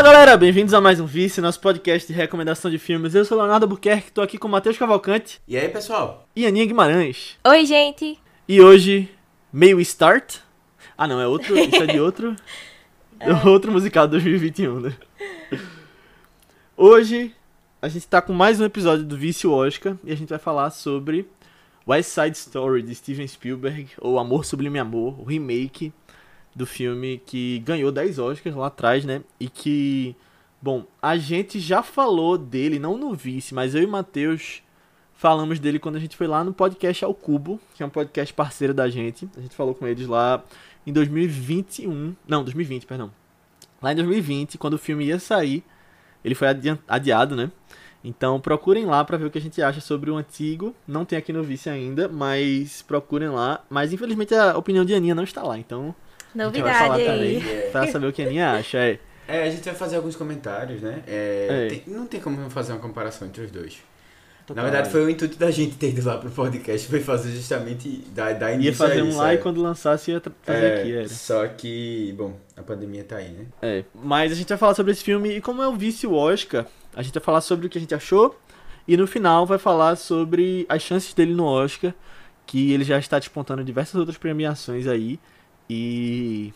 [0.00, 3.14] Fala galera, bem-vindos a mais um Vice, nosso podcast de recomendação de filmes.
[3.14, 6.26] Eu sou Leonardo Buquerque, tô aqui com o Matheus Cavalcante E aí, pessoal?
[6.34, 7.36] e Aninha Guimarães.
[7.46, 8.18] Oi, gente.
[8.48, 9.10] E hoje,
[9.52, 10.38] May We Start?
[10.96, 12.34] Ah não, é outro, isso é de outro,
[13.44, 14.96] outro musical de 2021, né?
[16.74, 17.34] Hoje,
[17.82, 20.70] a gente tá com mais um episódio do Vice Oscar e a gente vai falar
[20.70, 21.28] sobre
[21.86, 25.92] West Side Story de Steven Spielberg, ou Amor Sublime Amor, o remake
[26.54, 29.22] do filme que ganhou 10 Oscars lá atrás, né?
[29.38, 30.16] E que,
[30.60, 34.62] bom, a gente já falou dele, não no Vice, mas eu e Matheus
[35.14, 38.32] falamos dele quando a gente foi lá no podcast Ao Cubo, que é um podcast
[38.32, 39.28] parceiro da gente.
[39.36, 40.42] A gente falou com eles lá
[40.86, 43.12] em 2021, não, 2020, perdão.
[43.82, 45.62] Lá em 2020, quando o filme ia sair,
[46.24, 46.48] ele foi
[46.88, 47.50] adiado, né?
[48.02, 50.74] Então procurem lá pra ver o que a gente acha sobre o antigo.
[50.88, 53.62] Não tem aqui no Vice ainda, mas procurem lá.
[53.68, 55.94] Mas infelizmente a opinião de Aninha não está lá, então
[56.32, 57.70] falar Novidade também aí.
[57.72, 58.78] pra saber o que a Aninha acha.
[58.78, 58.98] É.
[59.28, 61.02] É, a gente vai fazer alguns comentários, né?
[61.06, 61.68] É, É.
[61.68, 63.78] tem- não tem como fazer uma comparação entre os dois.
[64.46, 64.64] Total.
[64.64, 67.88] Na verdade, foi o intuito da gente ter ido lá pro podcast, foi fazer justamente
[68.12, 69.34] da, da Ia início fazer a um lá é.
[69.34, 71.08] e quando lançasse ia tra- trazer É, aqui, era.
[71.08, 73.44] Só que, bom, a pandemia tá aí, né?
[73.62, 76.14] É, mas a gente vai falar sobre esse filme e como é o vice o
[76.14, 76.66] Oscar,
[76.96, 78.36] a gente vai falar sobre o que a gente achou
[78.88, 81.94] e no final vai falar sobre as chances dele no Oscar,
[82.44, 85.20] que ele já está despontando diversas outras premiações aí
[85.72, 86.52] e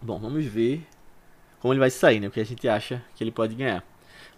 [0.00, 0.86] bom, vamos ver
[1.58, 2.28] como ele vai sair, né?
[2.28, 3.84] O que a gente acha que ele pode ganhar.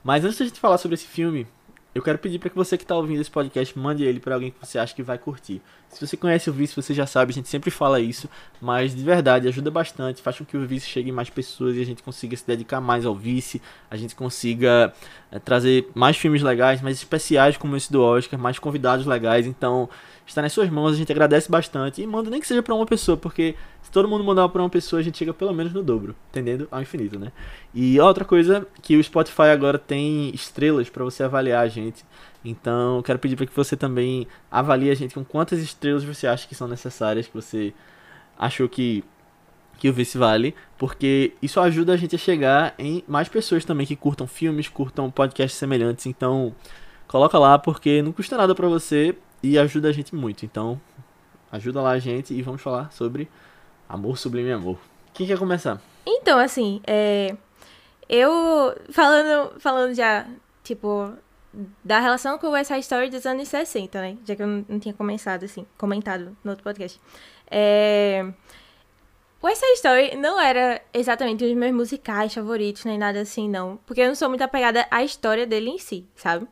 [0.02, 1.46] Mas antes da gente falar sobre esse filme,
[1.94, 4.52] eu quero pedir para que você que está ouvindo esse podcast mande ele para alguém
[4.52, 5.60] que você acha que vai curtir.
[5.90, 8.26] Se você conhece o Vice, você já sabe, a gente sempre fala isso,
[8.58, 11.82] mas de verdade ajuda bastante, faz com que o Vice chegue em mais pessoas e
[11.82, 13.60] a gente consiga se dedicar mais ao Vice,
[13.90, 14.94] a gente consiga
[15.32, 19.46] eh, trazer mais filmes legais, mais especiais como esse do Oscar, mais convidados legais.
[19.46, 19.88] Então,
[20.24, 22.86] está nas suas mãos, a gente agradece bastante e manda nem que seja para uma
[22.86, 23.56] pessoa, porque
[23.90, 26.68] se todo mundo mandar para uma pessoa, a gente chega pelo menos no dobro, entendendo?
[26.70, 27.32] Ao infinito, né?
[27.74, 32.04] E outra coisa que o Spotify agora tem estrelas para você avaliar a gente.
[32.44, 36.46] Então, quero pedir para que você também avalie a gente com quantas estrelas você acha
[36.46, 37.74] que são necessárias, que você
[38.38, 39.02] achou que
[39.76, 43.86] que o Vice vale, porque isso ajuda a gente a chegar em mais pessoas também
[43.86, 46.04] que curtam filmes, curtam podcasts semelhantes.
[46.04, 46.54] Então,
[47.08, 50.44] coloca lá porque não custa nada para você e ajuda a gente muito.
[50.44, 50.78] Então,
[51.50, 53.26] ajuda lá a gente e vamos falar sobre
[53.90, 54.78] Amor Sublime Amor.
[55.12, 55.82] Quem quer começar?
[56.06, 57.36] Então, assim, é...
[58.08, 60.26] Eu, falando, falando já,
[60.62, 61.12] tipo,
[61.84, 64.16] da relação com West Side Story dos anos 60, né?
[64.24, 67.00] Já que eu não, não tinha começado, assim, comentado no outro podcast.
[67.50, 68.24] É...
[69.42, 73.78] West Side Story não era exatamente um dos meus musicais favoritos, nem nada assim, não.
[73.86, 76.46] Porque eu não sou muito apegada à história dele em si, sabe?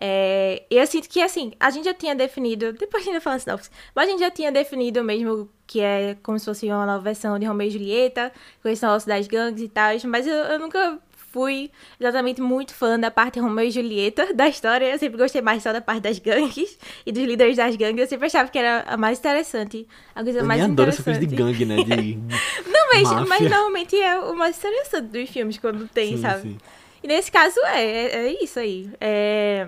[0.00, 3.38] É, eu sinto que, assim, a gente já tinha definido, depois a gente vai falar
[3.40, 7.02] sinopse, mas a gente já tinha definido mesmo que é como se fosse uma nova
[7.02, 8.32] versão de Romeo e Julieta,
[8.62, 11.70] com esse negócio das gangues e tal, mas eu, eu nunca fui
[12.00, 15.72] exatamente muito fã da parte Romeo e Julieta da história, eu sempre gostei mais só
[15.72, 18.96] da parte das gangues e dos líderes das gangues, eu sempre achava que era a
[18.96, 21.76] mais interessante, a coisa Eu mais adoro essa coisa de gangue, né?
[21.82, 22.14] De
[22.70, 26.42] Não, mas, mas normalmente é o mais interessante dos filmes quando tem, Sim, sabe?
[26.42, 26.58] sim.
[27.02, 28.90] E nesse caso é, é, é isso aí.
[29.00, 29.66] É...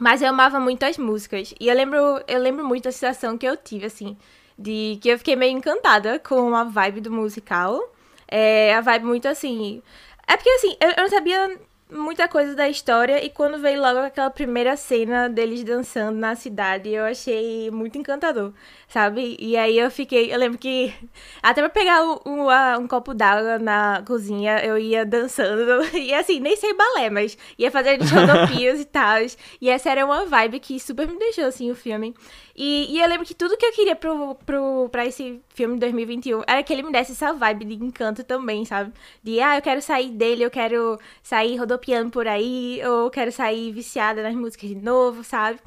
[0.00, 1.54] Mas eu amava muito as músicas.
[1.60, 4.16] E eu lembro, eu lembro muito da sensação que eu tive, assim,
[4.58, 7.80] de que eu fiquei meio encantada com a vibe do musical.
[8.26, 9.82] É, a vibe muito assim.
[10.26, 11.60] É porque assim, eu, eu não sabia
[11.92, 16.88] muita coisa da história e quando veio logo aquela primeira cena deles dançando na cidade,
[16.90, 18.52] eu achei muito encantador,
[18.88, 19.36] sabe?
[19.38, 20.92] E aí eu fiquei, eu lembro que
[21.42, 26.40] até pra pegar um, um, um copo d'água na cozinha, eu ia dançando, e assim,
[26.40, 29.18] nem sei balé, mas ia fazer rodopias e tal.
[29.60, 32.14] E essa era uma vibe que super me deixou, assim, o filme.
[32.54, 35.80] E, e eu lembro que tudo que eu queria pro, pro, pra esse filme de
[35.80, 38.92] 2021 era que ele me desse essa vibe de encanto também, sabe?
[39.22, 43.32] De, ah, eu quero sair dele, eu quero sair rodopiando por aí, ou eu quero
[43.32, 45.58] sair viciada nas músicas de novo, sabe?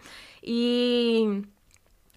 [0.44, 1.42] E.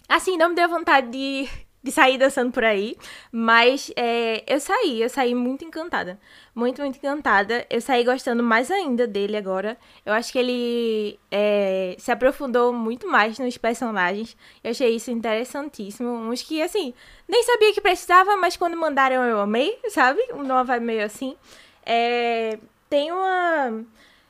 [0.07, 1.49] Assim, não me deu vontade de,
[1.81, 2.97] de sair dançando por aí,
[3.31, 6.19] mas é, eu saí, eu saí muito encantada.
[6.53, 7.65] Muito, muito encantada.
[7.69, 9.77] Eu saí gostando mais ainda dele agora.
[10.05, 14.35] Eu acho que ele é, se aprofundou muito mais nos personagens.
[14.61, 16.09] Eu achei isso interessantíssimo.
[16.09, 16.93] Uns que, assim,
[17.27, 20.21] nem sabia que precisava, mas quando mandaram eu amei, sabe?
[20.33, 21.37] Uma vibe meio assim.
[21.85, 22.59] É,
[22.89, 23.85] tem uma.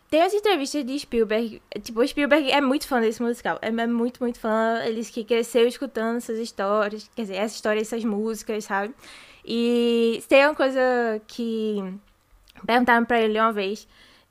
[0.09, 1.61] Tem as entrevistas de Spielberg.
[1.83, 3.59] Tipo, o Spielberg é muito fã desse musical.
[3.61, 4.81] É é muito, muito fã.
[4.83, 7.09] Ele que cresceu escutando essas histórias.
[7.15, 8.94] Quer dizer, essa história, essas músicas, sabe?
[9.45, 10.81] E tem uma coisa
[11.27, 11.77] que
[12.65, 13.88] perguntaram pra ele uma vez.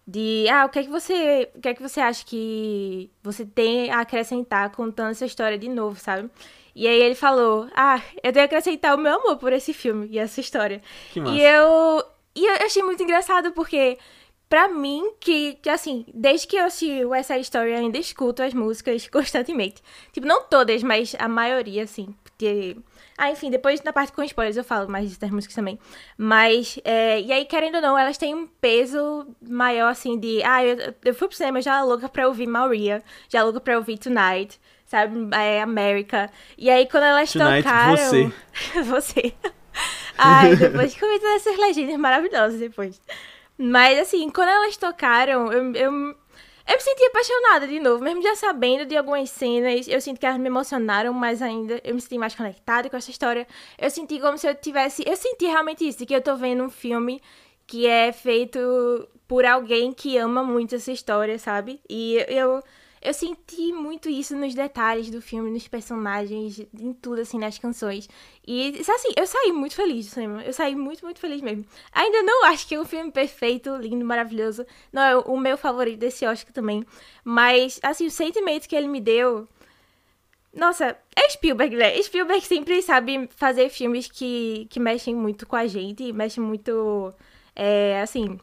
[0.07, 3.45] De, ah, o que é que você, o que é que você acha que você
[3.45, 6.31] tem a acrescentar contando essa história de novo, sabe?
[6.75, 10.09] E aí ele falou, ah, eu tenho que acrescentar o meu amor por esse filme
[10.11, 10.81] e essa história.
[11.13, 11.37] Que massa.
[11.37, 12.03] E eu,
[12.35, 13.99] E eu achei muito engraçado porque,
[14.49, 18.43] pra mim, que, que assim, desde que eu assisti West Side Story, eu ainda escuto
[18.43, 19.83] as músicas constantemente.
[20.13, 22.15] Tipo, não todas, mas a maioria, assim.
[22.25, 22.77] Porque...
[23.17, 25.77] Ah, enfim, depois na parte com spoilers eu falo mais das músicas também.
[26.17, 30.41] Mas, é, e aí, querendo ou não, elas têm um peso maior, assim, de.
[30.45, 33.99] Ah, eu, eu fui pro cinema já louca pra ouvir Maria, já louca pra ouvir
[33.99, 35.35] Tonight, sabe?
[35.35, 36.31] É, America.
[36.57, 37.97] E aí, quando elas Tonight, tocaram.
[37.97, 38.33] você.
[38.85, 39.35] você.
[40.17, 43.01] Ai, depois que essas legendas maravilhosas depois.
[43.59, 45.93] Mas, assim, quando elas tocaram, eu, eu,
[46.69, 49.89] eu me senti apaixonada de novo, mesmo já sabendo de algumas cenas.
[49.89, 51.81] Eu sinto que elas me emocionaram mais ainda.
[51.83, 53.47] Eu me senti mais conectada com essa história.
[53.79, 55.03] Eu senti como se eu tivesse.
[55.07, 57.21] Eu senti realmente isso, que eu tô vendo um filme
[57.67, 58.59] que é feito
[59.27, 61.81] por alguém que ama muito essa história, sabe?
[61.89, 62.63] E eu.
[63.09, 68.07] Eu senti muito isso nos detalhes do filme, nos personagens, em tudo, assim, nas canções.
[68.47, 70.45] E, assim, eu saí muito feliz do cinema.
[70.45, 71.65] Eu saí muito, muito feliz mesmo.
[71.91, 74.67] Ainda não acho que é um filme perfeito, lindo, maravilhoso.
[74.93, 76.85] Não é o meu favorito desse Oscar também.
[77.25, 79.49] Mas, assim, o sentimento que ele me deu.
[80.53, 82.03] Nossa, é Spielberg, né?
[82.03, 87.11] Spielberg sempre sabe fazer filmes que, que mexem muito com a gente, mexem muito.
[87.57, 88.39] É, assim.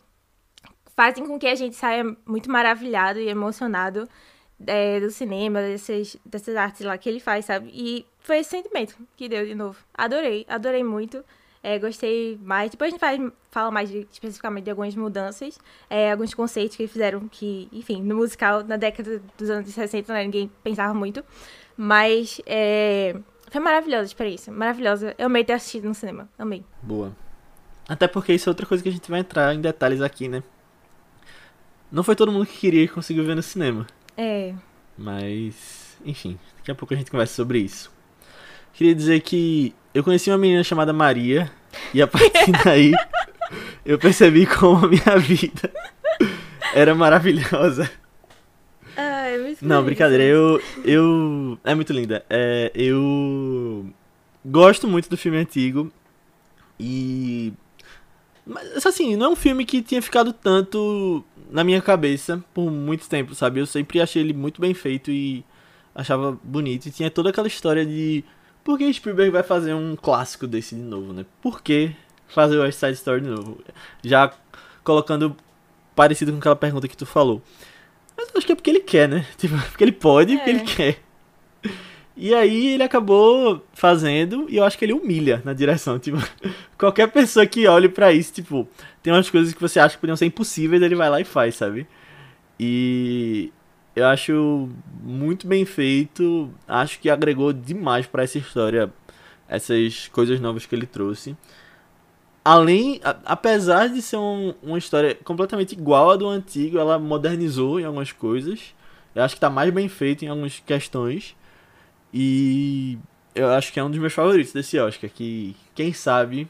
[0.96, 4.10] Fazem com que a gente saia muito maravilhado e emocionado
[4.66, 7.70] é, do cinema, dessas, dessas artes lá que ele faz, sabe?
[7.74, 9.78] E foi esse sentimento que deu de novo.
[9.94, 11.24] Adorei, adorei muito.
[11.62, 12.70] É, gostei mais.
[12.70, 13.20] Depois a gente faz,
[13.50, 15.58] fala mais de, especificamente de algumas mudanças,
[15.90, 20.24] é, alguns conceitos que fizeram que, enfim, no musical, na década dos anos 60, né,
[20.24, 21.24] ninguém pensava muito.
[21.76, 23.16] Mas é,
[23.50, 25.16] foi maravilhosa a experiência, maravilhosa.
[25.18, 26.64] Eu amei ter assistido no cinema, amei.
[26.84, 27.16] Boa.
[27.90, 30.44] Até porque isso é outra coisa que a gente vai entrar em detalhes aqui, né?
[31.92, 33.88] Não foi todo mundo que queria e conseguiu ver no cinema.
[34.18, 34.54] É.
[34.98, 37.92] Mas, enfim, daqui a pouco a gente conversa sobre isso.
[38.74, 41.52] Queria dizer que eu conheci uma menina chamada Maria
[41.94, 42.94] e a partir daí
[43.86, 45.72] eu percebi como a minha vida
[46.74, 47.90] era maravilhosa.
[48.98, 49.86] Ai, muito Não, feliz.
[49.86, 50.62] brincadeira, eu.
[50.84, 52.26] eu é muito linda.
[52.30, 53.86] É, eu
[54.46, 55.92] gosto muito do filme antigo
[56.80, 57.54] e.
[58.46, 63.08] Mas assim, não é um filme que tinha ficado tanto na minha cabeça por muito
[63.10, 63.60] tempo, sabe?
[63.60, 65.44] Eu sempre achei ele muito bem feito e
[65.94, 66.88] achava bonito.
[66.88, 68.24] E tinha toda aquela história de
[68.64, 71.26] por que Spielberg vai fazer um clássico desse de novo, né?
[71.42, 71.92] Por que
[72.28, 73.60] fazer o West Side Story de novo?
[74.04, 74.32] Já
[74.84, 75.36] colocando
[75.96, 77.42] parecido com aquela pergunta que tu falou.
[78.18, 79.26] Mas eu acho que é porque ele quer, né?
[79.38, 80.54] Tipo, porque ele pode e porque É.
[80.54, 81.00] ele quer.
[82.18, 86.00] E aí ele acabou fazendo e eu acho que ele humilha na direção.
[86.00, 86.18] Tipo,
[86.78, 88.68] qualquer pessoa que olhe pra isso, tipo,
[89.06, 91.56] tem umas coisas que você acha que podiam ser impossíveis, ele vai lá e faz,
[91.56, 91.88] sabe?
[92.60, 93.52] E
[93.96, 94.70] eu acho
[95.04, 96.50] muito bem feito.
[96.68, 98.92] Acho que agregou demais pra essa história
[99.48, 101.38] essas coisas novas que ele trouxe.
[102.44, 107.80] Além, a- apesar de ser um- uma história completamente igual à do antigo, ela modernizou
[107.80, 108.74] em algumas coisas.
[109.16, 111.36] Eu acho que tá mais bem feito em algumas questões.
[112.14, 112.98] E
[113.36, 115.10] eu acho que é um dos meus favoritos desse Oscar.
[115.10, 116.48] Que quem sabe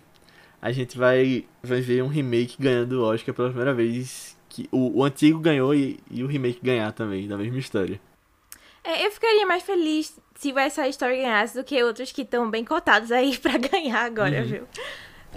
[0.62, 4.36] a gente vai, vai ver um remake ganhando o Oscar pela primeira vez.
[4.50, 8.00] Que o, o antigo ganhou e, e o remake ganhar também, da mesma história.
[8.84, 12.22] É, eu ficaria mais feliz se o West Side Story ganhasse do que outros que
[12.22, 14.48] estão bem cotados aí pra ganhar agora, Uhum.
[14.48, 14.68] viu?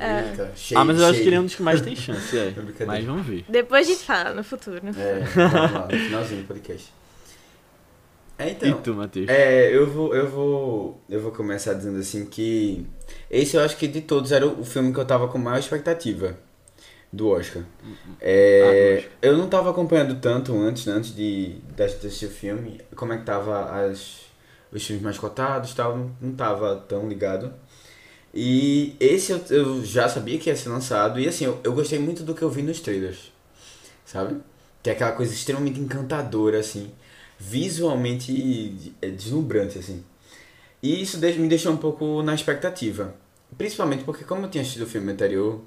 [0.01, 1.23] Eita, cheio, ah, mas eu acho cheio.
[1.25, 2.55] que ele é um dos que mais tem chance, é.
[2.79, 3.45] É mas vamos ver.
[3.49, 4.81] Depois a gente fala no futuro.
[4.85, 5.09] No futuro.
[5.09, 6.93] É, vamos lá, no finalzinho do podcast.
[8.39, 8.69] É, então.
[8.69, 9.29] e tu, Matheus?
[9.29, 12.87] É, eu vou, eu vou, eu vou começar dizendo assim que
[13.31, 16.39] esse eu acho que de todos era o filme que eu tava com maior expectativa
[17.13, 17.65] do Oscar.
[18.21, 19.13] É, Ah, do Oscar.
[19.23, 23.19] eu não tava acompanhando tanto antes, né, antes de, de assistir o filme, como é
[23.19, 24.27] que tava as,
[24.73, 27.53] os filmes mais cotados, tal, não, não tava tão ligado.
[28.33, 31.99] E esse eu, eu já sabia que ia ser lançado e assim, eu, eu gostei
[31.99, 33.33] muito do que eu vi nos trailers,
[34.05, 34.37] sabe?
[34.83, 36.93] Que é aquela coisa extremamente encantadora, assim,
[37.39, 40.03] visualmente é, deslumbrante, assim.
[40.83, 43.15] E isso me deixou um pouco na expectativa.
[43.57, 45.63] Principalmente porque, como eu tinha assistido o filme anterior,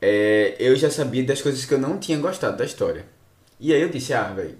[0.00, 3.06] é, eu já sabia das coisas que eu não tinha gostado da história.
[3.60, 4.56] E aí eu disse, ah, velho,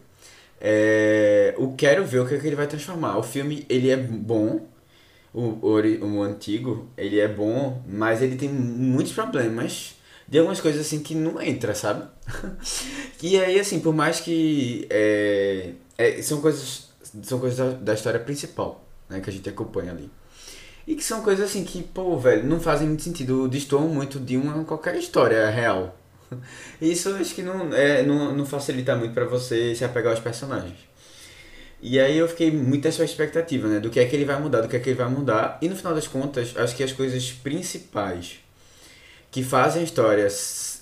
[0.60, 3.18] é, eu quero ver o que, é que ele vai transformar.
[3.18, 4.66] O filme, ele é bom,
[5.34, 9.96] o, ori- o antigo, ele é bom, mas ele tem muitos problemas
[10.28, 12.08] de algumas coisas assim que não entra, sabe?
[13.22, 16.86] e aí, assim, por mais que é, é, são coisas
[17.22, 20.10] são coisas da, da história principal, né, que a gente acompanha ali.
[20.86, 24.36] E que são coisas assim que, pô, velho, não fazem muito sentido, destoam muito de
[24.36, 25.96] uma qualquer história real.
[26.80, 30.78] Isso acho que não, é, não, não facilita muito pra você se apegar aos personagens.
[31.80, 33.80] E aí eu fiquei muito nessa expectativa, né?
[33.80, 35.58] Do que é que ele vai mudar, do que é que ele vai mudar.
[35.60, 38.38] E no final das contas, acho que as coisas principais
[39.30, 40.26] que fazem a história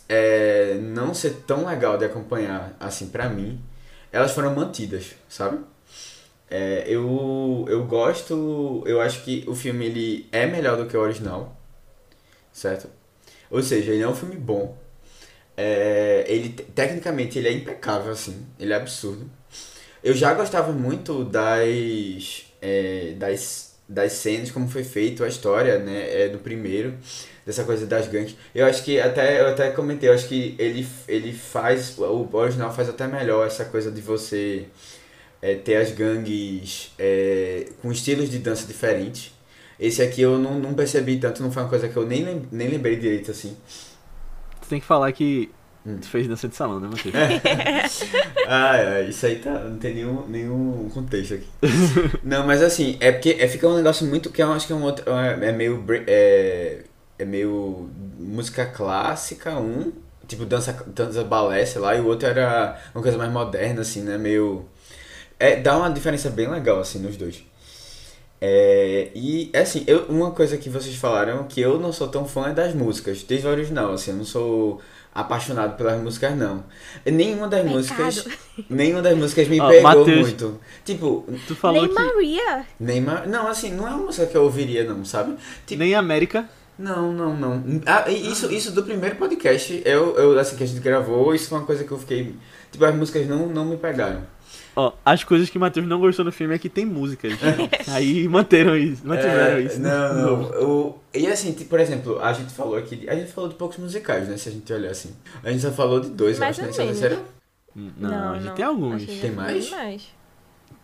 [0.08, 3.60] é, não ser tão legal de acompanhar, assim, pra mim,
[4.14, 5.58] elas foram mantidas, sabe?
[6.48, 11.00] É, eu, eu gosto, eu acho que o filme ele é melhor do que o
[11.00, 11.60] original,
[12.52, 12.88] certo?
[13.50, 14.78] Ou seja, ele é um filme bom.
[15.56, 19.28] É, ele tecnicamente ele é impecável assim, ele é absurdo.
[20.02, 26.24] Eu já gostava muito das é, das, das cenas como foi feito a história, né,
[26.24, 26.96] é, do primeiro
[27.44, 28.36] dessa coisa das gangues.
[28.54, 32.72] Eu acho que até eu até comentei, eu acho que ele ele faz o original
[32.72, 34.66] faz até melhor essa coisa de você
[35.42, 39.32] é, ter as gangues é, com estilos de dança diferentes.
[39.78, 42.68] Esse aqui eu não, não percebi tanto, não foi uma coisa que eu nem, nem
[42.68, 43.56] lembrei direito assim.
[44.62, 45.50] Tu tem que falar que
[45.84, 45.98] hum.
[46.00, 47.14] tu fez dança de salão, né, Matheus?
[48.48, 51.46] ah, é, isso aí tá, não tem nenhum, nenhum contexto aqui.
[52.24, 54.76] não, mas assim, é porque é, fica um negócio muito que eu acho que é
[54.76, 55.04] um outro.
[55.10, 55.84] É, é meio.
[56.06, 56.84] É,
[57.18, 59.92] é meio música clássica, um.
[60.26, 64.00] Tipo, dança, dança balé, sei lá, e o outro era uma coisa mais moderna, assim,
[64.02, 64.16] né?
[64.16, 64.64] Meio.
[65.38, 67.44] É, dá uma diferença bem legal, assim, nos dois.
[68.40, 72.48] É, e assim, eu, uma coisa que vocês falaram que eu não sou tão fã
[72.48, 74.82] é das músicas, desde o original, assim, eu não sou
[75.14, 76.64] apaixonado pelas músicas não.
[77.06, 77.74] Nenhuma das Pecado.
[77.74, 78.26] músicas,
[78.68, 80.60] nenhuma das músicas me oh, pegou Mateus, muito.
[80.84, 81.94] Tipo, tu falou nem que...
[81.94, 82.66] Maria.
[82.78, 83.24] Nem Ma...
[83.24, 85.36] Não, assim, não é uma música que eu ouviria não, sabe?
[85.64, 85.78] Tipo...
[85.78, 86.46] Nem América.
[86.78, 87.62] Não, não, não.
[87.86, 91.58] Ah, isso, isso do primeiro podcast, eu, eu, assim, que a gente gravou, isso foi
[91.58, 92.34] uma coisa que eu fiquei.
[92.72, 94.22] Tipo, as músicas não, não me pegaram.
[94.76, 97.32] Ó, as coisas que o Matheus não gostou no filme é que tem músicas.
[97.88, 99.78] Aí manteram isso, mantiveram é, isso.
[99.78, 100.42] Não, não.
[100.68, 103.08] O, e assim, tipo, por exemplo, a gente falou aqui.
[103.08, 104.36] A gente falou de poucos musicais, né?
[104.36, 105.14] Se a gente olhar assim.
[105.44, 107.22] A gente só falou de dois, Mais eu acho, né?
[107.76, 108.54] Não, não, a gente não.
[108.54, 109.04] tem alguns.
[109.04, 109.70] Tem mais?
[109.70, 110.14] mais?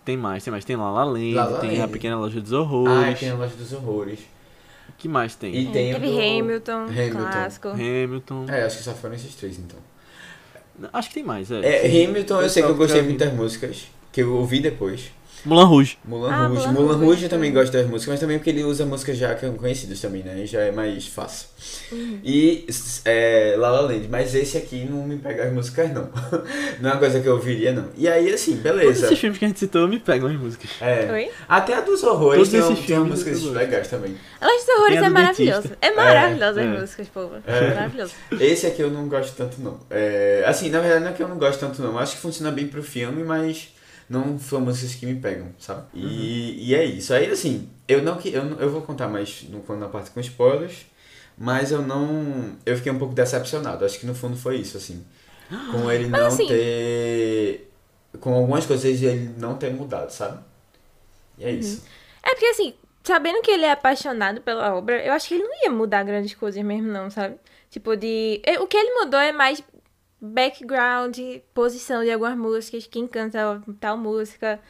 [0.04, 0.64] Tem mais, tem mais.
[0.64, 1.82] Tem La La Land, La La tem Land.
[1.82, 3.14] A Pequena Loja dos Horrores.
[3.14, 4.20] Ah, tem a Loja dos Horrores.
[5.00, 5.57] O que mais tem?
[5.57, 6.21] E tem Teve do...
[6.21, 7.19] Hamilton, Hamilton.
[7.19, 7.69] clássico.
[7.69, 8.45] Hamilton.
[8.50, 9.78] É, acho que só foram esses três, então.
[10.92, 11.87] Acho que tem mais, é.
[11.87, 15.11] É, Hamilton, eu sei que eu gostei muito das músicas que eu ouvi depois.
[15.44, 15.99] Mulan Rouge.
[16.04, 16.61] Mulan Ah, Rouge.
[16.62, 19.16] Mulan Mulan Rouge, Rouge eu também gosto das músicas, mas também porque ele usa músicas
[19.16, 20.40] já conhecidas também, né?
[20.42, 21.49] E já é mais fácil.
[21.92, 22.18] Uhum.
[22.25, 22.66] E
[23.04, 26.09] é, La La Land, mas esse aqui não me pega as músicas, não.
[26.80, 27.88] Não é uma coisa que eu ouviria, não.
[27.97, 29.06] E aí, assim, Todos beleza.
[29.06, 30.70] esses filmes que a gente citou me pegam as músicas.
[30.80, 31.11] É.
[31.12, 31.30] Oi?
[31.49, 34.16] Até a dos horrores Todos tem, esses um- tem filmes músicas legais também.
[34.40, 35.78] A dos Horrores Tem é do dentista.
[35.80, 36.80] É maravilhosa É, as é.
[36.80, 37.35] músicas, povo.
[37.47, 37.59] É.
[37.59, 38.12] É maravilhoso.
[38.40, 39.78] Esse aqui eu não gosto tanto, não.
[39.90, 41.90] É, assim, na verdade não é que eu não gosto tanto, não.
[41.92, 43.68] Eu acho que funciona bem pro filme, mas
[44.11, 45.85] não são músicas que me pegam, sabe?
[45.95, 47.14] E, e é isso.
[47.14, 50.85] Aí, assim, eu não que eu, eu vou contar mais no, na parte com spoilers,
[51.38, 52.57] mas eu não.
[52.67, 53.85] Eu fiquei um pouco decepcionado.
[53.85, 55.07] Acho que no fundo foi isso, assim.
[55.71, 57.71] Com ele Mas, não assim- ter.
[58.21, 60.43] Com algumas coisas ele não ter mudado, sabe?
[61.38, 61.85] E é isso.
[62.23, 62.75] É porque, assim,
[63.05, 66.35] sabendo que ele é apaixonado pela obra, eu acho que ele não ia mudar grandes
[66.35, 67.37] coisas mesmo, não, sabe?
[67.71, 68.43] Tipo, de.
[68.61, 69.62] O que ele mudou é mais
[70.20, 71.18] background,
[71.54, 74.60] posição de algumas músicas, quem canta tal música.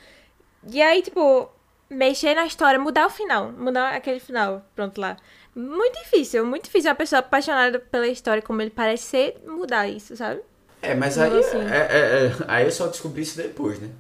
[0.71, 1.51] E aí, tipo,
[1.89, 5.17] mexer na história, mudar o final, mudar aquele final, pronto lá.
[5.55, 10.17] Muito difícil, muito difícil uma pessoa apaixonada pela história como ele parece ser, mudar isso,
[10.17, 10.41] sabe?
[10.83, 11.59] É, mas Não, aí, assim.
[11.59, 13.91] é, é- é- aí eu só descobri isso depois, né?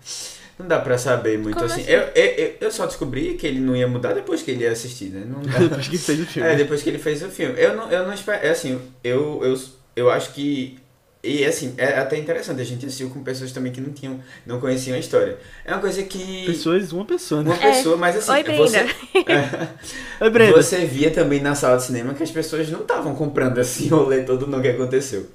[0.59, 1.81] Não dá pra saber muito Como assim.
[1.83, 1.91] assim?
[1.91, 4.73] Eu, eu, eu- eu só descobri que ele não ia mudar depois que ele ia
[4.73, 5.25] assistir, né?
[5.27, 5.59] Não dá.
[5.69, 6.49] Depois que fez o filme.
[6.49, 7.59] É, depois que ele fez o filme.
[7.59, 8.47] Eu não, eu não espero.
[8.47, 9.59] É assim, eu, eu,
[9.97, 10.79] eu acho que.
[11.23, 14.59] E assim, é até interessante, a gente assistiu com pessoas também que não tinham, não
[14.59, 15.37] conheciam a história.
[15.67, 16.47] É uma coisa que.
[16.47, 17.51] Pessoas, uma pessoa, né?
[17.51, 18.59] Uma pessoa, mas assim, Oi, Brenda.
[18.59, 18.79] você,
[20.25, 20.63] Oi, Brenda.
[20.63, 23.97] você via também na sala de cinema que as pessoas não estavam comprando assim o
[23.97, 25.27] rolê todo no que aconteceu.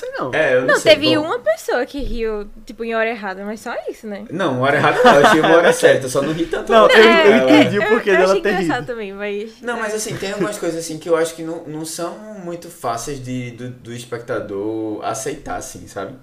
[0.00, 0.34] Não sei não.
[0.34, 0.94] É, eu não, Não, sei.
[0.94, 1.22] teve bom.
[1.26, 4.24] uma pessoa que riu, tipo, em hora errada, mas só isso, né?
[4.30, 6.72] Não, hora errada não, eu achei uma hora certa, eu só não ri tanto.
[6.72, 8.86] Não, eu, É, eu é, entendi o porquê eu dela ter rido.
[8.86, 9.60] também, mas...
[9.60, 12.68] Não, mas assim, tem algumas coisas assim que eu acho que não, não são muito
[12.68, 16.14] fáceis de, do, do espectador aceitar, assim, sabe?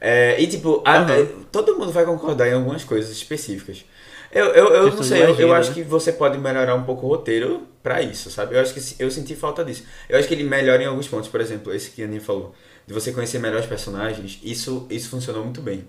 [0.00, 3.84] É, e tipo, a- é, todo mundo vai concordar em algumas coisas específicas.
[4.32, 5.74] Eu, eu, eu não Questão de sei, eu, eu acho né?
[5.74, 8.56] que você pode melhorar um pouco o roteiro pra isso, sabe?
[8.56, 9.84] Eu acho que eu senti falta disso.
[10.08, 12.52] Eu acho que ele melhora em alguns pontos, por exemplo, esse que a Aninha falou,
[12.86, 15.84] de você conhecer melhor os personagens, isso, isso funcionou muito bem.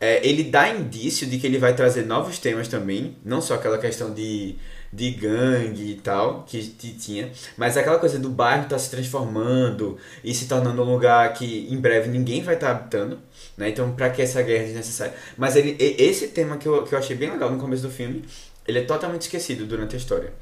[0.00, 3.78] É, ele dá indício de que ele vai trazer novos temas também, não só aquela
[3.78, 4.56] questão de,
[4.92, 6.62] de gangue e tal, que,
[6.98, 11.68] tinha, mas aquela coisa do bairro tá se transformando e se tornando um lugar que
[11.70, 13.18] em breve ninguém vai estar habitando,
[13.56, 13.68] né?
[13.68, 15.14] Então, pra que essa guerra desnecessária?
[15.36, 18.24] Mas ele, esse tema que eu, que eu achei bem legal no começo do filme,
[18.66, 20.32] ele é totalmente esquecido durante a história.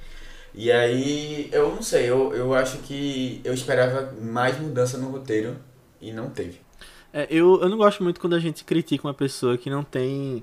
[0.54, 5.56] E aí, eu não sei, eu, eu acho que eu esperava mais mudança no roteiro
[6.02, 6.60] e não teve.
[7.12, 10.42] É, eu, eu não gosto muito quando a gente critica uma pessoa que não tem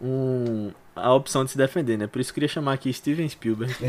[0.00, 2.06] um, a opção de se defender, né?
[2.06, 3.74] Por isso eu queria chamar aqui Steven Spielberg.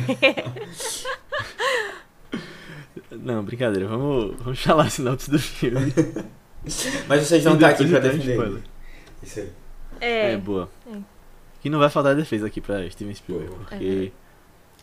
[3.11, 5.93] Não, brincadeira, vamos, vamos falar a sinopse do filme.
[7.07, 8.61] Mas vocês vão estar aqui pra defender.
[9.23, 9.49] Isso aí.
[10.01, 10.33] É.
[10.33, 10.69] É, boa.
[10.91, 10.97] É.
[11.61, 13.65] Que não vai faltar defesa aqui pra Steven Spielberg, Boa.
[13.65, 14.11] porque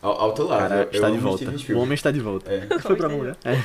[0.01, 0.69] Ao, alto o lado.
[0.69, 1.45] cara está de volta.
[1.45, 2.51] O homem está de volta.
[2.51, 2.79] É.
[2.79, 3.37] Foi pra mulher.
[3.45, 3.61] É.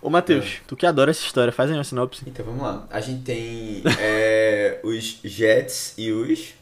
[0.00, 2.22] Ô, Matheus, tu que adora essa história, faz aí uma sinopse.
[2.26, 2.86] Então vamos lá.
[2.90, 6.54] A gente tem é, os Jets e os.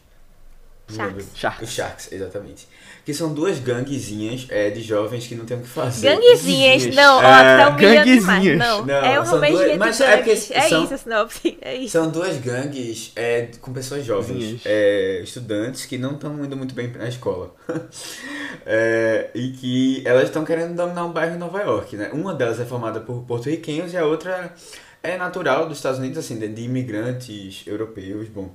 [0.94, 1.62] Sharks.
[1.62, 2.68] Os Sharks, exatamente.
[3.04, 6.08] Que são duas ganguezinhas é, de jovens que não tem o que fazer.
[6.14, 6.94] Ganguezinhas.
[6.94, 8.24] Não, ó, É, tá humilhando demais.
[8.44, 8.58] ganguezinhas.
[8.58, 10.50] Não, Não, é são romance duas- de mas é porque gangues.
[10.50, 11.58] É são- isso a sinopse.
[11.60, 11.92] É isso.
[11.92, 16.88] São duas gangues é, com pessoas jovens, é, estudantes que não estão indo muito bem
[16.88, 17.54] na escola.
[18.68, 22.10] É, e que elas estão querendo dominar um bairro em Nova York, né?
[22.12, 24.52] Uma delas é formada por porto-riquenhos e a outra
[25.02, 28.52] é natural dos Estados Unidos, assim, de, de imigrantes europeus, bom.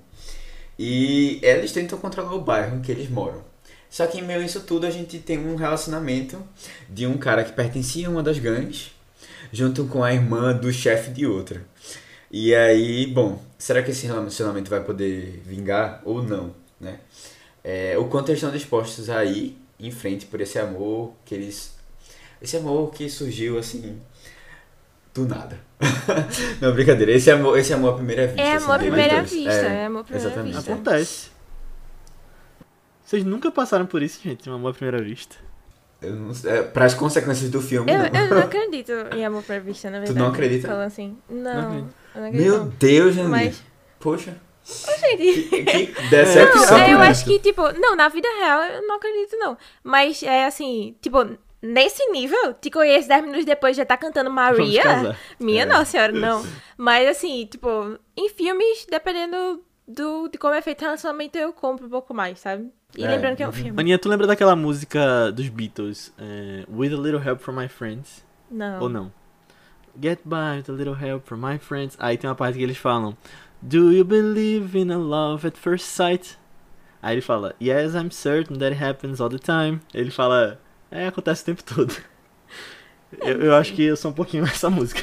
[0.77, 3.43] E eles tentam controlar o bairro em que eles moram.
[3.89, 6.41] Só que em meio a isso tudo a gente tem um relacionamento
[6.89, 8.91] de um cara que pertencia a uma das gangues,
[9.51, 11.65] junto com a irmã do chefe de outra.
[12.31, 16.99] E aí, bom, será que esse relacionamento vai poder vingar ou não, né?
[17.61, 21.73] É, o quanto eles estão dispostos a ir em frente por esse amor que eles...
[22.41, 23.99] Esse amor que surgiu, assim,
[25.13, 25.59] do nada.
[26.61, 27.11] não, brincadeira.
[27.11, 28.41] Esse amor, esse amor à primeira vista.
[28.41, 29.49] É assim, amor à primeira vista.
[29.51, 30.55] É amor à primeira exatamente.
[30.55, 30.73] vista.
[30.73, 31.31] Acontece.
[33.03, 35.35] Vocês nunca passaram por isso, gente, um amor à primeira vista.
[36.01, 38.05] Eu não sei, é, para as consequências do filme, Eu, não.
[38.05, 40.19] eu não acredito em amor à primeira vista, na Tu verdade.
[40.19, 40.67] não acredita?
[40.67, 41.17] Falando assim.
[41.29, 41.93] Não, acredito.
[42.15, 42.49] eu não acredito.
[42.49, 42.73] Meu não.
[42.79, 43.31] Deus, Janine.
[43.31, 43.63] Mas,
[43.99, 45.41] Poxa, gente...
[45.49, 46.77] que, que decepção.
[46.77, 47.07] Não, eu né?
[47.07, 49.57] acho que, tipo, não, na vida real eu não acredito, não.
[49.83, 55.15] Mas é assim, tipo, nesse nível, te conheço 10 minutos depois já tá cantando Maria.
[55.39, 55.65] Minha É.
[55.65, 56.43] nossa senhora, não.
[56.77, 61.85] Mas assim, tipo, em filmes, dependendo do, de como é feito o relacionamento, eu compro
[61.85, 62.69] um pouco mais, sabe?
[62.97, 63.79] E É, lembrando que é um filme.
[63.79, 68.25] Aninha, tu lembra daquela música dos Beatles, é, With a Little Help from My Friends?
[68.49, 68.81] Não.
[68.81, 69.11] Ou não?
[70.01, 71.95] Get by with a little help from my friends.
[71.99, 73.15] Aí tem uma parte que eles falam:
[73.61, 76.37] Do you believe in a love at first sight?
[77.01, 79.81] Aí ele fala: Yes, I'm certain that it happens all the time.
[79.93, 80.59] Ele fala:
[80.91, 81.95] É, acontece o tempo todo.
[83.21, 85.01] Eu, eu acho que eu sou um pouquinho essa música.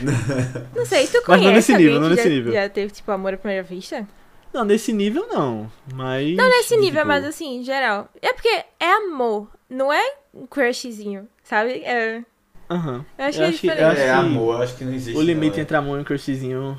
[0.74, 2.53] Não sei, tu conhece Mas não nesse nível, não nesse já, nível.
[2.53, 4.07] já teve, tipo, amor à primeira vista?
[4.53, 5.70] Não, nesse nível não.
[5.94, 6.35] Mas.
[6.37, 8.09] Não nesse nível, tipo, mas assim, em geral.
[8.22, 8.48] É porque
[8.81, 11.83] é amor, não é um crushzinho, sabe?
[11.85, 12.22] É,
[12.70, 13.05] Aham.
[13.18, 13.92] eu acho Eu que é acho que- eu diferente.
[13.92, 15.18] acho É que amor, acho que não existe.
[15.18, 15.62] O limite não, é.
[15.62, 16.79] entre amor e um crushzinho.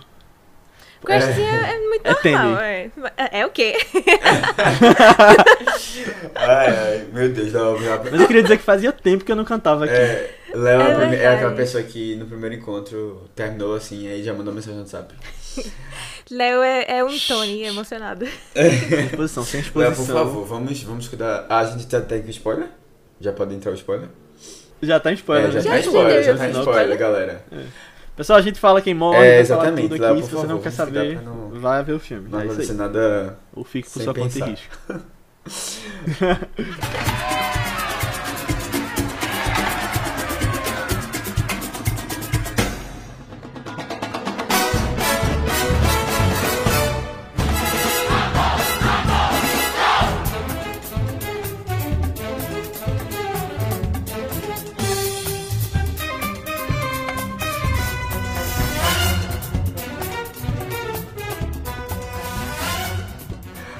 [1.03, 2.59] Crushzinho é, é muito É normal.
[2.59, 2.89] É,
[3.39, 3.75] é o quê?
[6.35, 7.97] Ai, ai, meu Deus, não, já...
[7.97, 9.93] Mas eu queria dizer que fazia tempo que eu não cantava aqui.
[9.93, 14.23] É, Léo É é, prime- é aquela pessoa que no primeiro encontro terminou assim, aí
[14.23, 15.13] já mandou mensagem no WhatsApp.
[16.31, 18.25] Léo é, é um Tony emocionado.
[18.55, 20.05] Exposição, sem Léo, exposição.
[20.05, 21.45] por favor, vamos, vamos cuidar.
[21.49, 22.67] Ah, a gente tá, tem que spoiler?
[23.19, 24.09] Já pode entrar o spoiler?
[24.81, 25.49] Já tá em spoiler.
[25.49, 25.63] é, já, né?
[25.65, 26.97] tá Já spoiler, já tá spoiler, spoiler?
[26.97, 27.43] galera.
[28.19, 30.23] Pessoal, a gente fala quem morre, É, exatamente, tudo aqui.
[30.23, 32.27] Se você não favor, quer vamos cuidar saber, não- vai ver o filme.
[32.27, 32.77] Não é isso acontecer aí.
[32.77, 33.39] nada.
[33.55, 34.47] Ou fique por sua conta pensar.
[34.47, 34.77] e risco.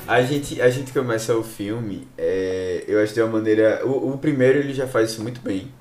[0.09, 3.85] A gente, a gente começa o filme, é, eu acho de uma maneira.
[3.85, 5.71] O, o primeiro ele já faz isso muito bem.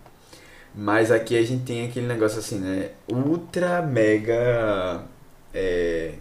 [0.75, 2.91] Mas aqui a gente tem aquele negócio assim, né?
[3.11, 5.03] Ultra mega.
[5.55, 6.13] é,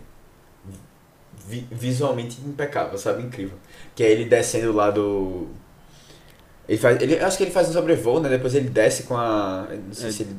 [1.48, 3.24] vi- visualmente impecável, sabe?
[3.24, 3.58] Incrível.
[3.96, 5.48] Que é ele descendo lá do.
[6.68, 7.02] Ele faz.
[7.02, 8.30] Ele, acho que ele faz um sobrevoo, né?
[8.30, 9.68] Depois ele desce com a.
[9.70, 10.12] Não sei É.
[10.12, 10.36] se ele.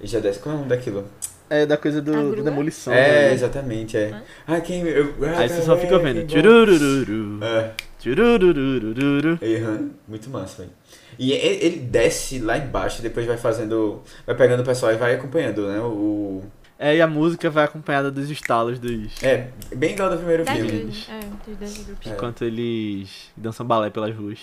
[0.00, 0.38] Ele já desce.
[0.40, 1.06] Qual é o nome daquilo?
[1.52, 2.94] É da coisa do, do demolição.
[2.94, 3.34] É, né?
[3.34, 4.22] exatamente, é.
[4.46, 4.80] Ah, quem.
[4.84, 6.26] Eu, Aí você só fica vendo.
[6.26, 7.44] Tchururururu.
[7.44, 7.72] É.
[7.98, 9.38] Tchururururu.
[9.42, 10.70] Aham, muito massa, velho.
[11.18, 14.00] E ele, ele desce lá embaixo e depois vai fazendo.
[14.24, 15.78] Vai pegando o pessoal e vai acompanhando, né?
[15.80, 16.42] O.
[16.78, 19.22] É, e a música vai acompanhada dos estalos dos.
[19.22, 20.70] É, bem igual do primeiro filme.
[20.70, 22.06] duas, é, dos dois grupos.
[22.06, 22.14] É.
[22.14, 24.38] Enquanto eles dançam balé pelas ruas.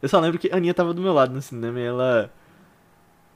[0.00, 2.30] Eu só lembro que a Aninha tava do meu lado no cinema e ela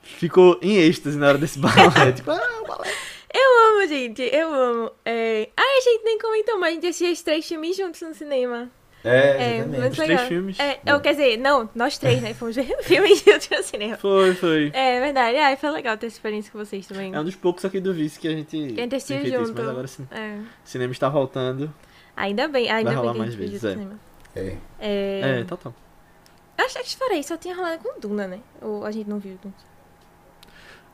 [0.01, 2.11] ficou em êxtase na hora desse balé.
[2.15, 2.58] tipo, ah,
[3.33, 4.91] Eu amo, gente, eu amo.
[5.05, 5.49] É...
[5.55, 8.69] Ai, a gente nem comentou, mas a gente assistiu esses três filmes juntos no cinema.
[9.03, 10.17] É, É, muito Os legal.
[10.17, 10.59] três filmes.
[10.59, 12.33] É, eu, quer dizer, não, nós três, né?
[12.33, 13.97] Fomos ver filmes juntos no cinema.
[13.97, 14.71] Foi, foi.
[14.73, 15.37] É verdade.
[15.37, 17.13] Ai, foi legal ter essa experiência com vocês também.
[17.13, 18.49] É um dos poucos aqui do Vice que a gente.
[18.49, 19.61] Que a gente assistiu feito isso, junto.
[19.61, 20.07] mas agora sim.
[20.11, 20.39] É.
[20.39, 21.73] O cinema está voltando.
[22.15, 23.71] Ainda bem, ainda Vai bem rolar que a mais vezes, é.
[23.71, 23.99] cinema.
[24.35, 24.55] É.
[24.79, 25.39] É...
[25.39, 25.73] É, total.
[26.57, 28.39] Acho, acho que falei, só tinha rolado com Duna, né?
[28.61, 29.53] Ou a gente não viu Duna.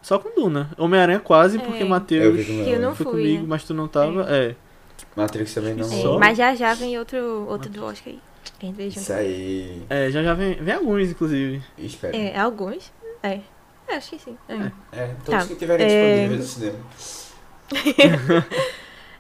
[0.06, 0.70] Só com Duna.
[0.78, 1.82] Homem-Aranha quase, porque É.
[1.82, 3.48] Eu Matheus Que eu não foi fui, comigo, né?
[3.50, 4.28] mas tu não tava.
[4.30, 4.56] É.
[5.16, 5.88] Matrix também não.
[5.92, 6.20] É, Só?
[6.20, 8.20] mas já já vem outro, outro do Oscar aí.
[8.88, 9.82] Isso aí.
[9.90, 11.60] É, já já vem, vem alguns, inclusive.
[11.80, 12.16] Espero.
[12.16, 12.94] É, alguns.
[13.24, 13.40] É.
[13.88, 14.38] É, acho que sim.
[14.48, 14.72] É.
[14.92, 15.48] É, todos Tá.
[15.48, 16.28] que tiverem É.
[16.28, 16.80] disponíveis no cinema.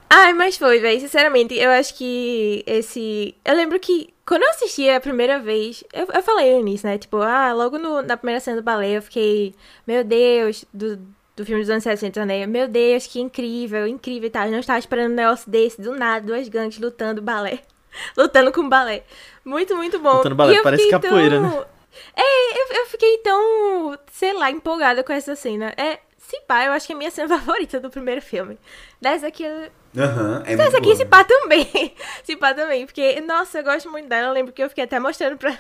[0.08, 1.02] Ai, mas foi, velho.
[1.02, 3.34] Sinceramente, eu acho que esse.
[3.44, 6.98] Eu lembro que quando eu assisti a primeira vez, eu, eu falei início, né?
[6.98, 9.54] Tipo, ah, logo no- na primeira cena do balé eu fiquei,
[9.86, 10.98] meu Deus, do,
[11.36, 12.46] do filme dos anos 60, né?
[12.48, 14.46] Meu Deus, que incrível, incrível e tal.
[14.46, 17.60] Eu não estava esperando um negócio desse, do nada, duas gangues lutando balé.
[18.18, 19.04] lutando com balé.
[19.44, 20.18] Muito, muito bom.
[20.18, 21.66] Lutando balé, parece capoeira, tão- né?
[22.16, 25.74] É, eu, eu fiquei tão, sei lá, empolgada com essa cena.
[25.78, 28.58] É, se pá, eu acho que é a minha cena favorita do primeiro filme.
[29.00, 30.96] Dessa aqui, Aham, é essa muito aqui, boa.
[30.96, 31.96] se pá também.
[32.24, 32.86] se pá também.
[32.86, 34.28] Porque, nossa, eu gosto muito dela.
[34.28, 35.58] Eu lembro que eu fiquei até mostrando pra,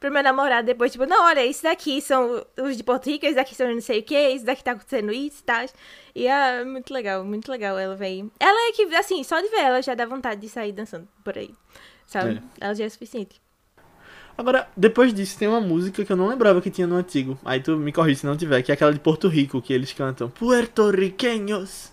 [0.00, 0.92] pro meu namorado depois.
[0.92, 4.00] Tipo, não, olha, isso daqui são os de Porto Rico, esse daqui são não sei
[4.00, 5.66] o que, esse daqui tá acontecendo isso e tal.
[6.14, 8.30] E é muito legal, muito legal ela, veio.
[8.40, 11.38] Ela é que, assim, só de ver ela já dá vontade de sair dançando por
[11.38, 11.54] aí.
[12.06, 12.42] Sabe?
[12.60, 13.40] Ela já é suficiente.
[14.38, 17.36] Agora, depois disso, tem uma música que eu não lembrava que tinha no antigo.
[17.44, 19.92] Aí tu me corrige se não tiver, que é aquela de Porto Rico, que eles
[19.92, 20.30] cantam.
[20.30, 21.90] Puertorriqueños.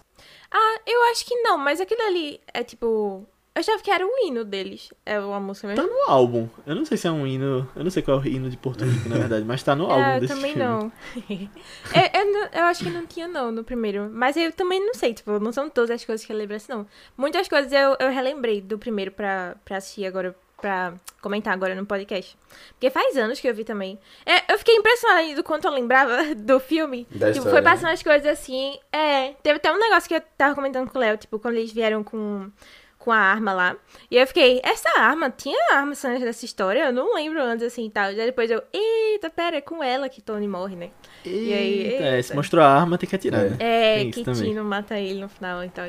[0.52, 3.26] Ah, eu acho que não, mas aquilo ali é tipo.
[3.56, 4.90] Eu achava que era o hino deles.
[5.06, 5.88] É uma música Tá mesmo.
[5.98, 6.48] no álbum.
[6.68, 7.68] Eu não sei se é um hino.
[7.76, 9.86] Eu não sei qual é o hino de Porto Rico, na verdade, mas tá no
[9.90, 10.68] álbum É, eu desse também filme.
[10.68, 10.92] não.
[11.30, 14.10] eu, eu, não- eu acho que não tinha, não, no primeiro.
[14.14, 16.72] Mas eu também não sei, tipo, não são todas as coisas que eu lembro assim,
[16.74, 16.86] não.
[17.18, 21.86] Muitas coisas eu, eu relembrei do primeiro pra, pra assistir agora, pra comentar agora no
[21.86, 22.36] podcast.
[22.72, 24.00] Porque faz anos que eu vi também.
[24.26, 27.06] É, eu fiquei impressionada do quanto eu lembrava do filme.
[27.12, 27.70] Da tipo, história, foi né?
[27.70, 28.76] passando as coisas assim.
[28.92, 31.72] É, teve até um negócio que eu tava comentando com o Léo, tipo, quando eles
[31.72, 32.50] vieram com,
[32.98, 33.76] com a arma lá.
[34.10, 36.86] E eu fiquei, essa arma, tinha arma antes dessa história?
[36.86, 38.12] Eu não lembro antes assim e tal.
[38.12, 40.90] E depois eu, eita, pera, é com ela que Tony morre, né?
[41.24, 42.36] E aí, Eita, é, se eita.
[42.36, 43.50] mostrou a arma, tem que atirar, É.
[43.50, 43.58] né?
[43.60, 44.24] É, que.
[44.24, 45.86] Tino mata ele no final e tal.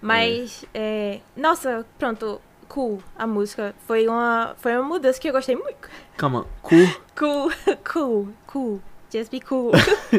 [0.00, 3.74] Mas, é, nossa, pronto, cool, a música.
[3.86, 5.88] Foi uma, foi uma mudança que eu gostei muito.
[6.16, 6.74] Calma, cu.
[7.16, 7.50] Cool,
[7.92, 8.82] cool, cool.
[9.10, 9.72] Just be cool.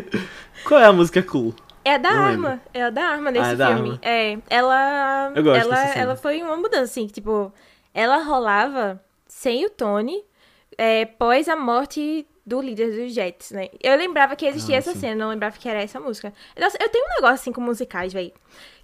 [0.67, 1.53] Qual é a música cool?
[1.85, 2.61] É a da Não arma.
[2.73, 3.89] É a da arma nesse Ah, é da filme.
[3.91, 3.99] arma.
[4.01, 5.31] É, ela.
[5.35, 7.53] Eu gosto ela, ela foi uma mudança, assim, que, tipo,
[7.93, 10.23] ela rolava sem o Tony
[10.77, 13.69] é, pós a morte do líder dos Jets, né?
[13.83, 14.99] Eu lembrava que existia Ah, essa sim.
[14.99, 16.33] cena, não lembrava que era essa música.
[16.59, 18.31] Nossa, eu tenho um negócio assim com musicais, velho.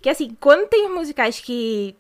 [0.02, 1.96] Que assim, quando tem musicais que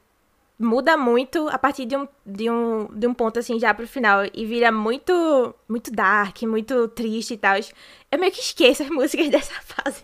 [0.63, 4.21] muda muito a partir de um, de um, de um ponto assim já pro final
[4.33, 7.55] e vira muito muito dark, muito triste e tal.
[8.11, 10.03] Eu meio que esqueço as músicas dessa fase.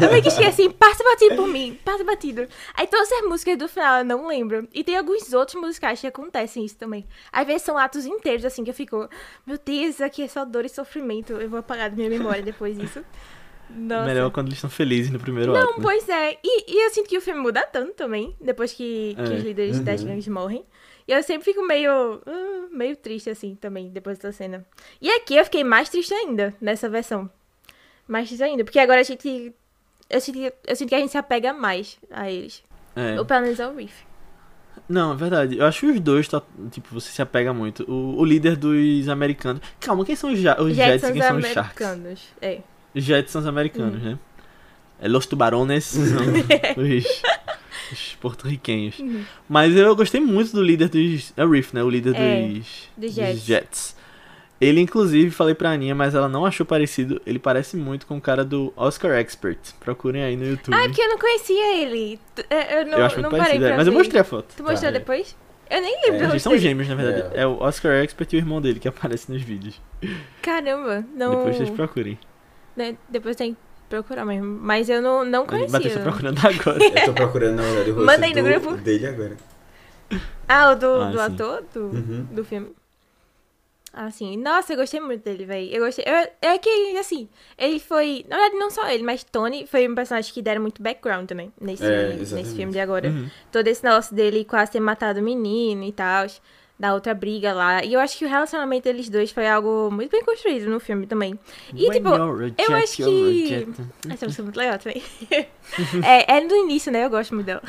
[0.00, 2.46] Eu meio que esqueço assim, passa batido por mim, passa batido.
[2.74, 4.68] Aí todas as músicas do final eu não lembro.
[4.72, 7.06] E tem alguns outros musicais que acontecem isso também.
[7.32, 9.08] Às vezes são atos inteiros assim que eu fico,
[9.46, 11.32] meu Deus, aqui é só dor e sofrimento.
[11.32, 13.02] Eu vou apagar da minha memória depois disso.
[13.70, 14.06] Nossa.
[14.06, 15.78] Melhor quando eles estão felizes no primeiro Não, ato.
[15.78, 15.82] né?
[15.82, 16.38] pois é.
[16.44, 19.36] E, e eu sinto que o filme muda tanto também, depois que, que É.
[19.36, 20.08] os líderes das Uhum.
[20.08, 20.64] gangues morrem.
[21.08, 21.90] E eu sempre fico meio.
[22.26, 24.64] ah, meio triste, assim, também, depois dessa cena.
[25.02, 27.28] E aqui eu fiquei mais triste ainda, nessa versão.
[28.08, 29.52] Mais triste ainda, porque agora a gente.
[30.08, 32.62] Eu sinto, que- eu sinto que a gente se apega mais a eles.
[32.94, 33.18] É.
[33.18, 33.92] Ou pelo menos ao Reef.
[34.88, 35.56] Não, é verdade.
[35.58, 37.84] Eu acho que os dois, tá, tipo, você se apega muito.
[37.90, 39.62] O, o líder dos americanos.
[39.80, 41.86] Calma, quem são os, ja os Jets e quem são os Sharks?
[41.86, 42.28] americanos.
[42.40, 42.60] É.
[42.94, 44.10] Os Jets são os americanos, Uhum.
[44.12, 44.18] né?
[45.00, 46.02] É, Los Tubarones são
[46.76, 47.22] os,
[47.92, 48.98] os porto-riquenhos.
[48.98, 49.24] Uhum.
[49.48, 51.32] Mas eu gostei muito do líder dos.
[51.36, 51.82] É o Reef, né?
[51.82, 53.96] O líder É, dos, dos dos Jets.
[54.60, 57.20] Ele, inclusive, falei pra Aninha, mas ela não achou parecido.
[57.26, 59.58] Ele parece muito com o cara do Oscar Expert.
[59.80, 60.72] Procurem aí no YouTube.
[60.74, 62.18] Ah, é porque eu não conhecia ele.
[62.48, 63.66] É, Eu não, eu acho não muito parei parecido.
[63.66, 64.54] é, Mas eu mostrei a foto.
[64.56, 64.98] Tu mostrou Tá.
[64.98, 65.36] depois?
[65.68, 66.26] Eu nem lembro.
[66.26, 67.34] É, Eles são gêmeos, na verdade.
[67.36, 67.40] É.
[67.42, 67.46] É.
[67.46, 69.78] o Oscar Expert e o irmão dele que aparece nos vídeos.
[70.40, 71.30] Caramba, não.
[71.36, 72.18] Depois vocês procurem.
[72.76, 74.46] Né, Depois tem que procurar mesmo.
[74.60, 75.70] Mas eu não, não A conhecia.
[75.78, 76.84] Batista procurando agora.
[76.84, 78.76] Eu tô procurando, na verdade, o rosto Manda aí no do- grupo.
[78.82, 79.36] dele agora.
[80.48, 82.26] Ah, o do, Ah, do ator do, Uhum.
[82.30, 82.70] do filme.
[83.96, 84.36] Ah, sim.
[84.36, 85.70] Nossa, eu gostei muito dele, velho.
[85.70, 86.04] Eu gostei.
[86.04, 88.26] Eu, é que, assim, ele foi.
[88.28, 91.52] Na verdade, não só ele, mas Tony foi um personagem que deram muito background também
[91.60, 93.08] nesse, É, nesse filme de agora.
[93.08, 93.30] Uhum.
[93.52, 96.26] Todo esse negócio dele quase ter matado o menino e tal.
[96.76, 97.84] Da outra briga lá.
[97.84, 101.06] E eu acho que o relacionamento deles dois foi algo muito bem construído no filme
[101.06, 101.38] também.
[101.72, 103.66] E, When tipo, eu acho que-.
[104.10, 105.02] Essa música é muito legal também.
[106.04, 107.04] é, é do início, né?
[107.04, 107.62] Eu gosto muito dela.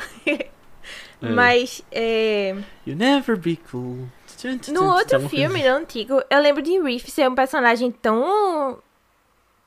[1.20, 2.54] Mas, é,
[2.86, 4.08] You never be cool.
[4.72, 8.78] no outro filme, no antigo, eu lembro de Reef ser um personagem tão.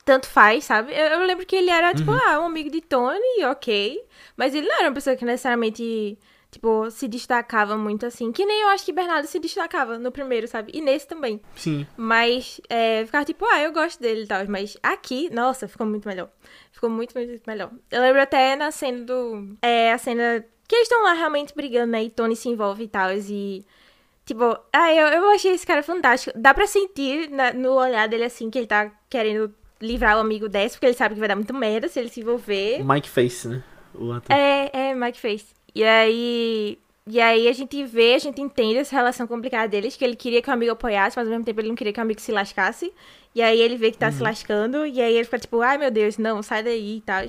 [0.04, 0.92] Tanto faz, sabe?
[0.92, 2.20] Eu, eu lembro que ele era, tipo, Uhum.
[2.26, 4.02] ah, um amigo de Tony, ok.
[4.36, 6.16] Mas ele não era uma pessoa que necessariamente
[6.50, 8.32] tipo, se destacava muito assim.
[8.32, 10.72] Que nem eu acho que Bernardo se destacava no primeiro, sabe?
[10.74, 11.40] E nesse também.
[11.56, 11.86] Sim.
[11.96, 14.44] Mas é, ficava tipo, ah, eu gosto dele e tal.
[14.48, 16.28] Mas aqui, nossa, ficou muito melhor.
[16.72, 17.70] Ficou muito, muito, melhor.
[17.90, 19.56] Eu lembro até na cena do.
[19.62, 20.44] É, a cena.
[20.68, 22.04] Que eles estão lá realmente brigando, né?
[22.04, 23.12] E Tony se envolve e tal.
[23.12, 23.64] E.
[24.24, 26.38] Tipo, ah, eu, eu achei esse cara fantástico.
[26.38, 30.48] Dá pra sentir na- no olhar dele assim que ele tá querendo livrar o amigo
[30.48, 32.80] desse, porque ele sabe que vai dar muito merda se ele se envolver.
[32.80, 33.64] O Mike Face, né?
[33.92, 34.30] O ator.
[34.36, 35.46] É, é, Mike Face.
[35.74, 36.78] E aí.
[37.06, 40.40] E aí a gente vê, a gente entende essa relação complicada deles, que ele queria
[40.40, 42.30] que o amigo apoiasse, mas ao mesmo tempo ele não queria que o amigo se
[42.30, 42.92] lascasse.
[43.34, 45.90] E aí ele vê que tá se lascando, e aí ele fica tipo, ai meu
[45.90, 47.24] Deus, não, sai daí e tal.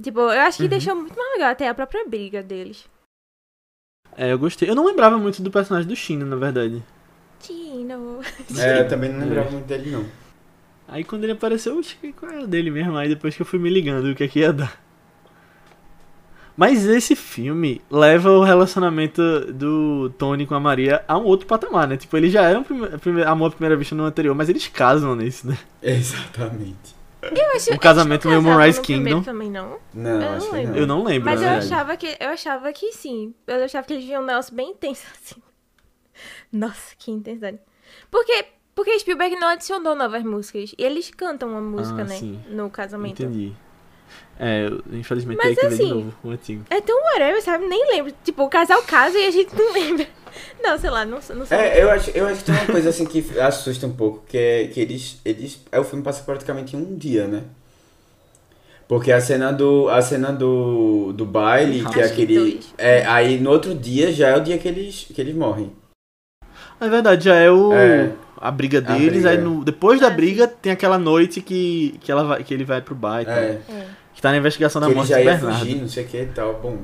[0.00, 2.88] Tipo, eu acho que deixou muito mais legal até a própria briga deles.
[4.16, 4.68] É, eu gostei.
[4.68, 6.82] Eu não lembrava muito do personagem do Chino, na verdade.
[7.40, 8.20] Tino.
[8.56, 10.06] É, eu também não lembrava muito dele, não.
[10.88, 12.96] Aí quando ele apareceu, eu achei qual era dele mesmo.
[12.96, 14.85] Aí depois que eu fui me ligando o que é que ia dar.
[16.56, 21.86] Mas esse filme leva o relacionamento do Tony com a Maria a um outro patamar,
[21.86, 21.96] né?
[21.98, 25.46] Tipo, eles já eram prime amor à primeira vista no anterior, mas eles casam nesse,
[25.46, 25.58] né?
[25.82, 26.96] Exatamente.
[27.22, 29.22] Eu acho, Um casamento meio Moonrise Kingdom.
[29.22, 29.78] também, não.
[29.92, 30.72] Não, Eu não acho que lembro.
[30.72, 30.78] não.
[30.80, 33.34] Eu não lembro, Mas eu achava que eu achava que sim.
[33.46, 35.42] Eu achava que eles viam um negócio bem intenso assim.
[36.52, 37.58] Nossa, que intensidade.
[38.10, 40.72] Porque porque Spielberg não adicionou novas músicas.
[40.78, 42.38] E eles cantam uma música, Ah, né, sim.
[42.50, 43.22] no casamento.
[43.22, 43.54] Entendi.
[44.38, 46.64] É, infelizmente Mas teria que ver de assim, novo o antigo.
[46.68, 47.66] É tão whatever, sabe?
[47.66, 48.12] Nem lembro.
[48.22, 50.06] Tipo, o casal casa e a gente não lembra.
[50.62, 51.58] Não, sei lá, não, não sei.
[51.58, 54.36] É, eu acho, eu acho que tem uma coisa assim que assusta um pouco, que
[54.36, 57.44] é que eles, eles, é o filme passa praticamente em um dia, né?
[58.88, 63.50] Porque a cena do, a cena do, do baile, que é aquele, é, aí no
[63.50, 65.72] outro dia já é o dia que eles, que eles morrem.
[66.80, 68.12] É verdade, já é o É.
[68.36, 69.30] a briga deles, briga.
[69.30, 72.64] aí no, depois da Ah, briga tem aquela noite que, que, ela vai, que ele
[72.64, 73.34] vai pro e tal.
[73.34, 73.86] É, É.
[74.16, 75.58] Que tá na investigação da que ele morte já do ia Bernardo.
[75.60, 76.78] fugir, não sei o que e tal, bom,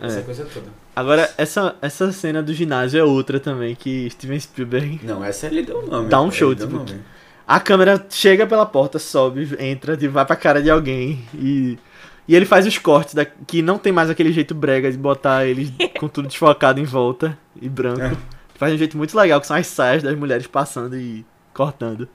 [0.00, 0.22] essa É.
[0.22, 0.66] coisa toda.
[0.94, 5.00] Agora, essa, essa cena do ginásio é outra também, que Steven Spielberg.
[5.02, 6.08] Não, essa ele deu o nome.
[6.10, 7.00] Dá um ele show, tipo, nome.
[7.46, 11.24] A câmera chega pela porta, sobe, entra, e vai pra cara de alguém.
[11.34, 11.78] E,
[12.26, 15.46] e ele faz os cortes da, que não tem mais aquele jeito brega de botar
[15.46, 18.00] eles com tudo desfocado em volta e branco.
[18.02, 18.16] É.
[18.56, 22.08] Faz de um jeito muito legal, que são as saias das mulheres passando e cortando.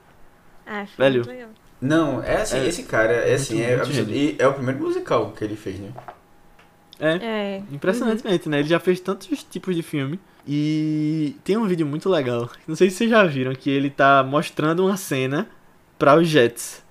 [0.66, 1.16] Ah, Velho.
[1.16, 1.48] muito legal.
[1.80, 2.66] Não, é assim, É.
[2.66, 4.12] esse cara, é assim, Muito, é, muito absurdo.
[4.12, 5.90] E é o primeiro musical que ele fez, né?
[6.98, 7.62] É, É.
[7.72, 8.58] impressionantemente, né?
[8.60, 10.20] Ele já fez tantos tipos de filme.
[10.46, 12.48] E tem um vídeo muito legal.
[12.66, 15.48] Não sei se vocês já viram, que ele tá mostrando uma cena
[15.98, 16.82] pra os Jets.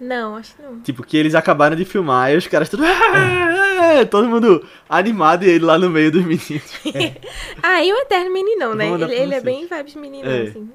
[0.00, 0.80] Não, acho que não.
[0.80, 2.84] Tipo, que eles acabaram de filmar e os caras tudo.
[2.84, 6.72] "Ah, Todo mundo animado e ele lá no meio dos meninos.
[7.62, 8.88] Ah, e o Eterno Meninão, né?
[8.90, 10.42] Ele, ele é bem vibes meninão, É.
[10.42, 10.70] assim.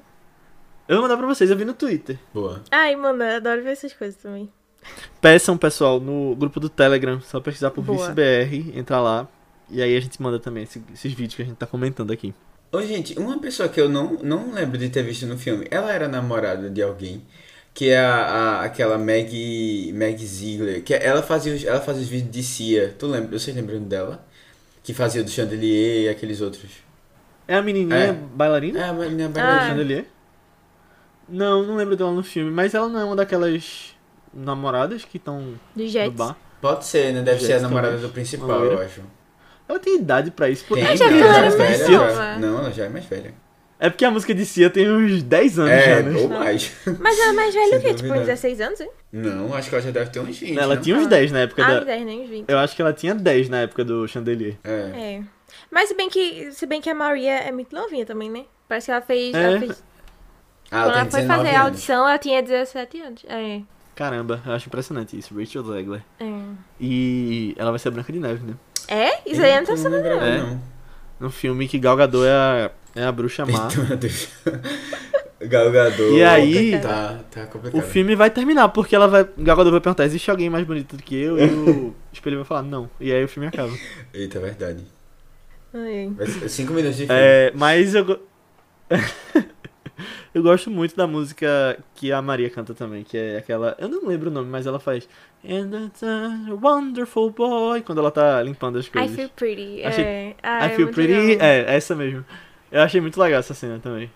[0.90, 2.18] Eu vou mandar pra vocês, eu vi no Twitter.
[2.34, 2.62] Boa.
[2.70, 4.50] Ai, mano, eu adoro ver essas coisas também.
[5.20, 7.82] Peçam, pessoal, no grupo do Telegram, só pesquisar por.
[7.84, 9.28] ViceBR, entrar lá.
[9.70, 12.34] E aí a gente manda também esse- esses vídeos que a gente tá comentando aqui.
[12.72, 15.92] Ô, gente, uma pessoa que eu não, não lembro de ter visto no filme, ela
[15.92, 17.22] era namorada de alguém,
[17.72, 22.08] que é a, a- aquela Maggie, Maggie Ziegler, que ela fazia, os, ela fazia os
[22.08, 22.94] vídeos de Cia.
[22.98, 23.38] Tu lembra?
[23.38, 24.26] Vocês lembram dela?
[24.82, 26.68] Que fazia do Chandelier e aqueles outros.
[27.46, 28.12] É a menininha É.
[28.12, 28.80] bailarina?
[28.80, 29.28] É, a menina Ah.
[29.28, 29.68] Do bailarina.
[29.68, 30.04] Chandelier?
[31.30, 33.94] Não, não lembro dela no filme, mas ela não é uma daquelas
[34.32, 36.14] namoradas que estão Do no Jets.
[36.16, 36.36] bar.
[36.60, 37.22] Pode ser, né?
[37.22, 38.06] Deve ser a Jets namorada também.
[38.08, 39.00] do principal, eu acho.
[39.68, 40.64] Ela tem idade pra isso.
[40.66, 41.86] porque- Tem, já vi, ela é mais velha.
[41.86, 42.38] já.
[42.38, 43.34] Não, ela já é mais velha.
[43.82, 46.20] É porque a música de Cia tem uns 10 anos É, já, né?
[46.20, 46.70] ou mais.
[47.00, 47.88] Mas ela é mais velha o quê?
[47.94, 48.20] Tipo, dúvida.
[48.20, 48.90] uns 16 anos, hein?
[49.10, 50.58] Não, acho que ela já deve ter uns 20.
[50.58, 50.82] Ela não?
[50.82, 51.08] tinha uns Ah.
[51.08, 51.80] 10 na época Ah, da.
[51.80, 52.50] uns 10, nem uns 20.
[52.50, 54.56] Eu acho que ela tinha 10 na época do Chandelier.
[54.64, 54.70] É.
[55.18, 55.22] É.
[55.70, 58.44] Mas se bem que, se bem que a Maria é muito novinha também, né?
[58.68, 59.34] Parece que ela fez.
[59.34, 59.42] É.
[59.44, 59.82] Ela fez
[60.70, 61.64] Ah, quando ela foi 19 fazer a anos.
[61.66, 63.24] audição, ela tinha 17 anos.
[63.28, 63.60] É.
[63.94, 65.38] Caramba, eu acho impressionante isso.
[65.38, 66.02] Rachel Zegler.
[66.18, 66.24] É,
[66.80, 68.54] E ela vai ser a Branca de Neve, né?
[68.88, 69.20] é?
[69.30, 69.96] Isso aí eu não Eita, sabendo.
[70.02, 70.38] lembrava, É.
[70.38, 70.62] não.
[71.20, 73.64] No filme que Gal Gadot é a, é a bruxa má.
[73.68, 74.28] Eita, meu Deus.
[75.42, 76.14] Gal Gadot.
[76.14, 77.78] E aí- Tá, tá complicado.
[77.80, 79.24] O filme vai terminar, porque ela vai.
[79.38, 81.38] Gal Gadot vai perguntar: existe alguém mais bonito do que eu?
[81.38, 82.88] E o espelho vai falar: não.
[82.98, 83.72] E aí o filme acaba.
[84.14, 84.84] Eita, é verdade.
[85.74, 86.10] Ai.
[86.48, 87.20] Cinco minutos de filme.
[87.20, 88.20] É, mas eu.
[90.34, 93.76] eu gosto muito da música que a Maria canta também, que é aquela.
[93.78, 95.08] Eu não lembro o nome, mas ela faz.
[95.44, 97.80] And it's a wonderful boy.
[97.82, 99.16] Quando ela tá limpando as I coisas.
[99.16, 99.82] feel pretty.
[99.84, 100.34] Achei- É.
[100.42, 101.12] Ah, I é feel pretty.
[101.14, 101.46] legal.
[101.46, 102.24] É, essa mesmo.
[102.70, 104.10] Eu achei muito legal essa cena também.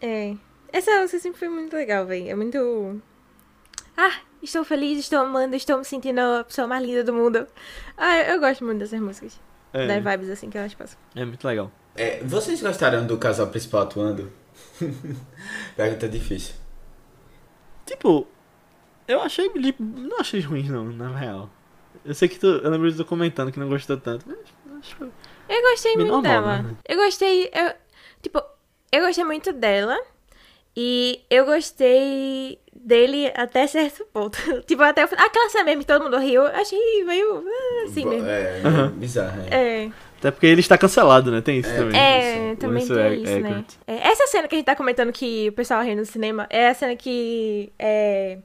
[0.00, 0.34] É.
[0.72, 2.28] Essa música sempre foi muito legal, velho.
[2.28, 3.00] É muito.
[3.96, 7.46] Ah, estou feliz, estou amando, estou me sentindo a pessoa mais linda do mundo.
[7.96, 9.40] Ah, eu gosto muito dessas músicas.
[9.72, 10.98] É, Das vibes assim que elas passam.
[11.16, 11.70] é muito legal.
[11.96, 14.30] É, vocês gostaram do casal principal atuando?
[15.76, 16.54] Pergunta difícil.
[17.86, 18.26] Tipo,
[19.06, 19.50] eu achei.
[19.78, 21.48] Não achei ruim, não, na real.
[22.04, 22.46] Eu sei que tu.
[22.46, 24.38] Eu lembro de tu comentando que não gostou tanto, mas
[24.80, 24.96] acho
[25.48, 26.62] Eu gostei muito normal, dela.
[26.62, 26.76] né?
[26.88, 27.50] Eu gostei.
[27.52, 27.72] Eu,
[28.22, 28.42] tipo,
[28.92, 29.98] eu gostei muito dela.
[30.80, 34.38] E eu gostei dele até certo ponto.
[34.62, 35.26] tipo, até o final.
[35.26, 37.44] Aquela cena mesmo que todo mundo riu, eu achei meio.
[37.48, 38.28] ah, assim Bo- mesmo.
[38.28, 38.90] É, Aham.
[38.92, 39.84] bizarro, é.
[39.86, 41.40] É, Até porque ele está cancelado, né?
[41.40, 42.00] Tem isso É, também.
[42.00, 42.56] é, isso.
[42.56, 43.64] também Isso tem é- isso, é né?
[43.86, 46.68] É, essa cena que a gente tá comentando que o pessoal riu no cinema é
[46.68, 47.72] a cena que.
[47.78, 48.38] É,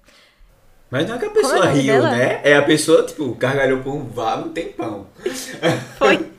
[0.91, 2.11] Mas não é que a é pessoa nome riu, dela?
[2.11, 2.41] né?
[2.43, 5.07] É a pessoa, tipo, gargalhou por um vago tempão.
[5.97, 6.31] foi.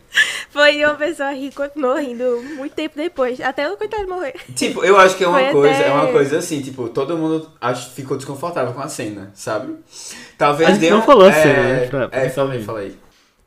[0.48, 3.40] Foi uma pessoa rir, continuou rindo muito tempo depois.
[3.40, 4.34] Até o coitado morrer.
[4.54, 7.18] Tipo, eu acho que é uma Foi coisa, até- é uma coisa assim, tipo, todo
[7.18, 9.74] mundo acho, ficou desconfortável com a cena, sabe?
[10.38, 12.30] Talvez A gente dê não um- falou a é, cena, né, pra- pra é, quem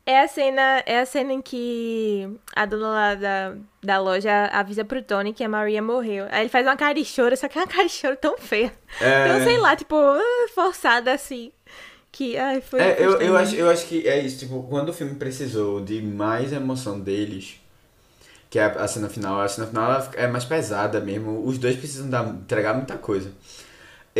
[0.08, 4.82] É a cena, é a cena em que a dona lá da, da loja avisa
[4.82, 6.24] pro Tony que a Maria morreu.
[6.30, 8.38] Aí ele faz uma cara de choro, só que é uma cara de choro tão
[8.38, 8.72] feia.
[9.02, 11.52] É, Então, sei lá, tipo, ah, forçada assim.
[12.10, 12.80] Que, ai, foi.
[12.80, 16.00] é, eu, eu, acho, eu acho que é isso, tipo, quando o filme precisou de
[16.00, 17.60] mais emoção deles,
[18.48, 21.76] que é a, a cena final, a cena final é mais pesada mesmo, os dois
[21.76, 23.30] precisam dar, entregar muita coisa.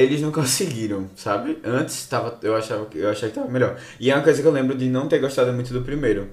[0.01, 1.59] Eles não conseguiram, sabe?
[1.65, 3.79] Antes tava, eu achava que eu achei que tava melhor.
[4.01, 6.29] E é uma coisa que eu lembro de não ter gostado muito do primeiro.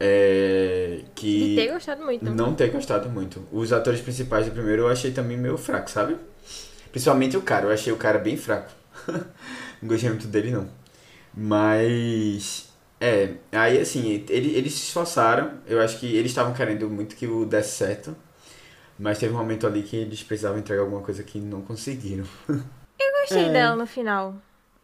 [0.00, 2.24] É, que De ter gostado muito.
[2.30, 3.46] não ter gostado muito.
[3.52, 6.16] Os atores principais do primeiro eu achei também meio fraco, sabe?
[6.90, 8.70] Principalmente o cara, eu achei o cara bem fraco.
[9.80, 10.68] não gostei muito dele, não.
[11.34, 12.68] Mas.
[13.00, 15.52] É, aí assim, ele- eles se esforçaram.
[15.66, 18.16] Eu acho que eles estavam querendo muito que o desse certo.
[18.98, 22.24] Mas teve um momento ali que eles precisavam entregar alguma coisa que não conseguiram.
[22.48, 23.52] Eu gostei É.
[23.52, 24.34] dela no final.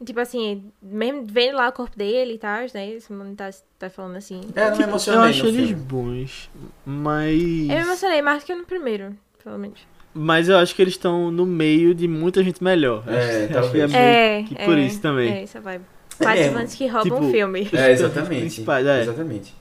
[0.04, 2.90] Tipo assim, mesmo vendo lá o corpo dele e tal, né?
[2.90, 4.40] Esse mundo tá, tá falando assim.
[4.56, 5.82] É, eu não me Eu emocionei acho no eles filme.
[5.84, 6.50] bons,
[6.86, 7.34] mas.
[7.42, 9.80] Eu me emocionei mais que no primeiro, pelo menos.
[10.14, 13.04] Mas eu acho que eles estão no meio de muita gente melhor.
[13.06, 13.92] É, acho, que talvez.
[13.92, 15.32] meio É, que é, por isso também.
[15.32, 15.84] É, essa vibe.
[16.18, 17.68] É Coadjuvantes que roubam Tipo, um filme.
[17.72, 18.40] É, exatamente.
[18.40, 19.02] principais, é.
[19.02, 19.54] Exatamente.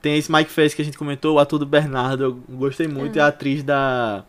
[0.00, 3.16] Tem esse Mike Face que a gente comentou, o ator do Bernardo, eu gostei muito,
[3.16, 4.24] e a atriz da.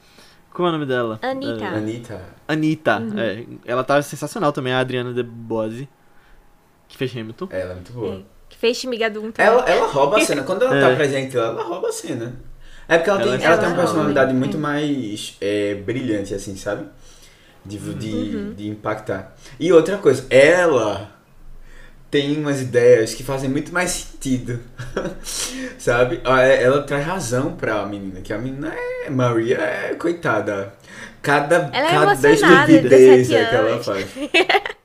[0.52, 1.20] Como é o nome dela?
[1.22, 1.58] Anitta.
[1.60, 2.22] Da- Anitta.
[2.48, 3.20] Anitta, Uhum.
[3.20, 3.46] é.
[3.66, 5.88] Ela tava sensacional também, a Adriana de Bose,
[6.88, 7.48] que fez Hamilton.
[7.52, 8.16] Ela é muito boa.
[8.16, 10.44] É, que fez Chimigadum Ela, ela rouba a cena.
[10.44, 10.82] Quando ela É.
[10.90, 12.36] tá presente lá, ela rouba a cena.
[12.88, 14.40] É porque ela, Ela tem, é ela tem uma personalidade né?
[14.40, 16.86] muito mais é, brilhante, assim, sabe?
[17.64, 18.54] De, de, Uhum.
[18.56, 19.36] de impactar.
[19.60, 21.12] E outra coisa, ela
[22.12, 24.60] tem umas ideias que fazem muito mais sentido.
[25.78, 26.22] sabe?
[26.24, 29.10] Ah, é- Ela traz razão pra menina, que a menina é.
[29.10, 30.74] Maria é coitada.
[31.22, 34.08] Cada, Ela é cada emocionada, estupidez 17 que ela faz.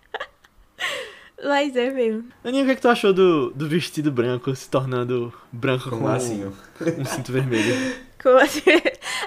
[1.44, 2.24] Mas é mesmo.
[2.42, 5.98] Aninha, o que, é que tu achou do, do vestido branco se tornando branco Com
[5.98, 6.56] com, um lacinho.
[6.98, 7.74] um cinto vermelho?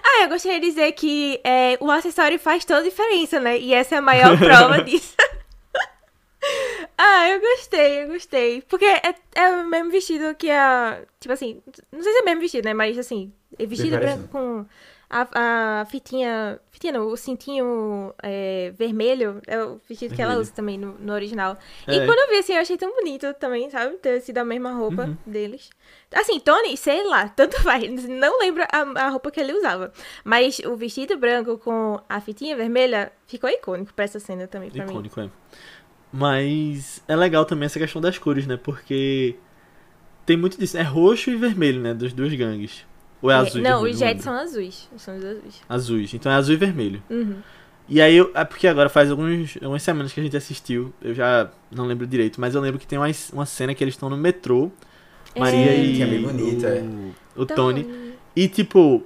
[0.03, 3.55] Ah, eu gostaria de dizer que é, o acessório faz toda a diferença, né?
[3.59, 5.13] E essa é a maior prova disso.
[6.97, 8.61] Ah, eu gostei, eu gostei.
[8.63, 11.01] Porque é, é o mesmo vestido que a.
[11.19, 12.73] Tipo assim, não sei se é o mesmo vestido, né?
[12.73, 14.65] Mas assim, é vestido branco com
[15.09, 16.59] a, a fitinha.
[16.71, 20.41] Fitinha não, o cintinho é, vermelho é o vestido que ela Vermelho.
[20.41, 21.57] usa também no, no original.
[21.87, 22.05] E É.
[22.05, 23.95] quando eu vi assim, eu achei tão bonito também, sabe?
[23.97, 25.17] Ter sido a mesma roupa Uhum.
[25.25, 25.69] deles.
[26.13, 28.07] Assim, Tony, sei lá, tanto faz.
[28.07, 29.91] Não lembro a, a roupa que ele usava.
[30.23, 34.83] Mas o vestido branco com a fitinha vermelha ficou icônico pra essa cena também, pra
[34.85, 34.91] mim.
[34.91, 35.29] Icônico, é.
[36.11, 38.57] Mas é legal também essa questão das cores, né?
[38.57, 39.35] Porque
[40.25, 40.77] tem muito disso.
[40.77, 41.93] É roxo e vermelho, né?
[41.93, 42.85] Dos dois gangues.
[43.21, 43.93] Ou é, É, azul e não, vermelho?
[43.93, 44.89] os Não jets são azuis.
[44.97, 45.61] São os azuis.
[45.67, 46.13] Azuis.
[46.13, 47.01] Então é azul e vermelho.
[47.09, 47.35] Uhum.
[47.89, 50.93] E aí, eu, é porque agora faz alguns, algumas semanas que a gente assistiu.
[51.01, 53.93] Eu já não lembro direito, mas eu lembro que tem uma, uma cena que eles
[53.93, 54.71] estão no metrô.
[55.37, 55.83] Maria É.
[55.85, 55.95] e.
[55.97, 56.81] Que é bem bonita, é.
[57.35, 57.87] o, o Tony.
[58.35, 59.03] E tipo,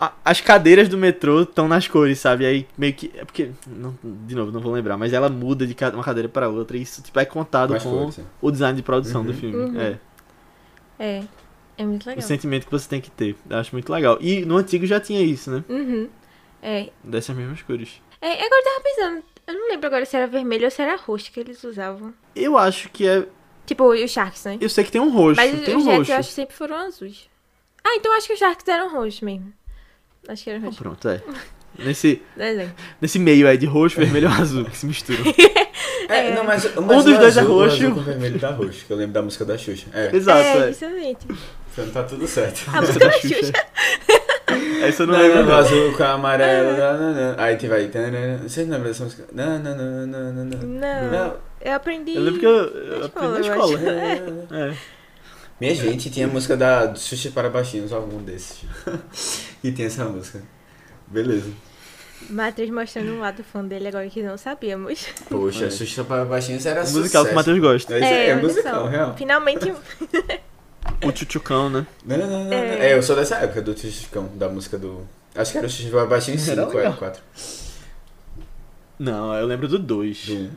[0.00, 2.44] a- as cadeiras do metrô estão nas cores, sabe?
[2.46, 3.10] Aí meio que.
[3.16, 3.50] É porque.
[3.66, 6.76] não- de novo, não vou lembrar, mas ela muda de uma cadeira para outra.
[6.76, 9.36] E isso tipo, é contado Mais com cores, o design de produção do Uhum.
[9.38, 9.56] filme.
[9.56, 9.80] Uhum.
[9.80, 9.98] É.
[10.98, 11.22] É.
[11.78, 12.22] É muito O legal.
[12.22, 13.34] sentimento que você tem que ter.
[13.48, 14.18] Eu acho muito legal.
[14.20, 15.64] E no antigo já tinha isso, né?
[15.68, 16.08] Uhum.
[16.62, 16.90] É.
[17.02, 18.00] Dessas mesmas cores.
[18.20, 18.32] é.
[18.34, 19.24] Agora eu tava pensando.
[19.46, 22.14] Eu não lembro agora se era vermelho ou se era roxo que eles usavam.
[22.36, 23.26] Eu acho que é.
[23.66, 24.58] Tipo, os Sharks, né?
[24.60, 25.36] Eu sei que tem um roxo.
[25.40, 26.12] Mas tem os um Jets roxo.
[26.12, 27.28] eu acho que sempre foram azuis.
[27.84, 29.52] Ah, então eu acho que os Sharks eram roxos mesmo.
[30.28, 30.78] Acho que eram Ah, roxos.
[30.80, 31.20] pronto, é.
[31.78, 32.72] Nesse, Desenho.
[33.00, 35.22] nesse meio aí de roxo, vermelho e azul que se misturam.
[36.08, 37.76] É, não, mas, mas Um o dos dois é azul- o roxo.
[37.76, 39.86] azul com o vermelho tá roxo, que eu lembro da música da Xuxa.
[39.94, 40.68] É, Exato, é, é.
[40.68, 41.26] justamente.
[41.72, 42.64] então tá tudo certo.
[42.68, 43.52] A música da Xuxa.
[44.82, 45.38] Essa eu não Não, lembro.
[45.38, 45.54] não, não.
[45.56, 46.76] azul com amarelo.
[46.76, 47.34] nananã.
[47.38, 47.88] Aí tem vai.
[48.42, 49.24] Vocês lembram dessa música?
[49.32, 50.56] Nananã, nananã.
[50.62, 51.36] Não, Não.
[51.64, 52.16] eu aprendi.
[52.16, 54.54] Eu lembro que eu, eu Na aprendi na escola, acho.
[54.54, 54.74] É.
[55.60, 58.64] Minha gente, tinha a música da do Xuxa para Baixinhos, algum desses.
[59.62, 60.42] e tem essa música.
[61.06, 61.50] Beleza.
[62.30, 65.06] Matheus mostrando um lado fã dele agora que não sabíamos.
[65.28, 65.70] Poxa, É.
[65.70, 67.34] Xuxa para Baixinhos era musical que o sucesso.
[67.34, 67.94] Matheus gosta.
[67.98, 68.86] É, é olha musical, só.
[68.88, 69.14] real.
[69.16, 69.72] Finalmente.
[71.04, 71.86] O Tchutchucão, né?
[72.04, 72.52] Não, não, não, não.
[72.52, 72.90] É.
[72.90, 75.06] É, eu sou dessa época do Tchutchucão, da música do.
[75.34, 76.92] Acho que era o Xuxa Baixinho Era 5, legal.
[76.92, 77.22] é 4.
[78.98, 80.26] Não, eu lembro do 2.
[80.26, 80.50] Do 1.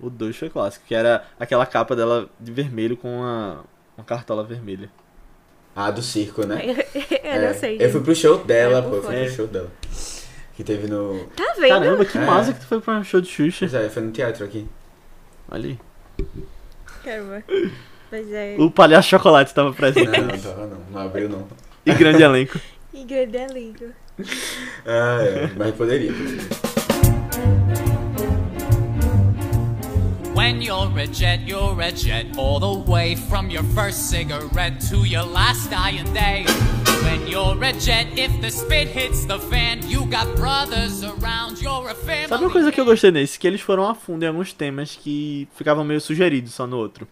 [0.00, 3.64] O 2 foi clássico, que era aquela capa dela de vermelho com uma,
[3.96, 4.90] uma cartola vermelha.
[5.76, 6.60] Ah, do circo, né?
[7.24, 7.78] eu não sei.
[7.80, 8.96] Eu fui pro show dela, É, pô.
[8.96, 9.70] Eu fui pro show dela.
[10.56, 11.24] Que teve no.
[11.36, 11.68] Tá vendo?
[11.68, 12.20] Caramba, que É.
[12.24, 13.66] massa que tu foi pra um show de Xuxa.
[13.68, 14.68] Pois é, foi no teatro aqui.
[15.50, 15.78] Olha aí.
[17.02, 17.42] Caramba.
[18.12, 18.54] Mas é.
[18.58, 20.06] O Palhaço Chocolate estava presente.
[20.06, 20.78] Não, não tava não.
[20.92, 21.48] Não abriu não.
[21.84, 22.60] E grande elenco.
[22.92, 23.92] Igreja é lindo.
[24.86, 25.50] Ah, é.
[25.56, 26.12] Mas poderia.
[30.44, 35.06] When you're a jet, you're a jet all the way from your first cigarette to
[35.06, 36.44] your last dying day.
[37.02, 41.88] When you're a jet, if the spit hits the fan, you got brothers around, you're
[41.88, 42.28] a family.
[42.28, 43.38] Sabe uma coisa que eu gostei nesse?
[43.38, 47.08] Que eles foram a fundo em alguns temas que ficavam meio sugeridos só no outro.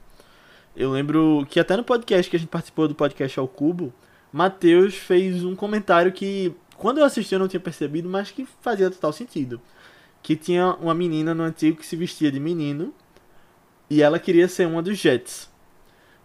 [0.76, 3.94] Eu lembro que até no podcast que a gente participou do podcast ao Cubo,
[4.30, 8.90] Matheus fez um comentário que, quando eu assisti, eu não tinha percebido, mas que fazia
[8.90, 9.58] total sentido.
[10.22, 12.92] Que tinha uma menina no antigo que se vestia de menino
[13.94, 15.50] e ela queria ser uma dos Jets.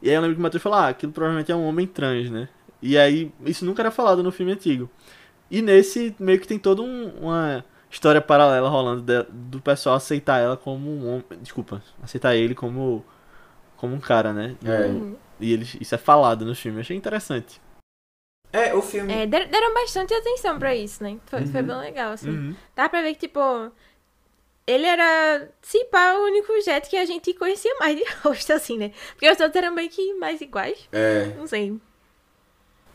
[0.01, 2.29] E aí eu lembro que o Matheus falou: Ah, aquilo provavelmente é um homem trans,
[2.29, 2.47] né?
[2.81, 4.89] E aí, isso nunca era falado no filme antigo.
[5.49, 10.37] E nesse, meio que tem toda um- uma história paralela rolando de- do pessoal aceitar
[10.39, 11.23] ela como um homem.
[11.41, 13.03] Desculpa, aceitar ele como,
[13.77, 14.55] como um cara, né?
[14.63, 15.17] É.
[15.39, 16.77] E eles, isso é falado no filme.
[16.77, 17.59] Eu achei interessante.
[18.53, 19.11] É, o filme.
[19.11, 21.17] É, der- deram bastante atenção pra isso, né?
[21.25, 22.29] Foi, foi bem legal, assim.
[22.29, 22.55] Uhum.
[22.75, 23.39] Dá pra ver que, tipo,
[24.67, 28.77] ele era, se pá, o único jet que a gente conhecia mais de rosto, assim,
[28.77, 28.91] né?
[29.13, 30.77] Porque os outros eram meio que mais iguais.
[30.91, 31.31] É.
[31.37, 31.73] Não sei.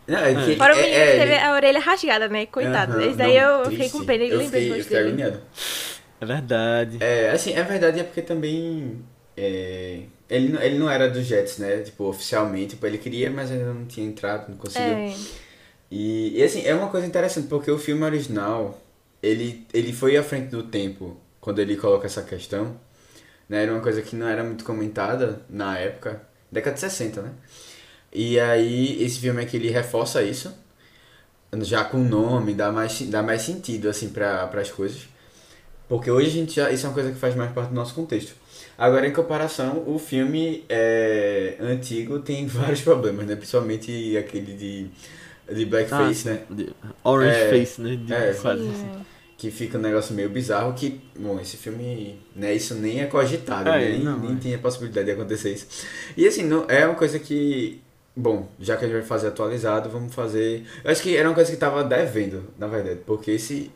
[0.06, 2.46] Não, é que- Fora o é- menino é, que teve ele- a orelha rasgada, né?
[2.46, 2.92] Coitado.
[2.92, 3.92] Aham, Esse daí não, eu fiquei triste.
[3.98, 5.22] com pena e eu lembrei fiquei, do eu rosto fiquei dele.
[5.22, 5.42] agoniado.
[6.20, 6.98] É verdade.
[7.00, 9.02] É, assim, é verdade, é porque também.
[9.36, 11.78] é, ele, não- ele não era dos Jets, né?
[11.82, 12.70] Tipo, oficialmente.
[12.74, 14.92] Tipo, ele queria, mas ainda não tinha entrado, não conseguiu.
[14.92, 15.14] É,
[15.90, 18.80] E, e, assim, é uma coisa interessante, porque o filme original,
[19.22, 22.76] ele, ele foi à frente do tempo quando ele coloca essa questão.
[23.48, 23.64] Né?
[23.64, 26.22] Era uma coisa que não era muito comentada na época,
[26.52, 27.32] década de 60, né?
[28.12, 30.54] E aí, esse filme aqui, ele reforça isso,
[31.60, 35.08] já com o nome, dá mais, dá mais sentido, assim, para as coisas.
[35.88, 37.94] Porque hoje a gente já, isso é uma coisa que faz mais parte do nosso
[37.94, 38.34] contexto.
[38.78, 43.36] Agora, em comparação, o filme é, antigo tem vários problemas, né?
[43.36, 44.88] Principalmente aquele de,
[45.54, 46.42] de blackface, Ah, né?
[46.50, 46.70] de-
[47.04, 47.96] Orange É, Face, né?
[47.96, 48.90] De, é, quase sim, assim.
[49.42, 53.68] Que fica um negócio meio bizarro que, bom, esse filme, né, isso nem é cogitado,
[53.70, 54.38] É, nem, não, nem é.
[54.38, 55.66] tinha possibilidade de acontecer isso.
[56.16, 57.82] E assim, não, é uma coisa que,
[58.14, 60.64] bom, já que a gente vai fazer atualizado, vamos fazer...
[60.84, 63.72] Eu acho que era uma coisa que tava devendo, na verdade, porque esse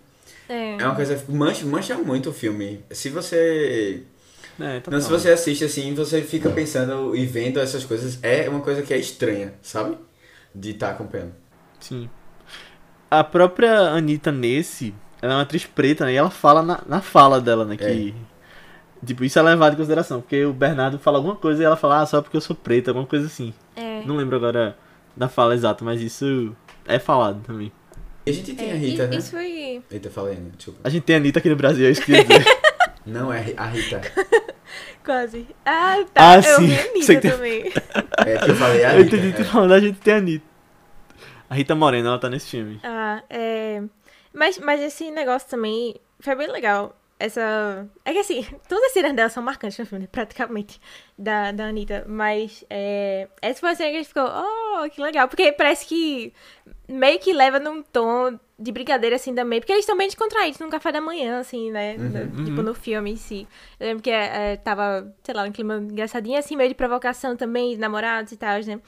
[0.48, 0.76] é.
[0.80, 2.84] é uma coisa que mancha, mancha muito o filme.
[2.92, 4.04] Se você...
[4.60, 8.60] É, Não, se você assiste assim, você fica pensando e vendo essas coisas, é uma
[8.60, 9.98] coisa que é estranha, sabe?
[10.54, 11.32] De estar acompanhando.
[11.80, 12.08] Sim.
[13.10, 16.12] A própria Anitta nesse, ela é uma atriz preta, né?
[16.12, 17.76] E ela fala na, na fala dela, né?
[17.76, 18.14] Que.
[19.04, 20.20] Tipo, isso é levado em consideração.
[20.20, 22.90] Porque o Bernardo fala alguma coisa e ela fala, ah, só porque eu sou preta,
[22.90, 23.52] alguma coisa assim.
[23.76, 24.02] É.
[24.04, 24.76] Não lembro agora
[25.16, 26.54] da fala exata, mas isso
[26.86, 27.70] é falado também.
[28.24, 29.16] E a gente tem É, a Rita, e- né?
[29.16, 29.82] Isso foi.
[29.90, 30.50] Rita, fala aí, né?
[30.56, 30.80] Desculpa.
[30.82, 32.44] A gente tem a Anitta aqui no Brasil, é isso que eu dizer.
[33.06, 34.00] Não é a Rita.
[35.04, 35.46] Quase.
[35.64, 36.30] Ah, tá.
[36.32, 36.66] Ah, eu sim.
[36.66, 37.72] vi a Anitta tem- também.
[38.26, 39.16] É que eu falei a eu Rita.
[39.16, 39.44] entendi tu é.
[39.44, 40.44] falando, a gente tem a Anitta.
[41.48, 42.80] A Rita Moreno, ela tá nesse filme.
[42.82, 43.82] Ah, é.
[44.36, 46.94] Mas, mas esse negócio também foi bem legal.
[47.18, 47.88] Essa.
[48.04, 50.08] É que assim, todas as cenas dela são marcantes no filme, né?
[50.12, 50.78] praticamente,
[51.18, 52.04] da, da Anitta.
[52.06, 53.26] Mas é.
[53.40, 55.26] Essa foi a cena que a gente ficou, oh, que legal.
[55.26, 56.34] Porque parece que
[56.86, 59.60] meio que leva num tom de brincadeira assim também.
[59.60, 61.94] Porque eles estão bem descontraídos no café da manhã, assim, né?
[61.96, 63.48] No- Tipo, no filme em si.
[63.80, 67.70] Eu lembro que é, tava, sei lá, um clima engraçadinho, assim, meio de provocação também,
[67.72, 68.78] de namorados e tal, né?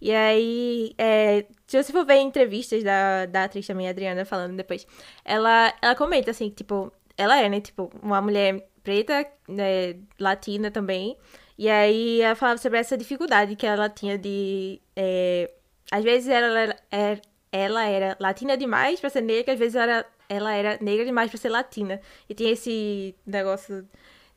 [0.00, 4.86] E aí, é, se você for ver entrevistas da, da atriz também, Adriana, falando depois,
[5.24, 11.16] ela, ela comenta assim, tipo, ela é, né, tipo, uma mulher preta, né, latina também.
[11.58, 14.80] E aí ela falava sobre essa dificuldade que ela tinha de.
[14.96, 15.50] é,
[15.90, 17.20] às vezes ela, era- é-
[17.50, 21.30] ela era latina demais pra ser negra, às vezes ela era, ela era negra demais
[21.30, 22.00] pra ser latina.
[22.28, 23.88] E tinha esse negócio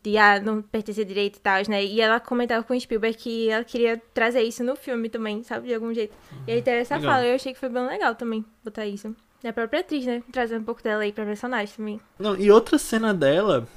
[0.03, 1.83] de ah, não pertencer direito e tal, né?
[1.83, 5.67] E ela comentava com o Spielberg que ela queria trazer isso no filme também, sabe?
[5.67, 6.15] De algum jeito.
[6.47, 7.11] E aí teve essa Legal.
[7.11, 9.15] fala, eu achei que foi bem legal também botar isso.
[9.43, 10.21] E a própria atriz, né?
[10.31, 11.99] Trazer um pouco dela aí pra personagem também.
[12.19, 13.67] Não, e outra cena dela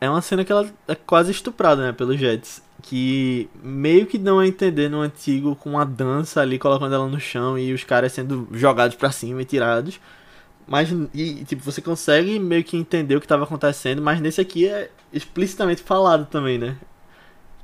[0.00, 2.62] é uma cena que ela é quase estuprada, né, pelos Jets.
[2.82, 7.20] Que meio que dão a entender no antigo com uma dança ali, colocando ela no
[7.20, 10.00] chão e os caras sendo jogados pra cima e tirados.
[10.66, 14.68] Mas, e, tipo, você consegue meio que entender o que tava acontecendo, mas nesse aqui
[14.68, 16.76] é explicitamente falado também, né?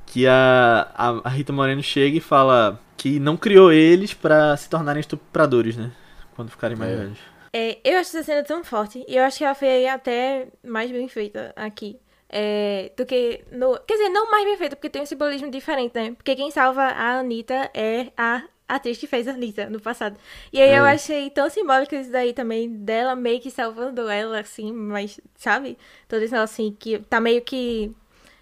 [0.05, 4.69] que a, a, a Rita Moreno chega e fala que não criou eles pra se
[4.69, 5.91] tornarem estupradores, né?
[6.33, 6.95] Quando ficarem mais É.
[6.95, 7.17] velhos.
[7.53, 9.03] É, eu acho essa cena tão forte.
[9.07, 11.99] E eu acho que ela foi até mais bem feita aqui.
[12.29, 13.77] É, do que no.
[13.85, 16.13] Quer dizer, não mais bem feita, porque tem um simbolismo diferente, né?
[16.15, 20.17] Porque quem salva a Anitta é a atriz que fez a Anitta no passado.
[20.51, 20.91] E aí eu É.
[20.93, 25.77] achei tão simbólico isso daí também, dela meio que salvando ela, assim, mas, sabe?
[26.07, 27.91] Todo isso assim, que tá meio que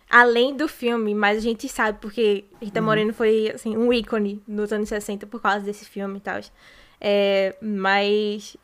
[0.10, 4.72] além do filme, mas a gente sabe porque Rita Moreno foi, assim, um ícone nos
[4.74, 6.40] anos 60 por causa desse filme e tal.
[7.02, 8.56] É, mas,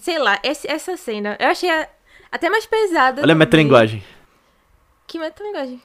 [0.00, 1.88] sei lá, esse- essa cena, eu achei a-
[2.30, 3.22] até mais pesada.
[3.22, 4.04] Olha a metalinguagem.
[5.06, 5.82] Que metalinguagem?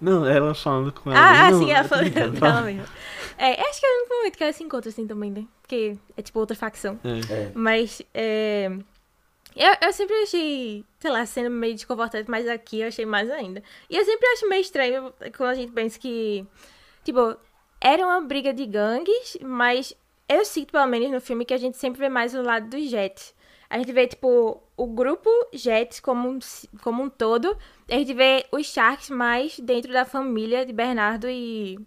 [0.00, 1.20] Não, ela falando com ela.
[1.20, 2.66] Ah, ah, não, sim, ela eu tô falou brincando, dela fala.
[2.66, 2.84] mesmo.
[3.42, 5.46] É, acho que é o único momento que ela se encontra assim também, né?
[5.62, 7.00] Porque é tipo outra facção.
[7.02, 7.32] É.
[7.32, 7.52] É.
[7.54, 8.70] Mas, é...
[9.56, 13.62] Eu, eu sempre achei, sei lá, sendo meio desconfortante, mas aqui eu achei mais ainda.
[13.88, 16.46] E eu sempre acho meio estranho quando a gente pensa que,
[17.02, 17.36] tipo,
[17.80, 19.96] era uma briga de gangues, mas
[20.28, 22.88] eu sinto, pelo menos no filme, que a gente sempre vê mais o lado dos
[22.88, 23.34] Jets.
[23.70, 26.38] A gente vê, tipo, o grupo Jets como um,
[26.82, 27.56] como um todo.
[27.88, 31.78] A gente vê os Sharks mais dentro da família de Bernardo e.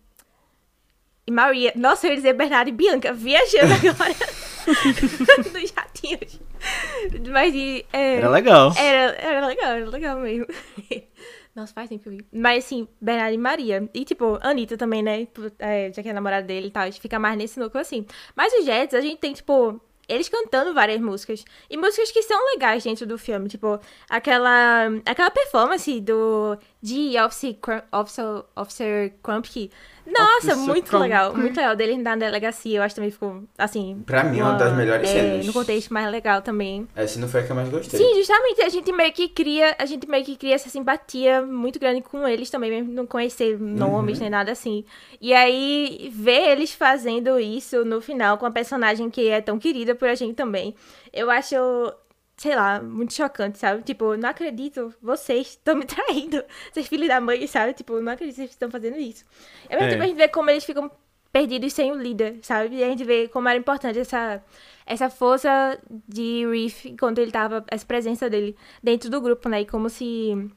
[1.26, 1.71] E Maria.
[1.76, 4.13] Nossa, eu ia dizer Bernardo e Bianca, viajando agora.
[5.51, 6.39] Dos jatinhos.
[7.32, 7.86] Mas e.
[7.91, 8.74] é, Era legal.
[8.78, 10.47] era, era legal, era legal mesmo.
[11.55, 12.26] Nossa, faz tempo que eu vi.
[12.32, 13.89] Mas assim, Bernardo e Maria.
[13.93, 15.28] E tipo, Anitta também, né?
[15.59, 16.84] É, já que é namorada dele e tal.
[16.84, 18.05] A gente fica mais nesse núcleo assim.
[18.36, 19.80] Mas os Jets, a gente tem, tipo.
[20.09, 21.45] Eles cantando várias músicas.
[21.69, 23.47] E músicas que são legais dentro do filme.
[23.47, 24.88] Tipo, aquela.
[25.05, 26.57] Aquela performance do.
[26.84, 27.56] De Officer,
[27.94, 29.46] Officer, Officer Crump.
[29.46, 29.72] que-
[30.06, 31.02] Nossa, Officer muito Crump.
[31.04, 31.34] legal.
[31.34, 31.78] Muito legal.
[31.78, 32.78] Deles na delegacia.
[32.78, 34.04] Eu acho que também ficou, assim.
[34.06, 35.46] Pra mim, é uma das melhores é, cenas.
[35.46, 36.86] No contexto mais legal também.
[36.94, 37.98] Essa não foi a que eu mais gostei.
[37.98, 41.80] Sim, justamente, a gente meio que cria, a gente meio que cria essa simpatia muito
[41.80, 44.84] grande com eles também, mesmo não conhecer nomes nem nada assim.
[45.22, 49.96] E aí, ver eles fazendo isso no final com a personagem que é tão querida
[49.96, 50.76] por a gente também,
[51.14, 51.56] eu acho,
[52.44, 53.82] sei lá, muito chocante, sabe?
[53.84, 57.74] Tipo, não acredito, vocês estão me traindo, vocês filhos da mãe, sabe?
[57.74, 59.26] Tipo, não acredito que vocês estão fazendo isso.
[59.70, 59.89] Ao mesmo É.
[59.91, 60.91] tempo, a gente vê como eles ficam
[61.32, 62.76] perdidos sem o líder, sabe?
[62.76, 64.44] E a gente vê como era importante essa,
[64.86, 69.62] essa força de Reef enquanto ele tava, essa presença dele dentro do grupo, né?
[69.62, 70.48] E como se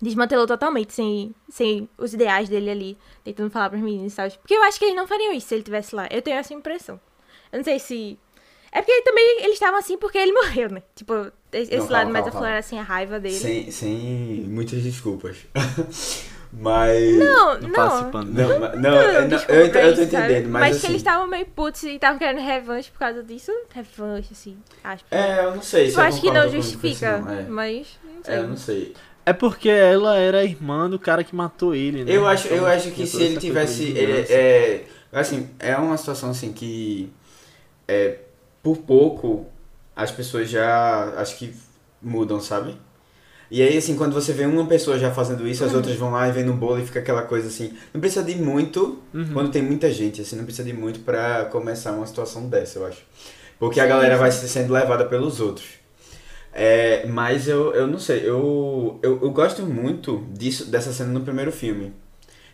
[0.00, 4.36] desmantelou totalmente sem, sem os ideais dele ali, tentando falar pros meninos, sabe?
[4.38, 6.08] Porque eu acho que eles não fariam isso se ele tivesse lá.
[6.10, 7.00] Eu tenho essa impressão.
[7.52, 8.18] Eu não sei se.
[8.70, 10.82] É porque também eles estavam assim porque ele morreu, né?
[10.94, 13.34] Tipo, esse Não, lado calma, mais aflorar assim a raiva dele.
[13.34, 13.90] Sem, sem
[14.48, 15.36] muitas desculpas.
[16.52, 17.16] mas.
[17.16, 17.70] Não, Não não.
[17.72, 18.32] passe pano.
[18.32, 20.34] Não, ma- não, Não, eu, não, eu, tô isso, sabe?
[20.34, 20.86] entendendo, mas, Mas que assim.
[20.88, 23.52] eles estavam meio putos e estavam querendo revanche por causa disso.
[23.74, 25.04] Revanche, assim, acho.
[25.10, 27.42] É, eu não sei se eu acho que não justifica, não, é.
[27.48, 28.34] mas não sei.
[28.34, 28.94] É, eu não sei.
[29.26, 32.10] É porque ela era irmã do cara que matou ele, né?
[32.16, 33.82] Eu acho, eu Então, acho que tinha se ele tivesse.
[33.84, 34.32] Ele, vingança.
[34.32, 37.12] é, assim, é uma situação assim que.
[37.86, 38.18] É,
[38.74, 39.46] por pouco
[39.96, 41.14] as pessoas já.
[41.16, 41.54] Acho que
[42.02, 42.76] mudam, sabe?
[43.50, 45.70] E aí, assim, quando você vê uma pessoa já fazendo isso, Uhum.
[45.70, 47.72] as outras vão lá e vêm no bolo e fica aquela coisa assim.
[47.94, 49.32] Não precisa de muito, Uhum.
[49.32, 52.86] quando tem muita gente, assim, não precisa de muito pra começar uma situação dessa, eu
[52.86, 53.02] acho.
[53.58, 55.66] Porque a galera vai sendo levada pelos outros.
[56.52, 61.20] É, mas eu, eu não sei, eu, eu, eu gosto muito disso, dessa cena no
[61.20, 61.92] primeiro filme.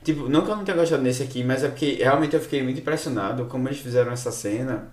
[0.05, 2.62] Tipo, não que eu não tenha gostado nesse aqui, mas é porque realmente eu fiquei
[2.62, 4.93] muito impressionado como eles fizeram essa cena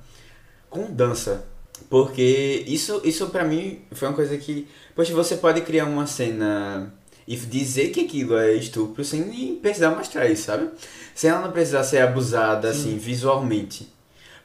[0.72, 1.46] com dança.
[1.90, 4.68] Porque isso, isso pra mim foi uma coisa que.
[4.96, 6.92] Poxa, você pode criar uma cena
[7.28, 10.70] e dizer que aquilo é estupro sem precisar mostrar isso, sabe?
[11.14, 13.88] Sem ela não precisar ser abusada, assim, visualmente.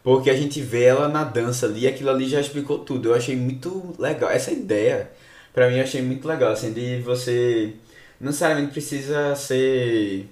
[0.03, 3.09] Porque a gente vê ela na dança ali, e aquilo ali já explicou tudo.
[3.09, 4.31] Eu achei muito legal.
[4.31, 5.11] Essa ideia,
[5.53, 7.74] pra mim, eu achei muito legal, assim, de você.
[8.20, 10.29] Não necessariamente precisa ser.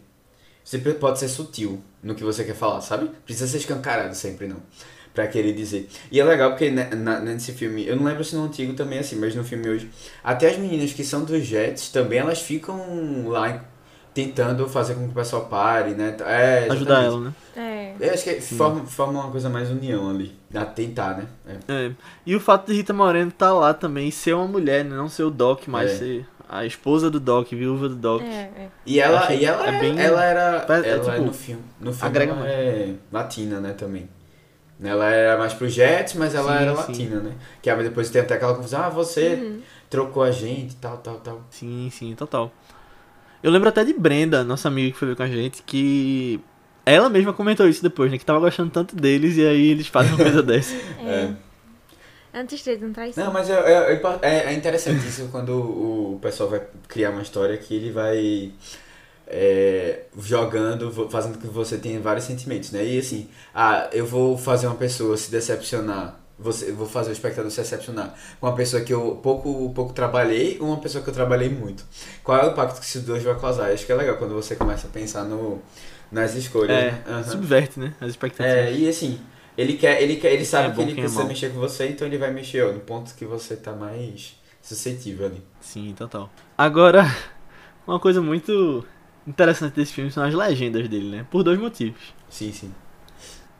[0.64, 3.10] Você pode ser sutil no que você quer falar, sabe?
[3.24, 4.58] Precisa ser escancarado sempre, não.
[5.14, 5.88] Pra querer dizer.
[6.10, 9.00] E é legal porque na- nesse filme, eu não lembro se no antigo também é
[9.00, 9.88] assim, mas no filme hoje,
[10.24, 13.64] até as meninas que são dos Jets também, elas ficam lá
[14.12, 16.16] tentando fazer com que o pessoal pare, né?
[16.26, 17.32] É, Ajudar ela, né?
[17.56, 17.94] É.
[18.00, 20.36] Eu acho que forma, forma uma coisa mais união ali.
[20.52, 21.26] A tentar, né?
[21.68, 21.86] É.
[21.86, 21.90] É.
[22.26, 24.96] E o fato de Rita Moreno estar lá também, ser uma mulher, né?
[24.96, 25.96] não ser o Doc, mas É.
[25.96, 28.22] ser a esposa do Doc, viúva do Doc.
[28.22, 28.68] É, é.
[28.86, 30.66] E ela, e ela, é é bem- ela era.
[30.68, 31.62] é, ela é tipo, no filme.
[31.80, 34.08] No filme agrega ela é latina, né, também.
[34.82, 36.76] Ela era mais pro Jets, mas ela Sim, era sim.
[36.88, 37.32] latina, né?
[37.62, 39.60] Que aí depois tem até aquela confusão, ah, você Uhum.
[39.88, 41.40] trocou a gente, tal, tal, tal.
[41.50, 42.52] Sim, sim, total.
[43.42, 46.40] Eu lembro até de Brenda, nossa amiga que foi ver com a gente, que
[46.84, 48.18] ela mesma comentou isso depois, né?
[48.18, 50.74] Que tava gostando tanto deles e aí eles fazem uma coisa dessa.
[50.74, 51.30] É.
[52.32, 56.18] É uma tristeza, não traz Não, mas é, é, é, é interessante isso quando o
[56.20, 58.50] pessoal vai criar uma história que ele vai
[59.26, 62.84] é, jogando, fazendo com que você tenha vários sentimentos, né?
[62.84, 67.12] E assim, ah, eu vou fazer uma pessoa se decepcionar, você, eu vou fazer o
[67.12, 71.08] espectador se decepcionar com uma pessoa que eu pouco, pouco trabalhei ou uma pessoa que
[71.10, 71.84] eu trabalhei muito.
[72.22, 73.70] Qual é o impacto que esses dois vai causar?
[73.72, 75.60] Acho que é legal quando você começa a pensar no,
[76.10, 77.02] nas escolhas, É, né?
[77.06, 77.22] Aham.
[77.24, 77.94] subverte, né?
[78.00, 78.52] As expectativas.
[78.52, 79.20] É, e assim,
[79.56, 81.28] ele quer, ele quer, ele sabe é que ele é precisa mal.
[81.28, 85.26] mexer com você, então ele vai mexer ó, no ponto que você tá mais suscetível
[85.26, 85.42] ali.
[85.60, 86.30] Sim, total.
[86.58, 87.04] Agora,
[87.86, 88.84] uma coisa muito
[89.26, 91.26] interessante desse filme são as legendas dele, né?
[91.30, 92.00] Por dois motivos.
[92.28, 92.72] Sim, sim.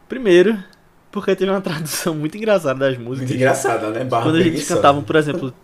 [0.09, 0.63] Primeiro,
[1.11, 3.31] porque teve uma tradução muito engraçada das músicas.
[3.31, 4.05] Muito engraçada, né?
[4.05, 5.55] Barra Quando a gente cantava, por exemplo.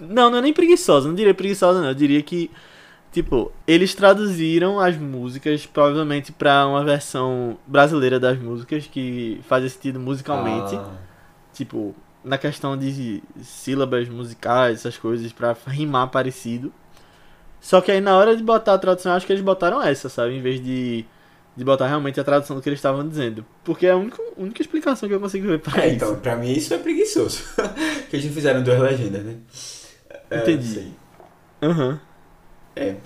[0.00, 1.88] Não, não é nem preguiçosa, não diria preguiçosa, não.
[1.88, 2.50] Eu diria que,
[3.12, 10.00] tipo, eles traduziram as músicas, provavelmente, pra uma versão brasileira das músicas, que fazia sentido
[10.00, 10.76] musicalmente.
[10.76, 11.10] Ah,
[11.52, 11.94] Tipo,
[12.24, 16.72] na questão de sílabas musicais, essas coisas, pra rimar parecido.
[17.60, 20.08] Só que aí na hora de botar a tradução, eu acho que eles botaram essa,
[20.08, 20.34] sabe?
[20.34, 21.04] Em vez de,
[21.56, 23.44] de botar realmente a tradução do que eles estavam dizendo.
[23.64, 25.96] Porque é a única, única explicação que eu consigo ver pra É, isso.
[25.96, 27.42] então, pra mim isso é preguiçoso.
[28.08, 29.36] que eles não fizeram duas legendas, né?
[30.30, 30.92] É, Entendi.
[31.62, 32.00] Aham.
[32.74, 32.96] É.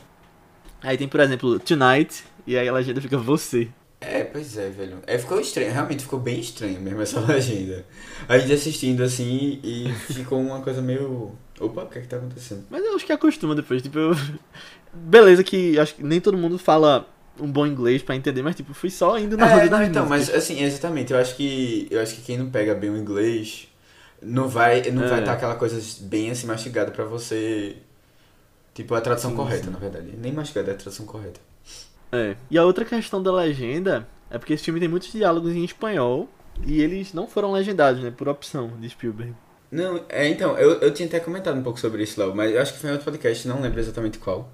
[0.83, 3.69] Aí tem, por exemplo, Tonight, e aí a legenda fica você.
[4.01, 4.99] É, pois é, velho.
[5.07, 7.87] É, ficou estranho, realmente ficou bem estranho mesmo essa legenda.
[8.29, 11.33] A gente assistindo assim e ficou uma coisa meio.
[11.61, 12.65] Opa, o que é que tá acontecendo?
[12.71, 14.13] Mas eu acho que acostuma depois, tipo, eu...
[14.93, 17.09] Beleza que acho que nem todo mundo fala
[17.41, 19.89] um bom inglês pra entender, mas tipo, fui só indo na É, roda não, das
[19.89, 20.29] então, músicas.
[20.29, 21.89] mas assim, exatamente, eu acho que.
[21.91, 23.69] Eu acho que quem não pega bem o inglês
[24.23, 25.09] não vai não É.
[25.09, 27.77] vai estar aquela coisa bem assim mastigada pra você.
[28.73, 29.71] Tipo, a tradução Sim, correta, sim.
[29.71, 30.15] na verdade.
[30.17, 31.41] Nem mastigada, é a tradução correta.
[32.13, 32.37] É.
[32.51, 36.29] E a outra questão da legenda é porque esse filme tem muitos diálogos em espanhol
[36.65, 38.13] e eles não foram legendados, né?
[38.17, 39.35] Por opção de Spielberg.
[39.75, 42.63] Não, é, então, eu, eu tinha até comentado um pouco sobre isso, Léo, mas eu
[42.63, 44.53] acho que foi em outro podcast, não lembro exatamente qual.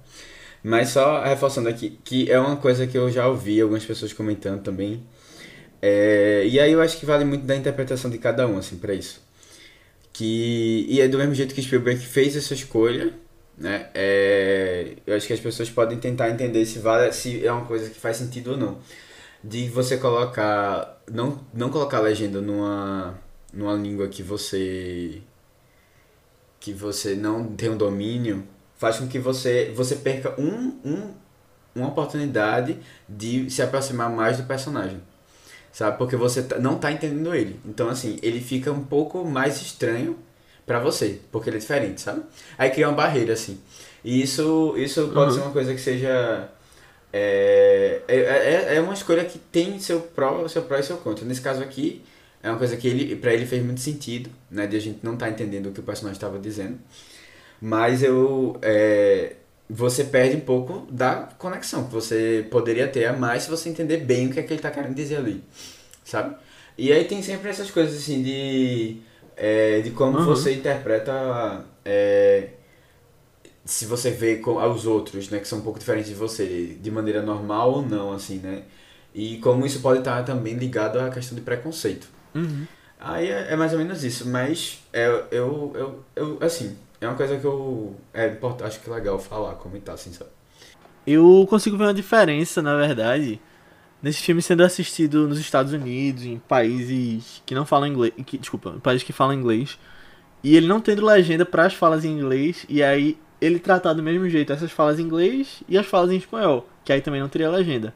[0.63, 4.63] Mas só reforçando aqui, que é uma coisa que eu já ouvi algumas pessoas comentando
[4.63, 5.03] também.
[5.79, 8.95] É, e aí eu acho que vale muito da interpretação de cada um, assim, pra
[8.95, 9.21] isso.
[10.11, 13.13] Que, e é do mesmo jeito que Spielberg fez essa escolha,
[13.57, 13.89] né?
[13.93, 17.89] É, eu acho que as pessoas podem tentar entender se, vale, se é uma coisa
[17.91, 18.79] que faz sentido ou não.
[19.43, 21.01] De você colocar.
[21.11, 23.19] Não, não colocar a legenda numa,
[23.53, 25.21] numa língua que você.
[26.59, 28.43] que você não tem um domínio,
[28.77, 31.11] faz com que você, você perca um, um,
[31.75, 32.77] uma oportunidade
[33.09, 35.01] de se aproximar mais do personagem.
[35.73, 35.97] Sabe?
[35.97, 37.59] Porque você tá- não tá entendendo ele.
[37.65, 40.17] Então, assim, ele fica um pouco mais estranho
[40.65, 42.21] pra você, porque ele é diferente, sabe?
[42.57, 43.59] Aí cria uma barreira, assim.
[44.03, 45.37] E isso, isso pode Uhum.
[45.37, 46.49] ser uma coisa que seja.
[47.13, 51.25] É, é, é, é uma escolha que tem seu pró, seu pró e seu contra.
[51.25, 52.03] Nesse caso aqui,
[52.43, 54.67] é uma coisa que ele, pra ele fez muito sentido, né?
[54.67, 56.77] De a gente não tá entendendo o que o personagem estava dizendo.
[57.61, 58.57] Mas eu.
[58.61, 59.35] é,
[59.69, 63.97] você perde um pouco da conexão que você poderia ter a mais se você entender
[63.97, 65.43] bem o que é que ele tá querendo dizer ali.
[66.03, 66.35] Sabe?
[66.77, 68.97] E aí tem sempre essas coisas assim de.
[69.37, 70.25] é, de como Uhum.
[70.25, 71.65] você interpreta.
[71.85, 72.49] é,
[73.63, 76.91] se você vê com os outros, né, que são um pouco diferentes de você, de
[76.91, 78.63] maneira normal ou não, assim, né?
[79.13, 82.07] E como isso pode estar também ligado à questão de preconceito.
[82.33, 82.65] Uhum.
[82.99, 87.15] Aí é, é mais ou menos isso, mas é, eu, eu, eu, assim, é uma
[87.15, 90.29] coisa que eu, é importante, acho que é legal falar, comentar, assim, sabe?
[91.05, 93.41] Eu consigo ver uma diferença, na verdade,
[94.03, 98.13] nesse filme sendo assistido nos Estados Unidos, em países que não falam inglês.
[98.23, 99.79] Que, desculpa, em países que falam inglês.
[100.43, 104.03] E ele não tendo legenda para as falas em inglês, e aí ele tratar do
[104.03, 107.29] mesmo jeito essas falas em inglês e as falas em espanhol, que aí também não
[107.29, 107.93] teria legenda.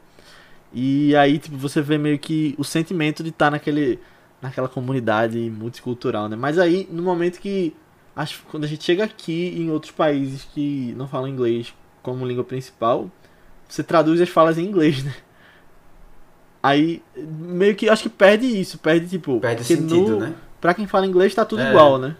[0.72, 4.00] E aí, tipo, você vê meio que o sentimento de estar naquele,
[4.40, 6.36] naquela comunidade multicultural, né?
[6.36, 7.74] Mas aí, no momento que.
[8.14, 12.44] Acho, quando a gente chega aqui em outros países que não falam inglês como língua
[12.44, 13.10] principal,
[13.68, 15.14] você traduz as falas em inglês, né?
[16.62, 19.38] Aí, meio que, acho que perde isso, perde tipo.
[19.40, 20.34] Perde sentido, no- né?
[20.60, 21.68] Pra quem fala inglês tá tudo É.
[21.68, 22.16] igual, né?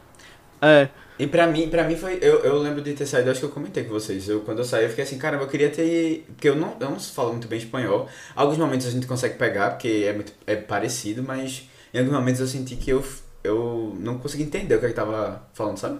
[0.63, 0.89] É,
[1.19, 2.19] E pra mim, pra mim foi.
[2.21, 4.29] Eu, eu lembro de ter saído, acho que eu comentei com vocês.
[4.29, 6.25] Eu, quando eu saí, eu fiquei assim, caramba, eu queria ter.
[6.29, 8.07] Porque eu não, eu não falo muito bem espanhol.
[8.37, 12.41] Alguns momentos a gente consegue pegar, porque é, muito, é parecido, mas em alguns momentos
[12.41, 13.03] eu senti que eu,
[13.43, 15.99] eu não consegui entender o que ele tava falando, sabe?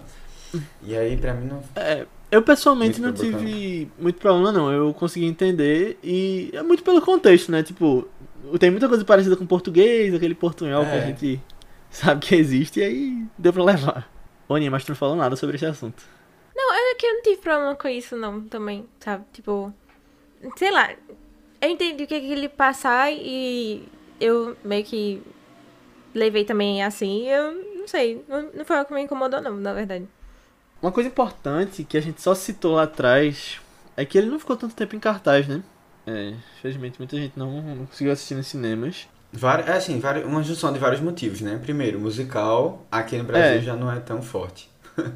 [0.83, 1.63] E aí, pra mim, não.
[1.75, 3.45] é, eu pessoalmente Muito não bacana.
[3.49, 4.71] tive muito problema, não.
[4.71, 7.63] Eu consegui entender e é muito pelo contexto, né?
[7.63, 8.07] Tipo,
[8.59, 11.05] tem muita coisa parecida com português, aquele portunhol que a É.
[11.07, 11.41] gente
[11.89, 14.09] sabe que existe, e aí deu pra levar.
[14.47, 16.01] Ô, mas tu não falou nada sobre esse assunto.
[16.55, 19.25] Não, é que eu não tive problema com isso, não, também, sabe?
[19.33, 19.73] Tipo,
[20.55, 20.89] sei lá,
[21.61, 23.83] eu entendi o que, que ele passar e
[24.19, 25.21] eu meio que
[26.13, 27.27] levei também assim.
[27.27, 30.07] Eu não sei, não, não foi algo que me incomodou, não, na verdade.
[30.81, 33.59] Uma coisa importante que a gente só citou lá atrás
[33.95, 35.63] é que ele não ficou tanto tempo em cartaz, né?
[36.05, 39.07] É, infelizmente muita gente não, não conseguiu assistir nos cinemas.
[39.33, 41.59] Vários, é assim, vários, uma junção de vários motivos, né?
[41.61, 43.61] Primeiro, musical aqui no Brasil É.
[43.61, 44.69] já não é tão forte.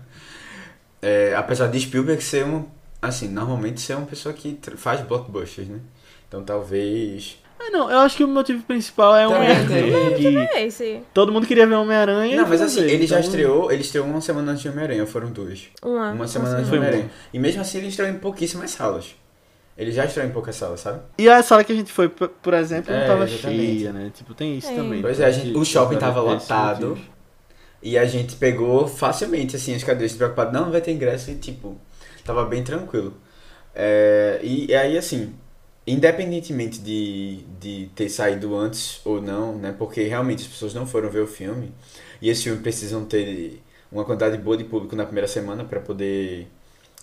[1.03, 2.67] É, apesar de Spielberg ser um,
[3.01, 5.79] assim, normalmente ser uma pessoa que faz blockbusters, né?
[6.27, 7.39] Então talvez...
[7.63, 10.15] Ah, não, eu acho que o motivo principal é tem.
[10.17, 11.01] que É esse.
[11.13, 12.35] todo mundo queria ver Homem-Aranha.
[12.37, 15.05] Não, e mas assim, ele já então- estreou, ele estreou uma semana antes de Homem-Aranha,
[15.05, 15.67] foram duas.
[15.83, 16.11] Uma.
[16.11, 16.75] Uma semana antes de.
[16.75, 17.11] Homem-Aranha.
[17.31, 19.15] E mesmo assim ele estreou em pouquíssimas salas.
[19.77, 21.01] Ele já estreou em poucas salas, sabe?
[21.17, 23.61] E a sala que a gente foi, por exemplo, não É, tava exatamente.
[23.77, 24.11] cheia, né?
[24.13, 24.75] Tipo, tem isso É.
[24.75, 25.01] também.
[25.01, 26.97] Pois é, a gente- o shopping tava lotado.
[27.81, 31.35] E a gente pegou facilmente, assim, as cadeiras preocupado, não, não vai ter ingresso e,
[31.35, 31.77] tipo,
[32.23, 33.15] tava bem tranquilo.
[33.73, 35.33] É, e aí, assim,
[35.85, 41.09] independentemente de, de ter saído antes ou não, né, porque realmente as pessoas não foram
[41.09, 41.71] ver o filme,
[42.21, 43.61] e esse filme precisam ter
[43.91, 46.47] uma quantidade boa de público na primeira semana para poder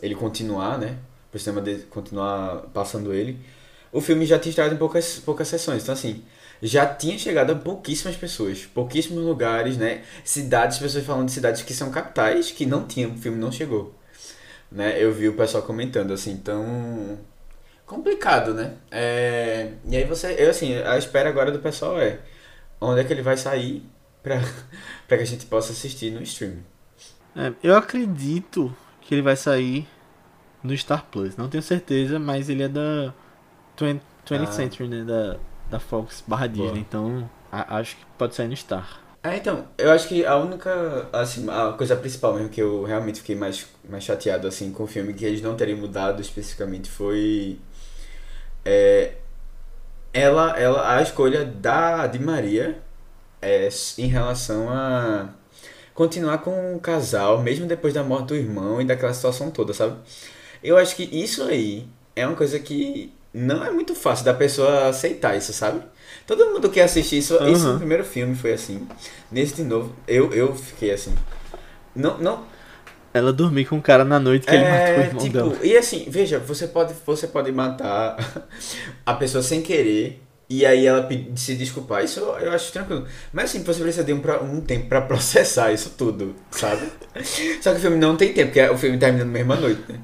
[0.01, 0.97] ele continuar, né,
[1.31, 3.39] pro cinema de, continuar passando ele.
[3.93, 6.23] O filme já tinha estreado em poucas, poucas sessões, então, assim,
[6.63, 10.03] já tinha chegado a pouquíssimas pessoas, pouquíssimos lugares, né?
[10.25, 13.95] Cidades, pessoas falando de cidades que são capitais, que não tinham, o filme não chegou.
[14.71, 15.03] Né?
[15.03, 17.19] Eu vi o pessoal comentando, assim, então...
[17.89, 18.75] Complicado, né?
[18.91, 19.73] É...
[19.89, 22.21] E aí você, eu assim, a espera agora do pessoal é
[22.81, 23.83] onde é que ele vai sair
[24.23, 24.37] pra,
[25.09, 26.63] pra que a gente possa assistir no streaming.
[27.35, 29.89] É, eu acredito que ele vai sair
[30.63, 31.37] no Star Plus.
[31.37, 33.13] Não tenho certeza, mas ele é da
[33.79, 34.53] 20th, 20th Ah.
[34.53, 35.05] Century, né?
[35.05, 35.37] Da,
[35.71, 36.67] da Fox barra Disney.
[36.69, 36.79] Boa.
[36.79, 39.01] Então, a- acho que pode sair no Star.
[39.23, 43.19] É, então, eu acho que a única, assim, a coisa principal mesmo que eu realmente
[43.21, 47.59] fiquei mais, mais chateado, assim, com o filme, que eles não terem mudado especificamente, foi
[48.71, 49.13] é,
[50.13, 52.79] ela, ela, a escolha da, de Maria
[53.41, 53.67] é,
[53.97, 55.31] em relação a
[55.95, 59.97] continuar com o casal, mesmo depois da morte do irmão e daquela situação toda, sabe?
[60.63, 64.89] Eu acho que isso aí é uma coisa que não é muito fácil da pessoa
[64.89, 65.81] aceitar isso, sabe?
[66.27, 67.35] Todo mundo quer assistir isso.
[67.45, 67.73] Isso Aham.
[67.73, 68.87] no primeiro filme foi assim.
[69.33, 71.15] Nesse de novo, eu, eu fiquei assim.
[71.97, 72.45] Não, não,
[73.13, 75.59] Ela dormir com o cara na noite que ele matou o é, irmão tipo, dela.
[75.63, 78.17] e assim, veja, você pode, você pode matar
[79.05, 81.07] a pessoa sem querer e aí ela
[81.37, 82.05] se desculpar.
[82.05, 83.07] Isso eu, acho tranquilo.
[83.33, 86.87] Mas assim, você precisa de um, um tempo pra processar isso tudo, sabe?
[87.61, 90.01] Só que o filme não tem tempo, porque o filme termina na mesma noite, né?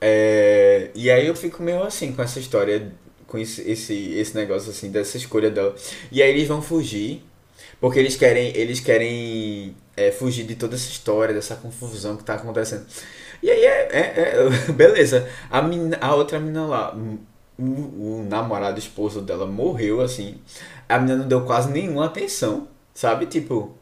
[0.00, 2.92] É, e aí eu fico meio assim com essa história,
[3.26, 5.74] com esse, esse, esse negócio assim, dessa escolha dela.
[6.10, 7.22] E aí eles vão fugir,
[7.80, 12.34] porque eles querem, eles querem é, fugir de toda essa história, dessa confusão que tá
[12.34, 12.86] acontecendo.
[13.42, 15.28] E aí é, é- é- beleza.
[15.50, 16.96] A, mina, a outra menina lá,
[17.58, 20.36] o, o namorado, esposo dela morreu assim.
[20.88, 23.26] A menina não deu quase nenhuma atenção, sabe?
[23.26, 23.76] Tipo.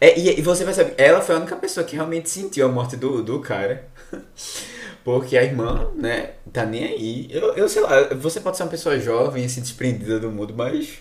[0.00, 2.96] É, e, e você percebe, ela foi a única pessoa que realmente sentiu a morte
[2.96, 3.86] do, do cara.
[5.04, 7.28] Porque a irmã, né, tá nem aí.
[7.30, 10.98] Eu, eu sei lá, você pode ser uma pessoa jovem, assim, desprendida do mundo, mas.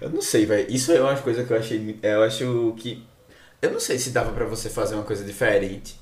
[0.00, 0.70] Eu não sei, velho.
[0.70, 1.98] Isso é uma coisa que eu achei.
[2.02, 3.04] Eu acho que.
[3.62, 5.98] Eu não sei se dava pra você fazer uma coisa diferente.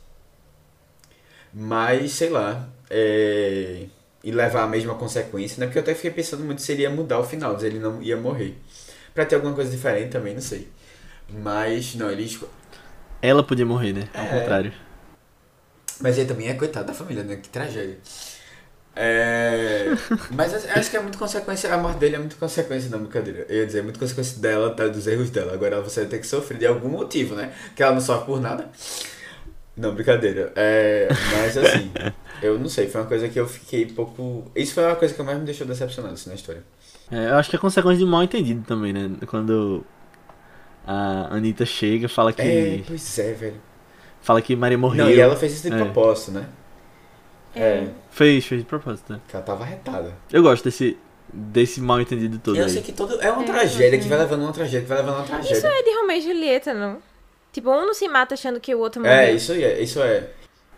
[1.53, 2.68] Mas, sei lá.
[2.90, 3.86] É...
[4.22, 5.66] E levar a mesma consequência, né?
[5.66, 8.03] Porque eu até fiquei pensando muito se ele ia mudar o final, se ele não
[8.03, 8.57] ia morrer.
[9.14, 10.66] Pra ter alguma coisa diferente também, não sei.
[11.28, 12.38] Mas, não, ele.
[13.20, 14.09] Ela podia morrer, né?
[14.14, 14.40] Ao É.
[14.40, 14.72] contrário.
[16.01, 17.36] Mas ele também é coitado da família, né?
[17.36, 17.99] Que tragédia.
[18.97, 19.92] É...
[20.30, 23.45] Mas acho que é muito consequência, a morte dele é muito consequência da brincadeira.
[23.49, 25.53] Eu ia dizer, é muito consequência dela, tá, dos erros dela.
[25.53, 27.53] Agora você vai ter que sofrer de algum motivo, né?
[27.74, 28.70] Que ela não sofre por nada.
[29.76, 30.53] Não, brincadeira.
[30.55, 31.09] É...
[31.32, 31.90] Mas assim,
[32.40, 34.51] eu não sei, foi uma coisa que eu fiquei pouco.
[34.55, 36.62] Isso foi uma coisa que mais me deixou decepcionado assim, na história.
[37.11, 39.11] É, eu acho que é consequência de mal entendido também, né?
[39.26, 39.84] Quando
[40.86, 42.42] a Anitta chega, fala que.
[42.42, 43.61] É, pois é, velho.
[44.22, 45.05] Fala que Maria morreu.
[45.05, 45.78] Não, e ela fez isso de É.
[45.78, 46.47] propósito, né?
[47.57, 47.86] É.
[48.11, 49.20] Fez, fez de propósito, né?
[49.32, 50.12] Ela tava retada.
[50.32, 50.96] Eu gosto desse,
[51.32, 52.70] desse mal entendido todo eu aí.
[52.70, 53.20] sei que todo.
[53.20, 55.57] É uma É, tragédia que vai levando uma tragédia, que vai levando uma tragédia.
[55.57, 56.98] Isso é de Romeu e Julieta, não?
[57.52, 59.16] Tipo, um não se mata achando que o outro morreu.
[59.16, 60.28] É, isso aí é, isso é.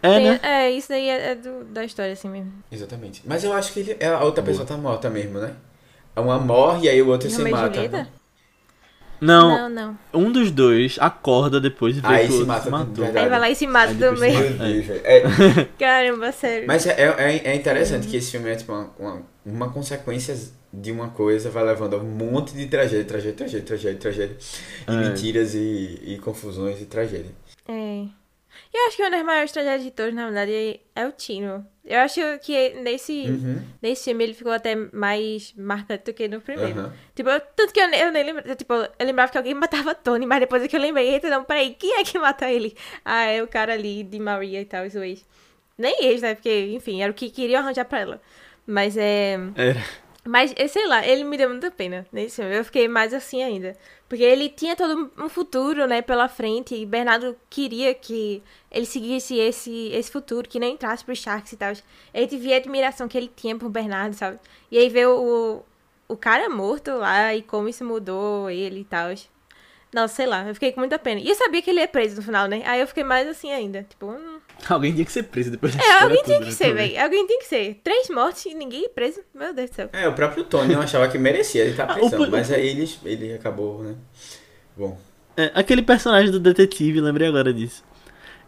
[0.02, 0.40] É, Tem- né?
[0.42, 2.52] é, isso daí é, é do- da história, assim mesmo.
[2.70, 3.22] Exatamente.
[3.24, 4.52] Mas eu acho que ele, a outra Boa.
[4.52, 5.54] pessoa tá morta mesmo, né?
[6.14, 7.74] Uma morre e aí o outro se Romeu e mata.
[7.74, 8.08] Julieta?
[9.20, 9.98] Não, Não, não.
[10.22, 13.04] um dos dois acorda depois e vê Aí que o se outro mata, se matou.
[13.04, 14.32] Aí vai lá e se mata também.
[14.52, 15.00] velho.
[15.04, 16.66] É, Caramba, sério.
[16.66, 20.36] mas é, é, é interessante que esse filme é tipo uma, uma, uma consequência
[20.72, 24.36] de uma coisa vai levando a um monte de tragédia, tragédia, tragédia, tragédia, tragédia.
[24.88, 25.08] E É.
[25.08, 27.30] mentiras e, e confusões e tragédia.
[27.68, 28.04] É.
[28.78, 31.66] Eu acho que uma das maiores tragédias de todos, na verdade, é o Tino.
[31.84, 33.62] Eu acho que nesse, Uhum.
[33.80, 36.80] nesse filme ele ficou até mais marcante do que no primeiro.
[36.80, 36.92] Aham.
[37.14, 38.54] Tipo, eu- tanto que eu, nem- eu nem lembro.
[38.56, 41.42] Tipo, eu lembrava que alguém matava Tony, mas depois é que eu lembrei, eita, não,
[41.44, 42.76] peraí, quem é que mata ele?
[43.04, 45.24] Ah, é o cara ali de Maria e tal, isso ex.
[45.78, 46.34] Nem ex, né?
[46.34, 48.20] Porque, enfim, era o que queriam arranjar pra ela.
[48.66, 49.38] Mas é.
[49.54, 49.80] Era.
[50.26, 52.56] Mas, eh, sei lá, ele me deu muita pena nesse filme.
[52.56, 53.76] Eu fiquei mais assim ainda.
[54.08, 56.74] Porque ele tinha todo um futuro, né, pela frente.
[56.74, 61.56] E Bernardo queria que ele seguisse esse, esse futuro, que nem entrasse pro Sharks e
[61.56, 61.72] tal.
[62.12, 64.38] A gente via a admiração que ele tinha por Bernardo, sabe?
[64.70, 65.64] E aí veio o,
[66.08, 69.10] o cara morto lá e como isso mudou ele e tal.
[69.94, 71.20] Não, sei lá, eu fiquei com muita pena.
[71.20, 72.62] E eu sabia que ele ia preso no final, né?
[72.66, 73.84] Aí eu fiquei mais assim ainda.
[73.84, 74.35] Tipo, hum.
[74.68, 76.88] Alguém tinha que ser preso depois É, história alguém tinha que né, ser, também.
[76.90, 77.02] velho.
[77.04, 77.80] Alguém tem que ser.
[77.84, 79.20] Três mortes e ninguém preso.
[79.34, 79.90] Meu Deus do céu.
[79.92, 82.50] É, o próprio Tony eu achava que merecia ele estar Ah, o prisão, pu- mas
[82.50, 83.94] aí ele, ele acabou, né?
[84.76, 84.98] Bom.
[85.36, 87.84] É, aquele personagem do detetive, lembrei agora disso.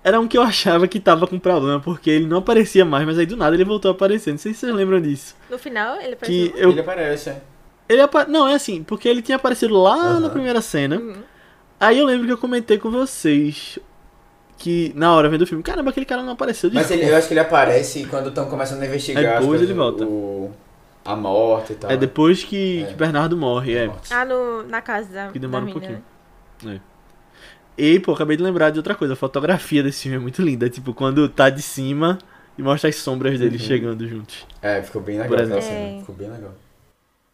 [0.03, 3.19] Era um que eu achava que tava com problema, porque ele não aparecia mais, mas
[3.19, 4.31] aí do nada ele voltou a aparecer.
[4.31, 5.37] Não sei se vocês lembram disso.
[5.51, 6.57] No final, ele Que apareceu.
[6.57, 7.43] eu, Ele aparece, é.
[7.89, 8.25] ele apa...
[8.25, 10.21] Não, é assim, porque ele tinha aparecido lá Aham.
[10.21, 10.97] na primeira cena.
[10.97, 11.15] Uhum.
[11.79, 13.79] Aí eu lembro que eu comentei com vocês
[14.59, 17.17] que na hora vendo o filme, caramba, aquele cara não apareceu de Mas ele, eu
[17.17, 20.05] acho que ele aparece quando estão começando a investigar Aí depois coisas, ele volta.
[20.05, 20.51] o-
[21.05, 21.91] a morte e tal.
[21.91, 22.87] É depois que, É.
[22.87, 23.91] que Bernardo morre, é.
[24.11, 26.03] Ah, no, na casa da, Que da demora um menina.
[26.61, 26.83] pouquinho.
[27.77, 29.15] E, pô, acabei de lembrar de outra coisa.
[29.15, 30.69] A fotografia desse filme é muito linda.
[30.69, 32.19] Tipo, quando tá de cima
[32.59, 33.67] e mostra as sombras deles Uhum.
[33.69, 34.45] chegando juntos.
[34.61, 35.63] É, ficou bem legal aquela exemplo.
[35.63, 35.97] cena.
[35.97, 36.01] É.
[36.01, 36.55] Ficou bem legal.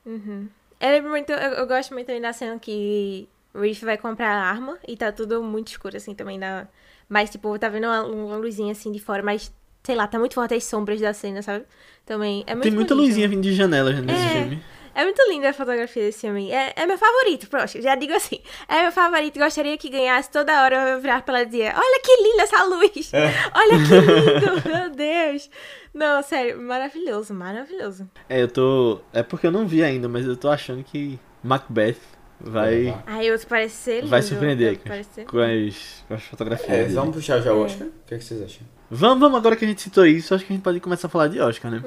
[0.05, 0.47] Uhum.
[0.81, 4.29] Eu, lembro muito, eu, eu gosto muito também da cena que o Reef vai comprar
[4.29, 6.39] a arma e tá tudo muito escuro, assim, também.
[6.39, 6.67] Na...
[7.09, 9.53] Mas, tipo, tá vendo uma, uma luzinha assim de fora, mas,
[9.83, 11.65] sei lá, tá muito forte as sombras da cena, sabe?
[12.07, 13.09] Também é muito Tem muita bonito.
[13.09, 14.29] luzinha vindo de janelas nesse É.
[14.33, 14.63] filme.
[14.97, 16.53] É muito linda a fotografia desse filme.
[16.53, 18.39] É, é meu favorito, poxa, já digo assim.
[18.69, 19.41] É meu favorito.
[19.41, 22.63] Gostaria que ganhasse toda hora eu virar pra ela e dizer: Olha que linda essa
[22.63, 23.13] luz!
[23.13, 23.33] É.
[23.57, 24.69] Olha que lindo!
[24.69, 25.51] Meu Deus!
[25.93, 28.09] Não, sério, maravilhoso, maravilhoso.
[28.29, 29.01] É, eu tô.
[29.13, 31.97] É porque eu não vi ainda, mas eu tô achando que Macbeth
[32.45, 32.97] vai.
[33.07, 34.09] Aí outro parece ser lindo.
[34.09, 34.79] Vai surpreender
[35.15, 36.71] ser- Com as, com as fotografias.
[36.71, 36.95] É, dele.
[36.95, 37.87] vamos puxar já o Oscar?
[37.89, 38.67] O que, é que vocês acham?
[38.91, 41.11] Vamos, vamos, agora que a gente citou isso, acho que a gente pode começar a
[41.11, 41.83] falar de Oscar, né?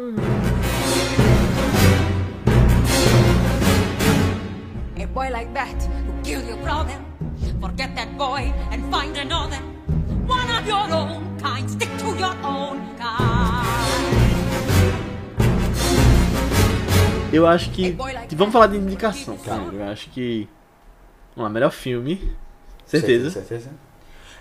[5.02, 6.98] A boy like that will kill your brother.
[7.62, 9.58] Forget that boy and find another.
[10.28, 11.70] One of your own kind.
[11.70, 13.77] Stick to your own kind.
[17.38, 17.96] Eu acho que.
[18.36, 19.76] Vamos falar de indicação, primeiro.
[19.78, 20.48] Eu acho que.
[21.36, 22.32] Vamos lá, melhor filme.
[22.86, 23.30] Certeza.
[23.30, 23.70] Certeza?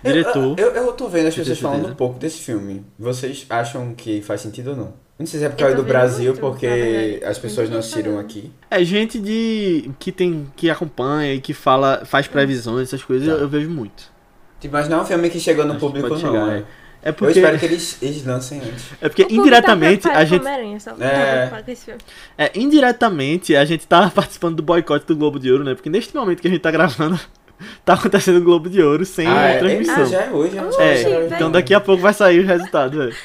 [0.03, 0.57] Diretor.
[0.59, 1.93] Eu, eu, eu tô vendo as pessoas falando certeza?
[1.93, 2.85] um pouco desse filme.
[2.97, 4.93] Vocês acham que faz sentido ou não?
[5.19, 7.25] Não sei se é por Eu causa tô do Brasil, muito, porque verdade.
[7.25, 8.25] as pessoas não assistiram falando.
[8.25, 8.51] aqui.
[8.69, 9.89] É gente de.
[9.97, 10.47] que tem.
[10.55, 12.03] que acompanha e que fala.
[12.05, 13.33] faz previsões, essas coisas, Tá.
[13.33, 14.11] eu, eu vejo muito.
[14.59, 16.17] Tipo, mas não é um filme que chegou no Acho público, não.
[16.17, 16.63] chegar, é.
[17.07, 17.09] É.
[17.09, 17.39] É Eu porque.
[17.39, 18.85] espero que eles, eles lancem antes.
[19.01, 20.45] É porque O público indiretamente tá a gente.
[20.99, 21.47] É.
[21.47, 21.63] Tá.
[22.37, 25.73] É, indiretamente a gente tá participando do boicote do Globo de Ouro, né?
[25.75, 27.19] Porque neste momento que a gente tá gravando,
[27.85, 30.01] tá acontecendo o Globo de Ouro sem ah, é, transmissão.
[30.01, 30.61] ah, já é hoje, né?
[30.61, 31.49] É, Oxi, então velho.
[31.51, 32.97] daqui a pouco vai sair os resultados.
[32.97, 33.15] velho.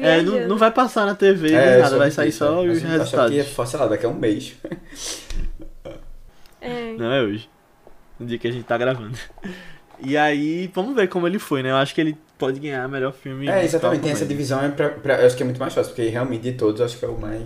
[0.00, 2.68] É, não, não vai passar na TV nem É, nada, vai sair isso, só é.
[2.68, 3.70] os eu achava que resultados.
[3.70, 4.54] sei lá, daqui a um mês.
[6.60, 6.92] É.
[6.96, 7.48] Não é hoje.
[8.18, 9.18] No dia que a gente tá gravando.
[10.00, 11.70] E aí, vamos ver como ele foi, né?
[11.70, 13.48] Eu acho que ele pode ganhar melhor filme.
[13.48, 14.02] É, exatamente.
[14.02, 16.42] Tem essa divisão, é pra, pra- eu acho que é muito mais fácil, porque realmente
[16.42, 17.42] de todos eu acho que é o mais,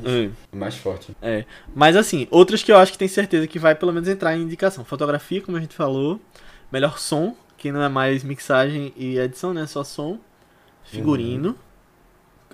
[0.52, 1.16] o mais forte.
[1.22, 4.36] É, mas assim, outras que eu acho que tem certeza que vai pelo menos entrar
[4.36, 4.84] em indicação.
[4.84, 6.20] Fotografia, como a gente falou.
[6.72, 9.66] Melhor som, que não é mais mixagem e edição, né?
[9.66, 10.18] Só som.
[10.84, 11.56] Figurino.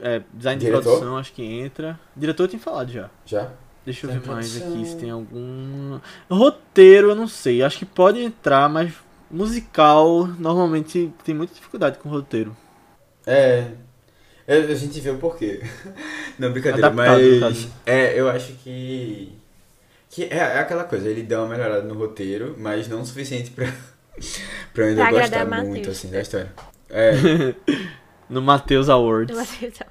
[0.01, 0.82] É, design de Diretor?
[0.82, 1.99] produção, acho que entra.
[2.16, 3.09] Diretor eu tinha falado já.
[3.24, 3.51] Já?
[3.85, 4.80] Deixa eu Design ver de mais produção.
[4.80, 5.99] aqui se tem algum.
[6.30, 7.62] Roteiro, eu não sei.
[7.62, 8.93] Acho que pode entrar, mas
[9.35, 12.57] musical, normalmente tem muita dificuldade com roteiro.
[13.26, 13.66] É.
[14.47, 15.61] eu- a gente vê o porquê.
[16.39, 17.68] Não, brincadeira, Adaptado, no mas.
[17.87, 19.32] É, eu acho que.
[20.11, 23.51] Que é, é aquela coisa, ele deu uma melhorada no roteiro, mas não o suficiente
[23.51, 23.66] pra,
[24.72, 25.89] pra eu ainda Pra gostar muito, Matheus.
[25.99, 26.53] assim, da história.
[26.91, 27.12] É,
[28.28, 29.37] No Matheus Awards.
[29.37, 29.87] Achei que tá-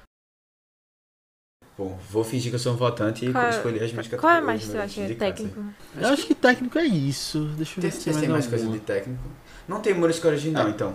[1.76, 4.40] bom, vou fingir que eu sou um votante e Qual- escolher as minhas Qual é
[4.40, 5.64] categorias, mais que meus acha técnico?
[6.00, 7.40] Eu acho que técnico é isso.
[7.56, 9.22] Deixa eu ver se tem, mais mais coisa de técnico?
[9.66, 10.94] Não tem música original, então.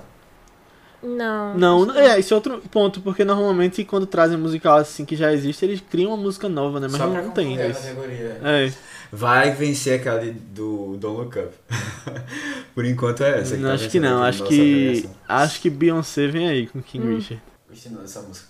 [1.01, 1.57] Não.
[1.57, 5.63] Não, é, esse é outro ponto, porque normalmente quando trazem musical assim que já existe,
[5.63, 6.87] eles criam uma música nova, né?
[6.91, 7.81] Mas Só não, não tem isso.
[7.81, 8.37] categoria.
[8.43, 8.71] É,
[9.11, 11.55] Vai vencer aquela de- do Don't Look Up.
[12.75, 13.55] Por enquanto é essa.
[13.57, 14.57] não, tá acho que não, acho que.
[14.57, 15.15] premiação.
[15.27, 17.15] Acho que Beyoncé vem aí com King Hum.
[17.15, 17.41] Richard.
[17.69, 18.47] Gostei não dessa música.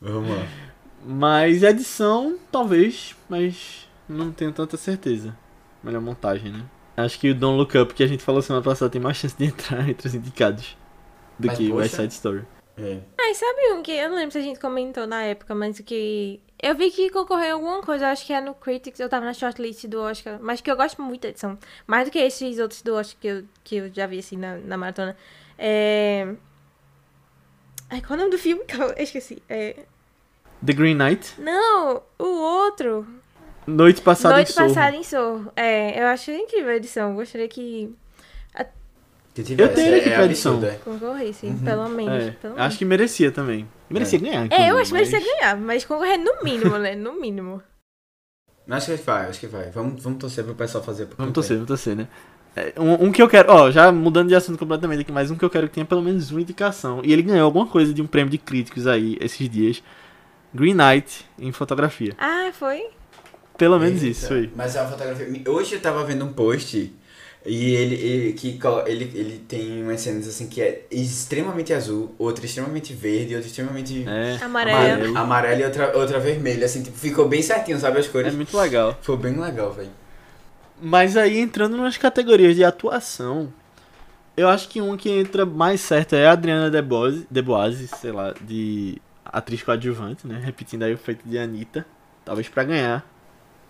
[0.00, 0.46] Vamos lá.
[1.04, 5.36] Mas edição, talvez, mas não tenho tanta certeza.
[5.82, 6.64] Melhor montagem, né?
[6.96, 9.36] Acho que o Don't Look Up, que a gente falou semana passada, tem mais chance
[9.36, 10.76] de entrar entre os indicados
[11.38, 11.80] do Mas, que poxa.
[11.80, 12.44] West Side Story.
[12.76, 13.00] É.
[13.18, 15.78] Ah, e sabe um que eu não lembro se a gente comentou na época, mas
[15.78, 16.40] o que.
[16.62, 19.86] Eu vi que concorreu alguma coisa, acho que é no Critics, eu tava na shortlist
[19.86, 21.58] do Oscar, mas que eu gosto muito da edição.
[21.86, 24.56] Mais do que esses outros do Oscar que eu, que eu já vi assim na,
[24.56, 25.16] na maratona.
[25.58, 26.34] É.
[27.88, 28.62] Ai, qual é o nome do filme?
[28.96, 29.42] Eu esqueci.
[29.48, 29.84] É...
[30.64, 31.34] The Green Knight.
[31.40, 33.06] Não, o outro.
[33.66, 34.68] Noite passada Noite em Sorro.
[34.68, 35.52] Passada em Sorro.
[35.56, 37.14] É, eu acho incrível a edição.
[37.14, 37.94] Gostaria que
[39.34, 40.64] Que tivesse, tenho aqui é, pra é edição.
[40.64, 40.74] é.
[40.84, 42.24] concorresse, pelo menos.
[42.24, 42.76] É, pelo acho menos.
[42.76, 43.68] que merecia também.
[43.88, 44.48] Merecia ganhar.
[44.50, 46.94] É, eu acho que merecia mas- ganhar, mas concorrer no mínimo, né?
[46.94, 47.62] No mínimo.
[48.66, 49.70] Mas Acho que vai, acho que vai.
[49.70, 51.08] Vamos, vamos torcer pro pessoal fazer.
[51.16, 52.08] Vamos torcer, vamos torcer, né?
[52.56, 55.36] É, um, um que eu quero, ó, já mudando de assunto completamente aqui, mas um
[55.36, 57.00] que eu quero que tenha pelo menos uma indicação.
[57.04, 59.82] E ele ganhou alguma coisa de um prêmio de críticos aí esses dias.
[60.54, 62.14] Green Knight em fotografia.
[62.18, 62.88] Ah, foi?
[63.56, 64.50] Pelo menos Eita, isso aí.
[64.56, 65.26] Mas a fotografia.
[65.48, 66.92] Hoje eu tava vendo um post
[67.44, 72.44] e ele, ele, que, ele, ele tem umas cenas assim que é extremamente azul, outra
[72.44, 75.16] extremamente verde, outra extremamente É, Amarelo.
[75.16, 76.66] amarelo, e outra, outra vermelha.
[76.66, 78.34] Assim, tipo, ficou bem certinho, sabe as é cores?
[78.34, 78.98] muito legal.
[79.00, 79.90] Foi bem legal, velho.
[80.82, 83.52] Mas aí entrando nas categorias de atuação,
[84.36, 88.34] eu acho que uma que entra mais certo é a Adriana Deboise, Deboise sei lá,
[88.40, 89.00] de
[89.32, 90.40] atriz coadjuvante, né?
[90.44, 91.86] Repetindo aí o feito de Anitta.
[92.24, 93.04] Talvez pra ganhar.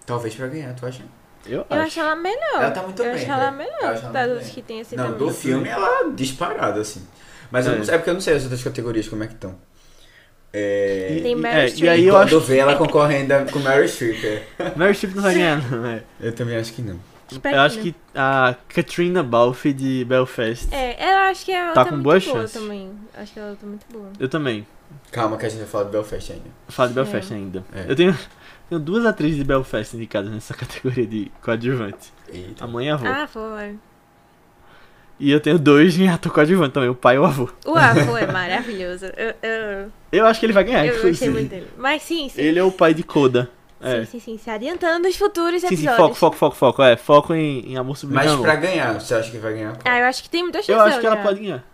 [0.07, 1.03] Talvez pra ganhar, tu acha?
[1.47, 1.83] Eu, Eu acho.
[1.83, 2.55] acho ela melhor.
[2.57, 3.47] Ela tá muito eu bem, acho ela.
[3.47, 4.55] Eu melhor acho ela das outras bem.
[4.55, 5.19] que tem assim Não, também.
[5.19, 7.07] do filme ela disparada, assim.
[7.51, 7.77] Mas eu É.
[7.79, 9.57] não sei, é porque eu não sei as outras categorias como é que estão.
[10.53, 11.15] É...
[11.17, 11.85] E, Tem Meryl é, Streep.
[11.85, 14.43] e aí eu quando acho vê ela concorrendo com Mary Streep, é.
[14.71, 16.03] que Meryl Streep não vai ganhar, não, é.
[16.21, 16.99] Eu também acho que não.
[17.31, 17.83] Espero Eu acho não.
[17.85, 20.69] que a Katrina Balfe de Belfast.
[20.75, 22.91] É, eu acho que ela Tá tá, com muito boa também.
[23.17, 24.11] Acho que ela tá muito boa.
[24.19, 24.67] Eu também.
[25.13, 26.45] Calma que a gente vai falar do Belfast ainda.
[26.69, 27.65] Eu falo de Belfast ainda.
[27.75, 27.87] É.
[27.91, 28.17] Eu tenho,
[28.69, 32.13] tenho duas atrizes de Belfast indicadas nessa categoria de coadjuvante.
[32.33, 32.65] Eita.
[32.65, 33.07] A mãe e a avó.
[33.09, 33.77] Ah, foi.
[35.19, 37.49] E eu tenho dois em ator coadjuvante também, o pai e o avô.
[37.67, 39.07] O avô é maravilhoso.
[39.17, 41.69] Eu, eu, Eu acho que ele vai ganhar, eu gostei muito dele.
[41.77, 42.41] Mas sim, sim.
[42.41, 43.51] Ele é o pai de Coda.
[43.83, 44.05] É.
[44.05, 44.39] Sim, sim, sim.
[44.39, 45.97] Se adiantando nos futuros Sim, sim, episódios.
[45.97, 46.83] foco, foco, foco, foco.
[46.83, 49.81] É, foco em, em Amor Sublime Mas pra ganhar, você acha que vai ganhar qual?
[49.87, 50.71] Ah, eu acho que tem muita chance.
[50.73, 51.65] Eu acho que ela pode ganhar.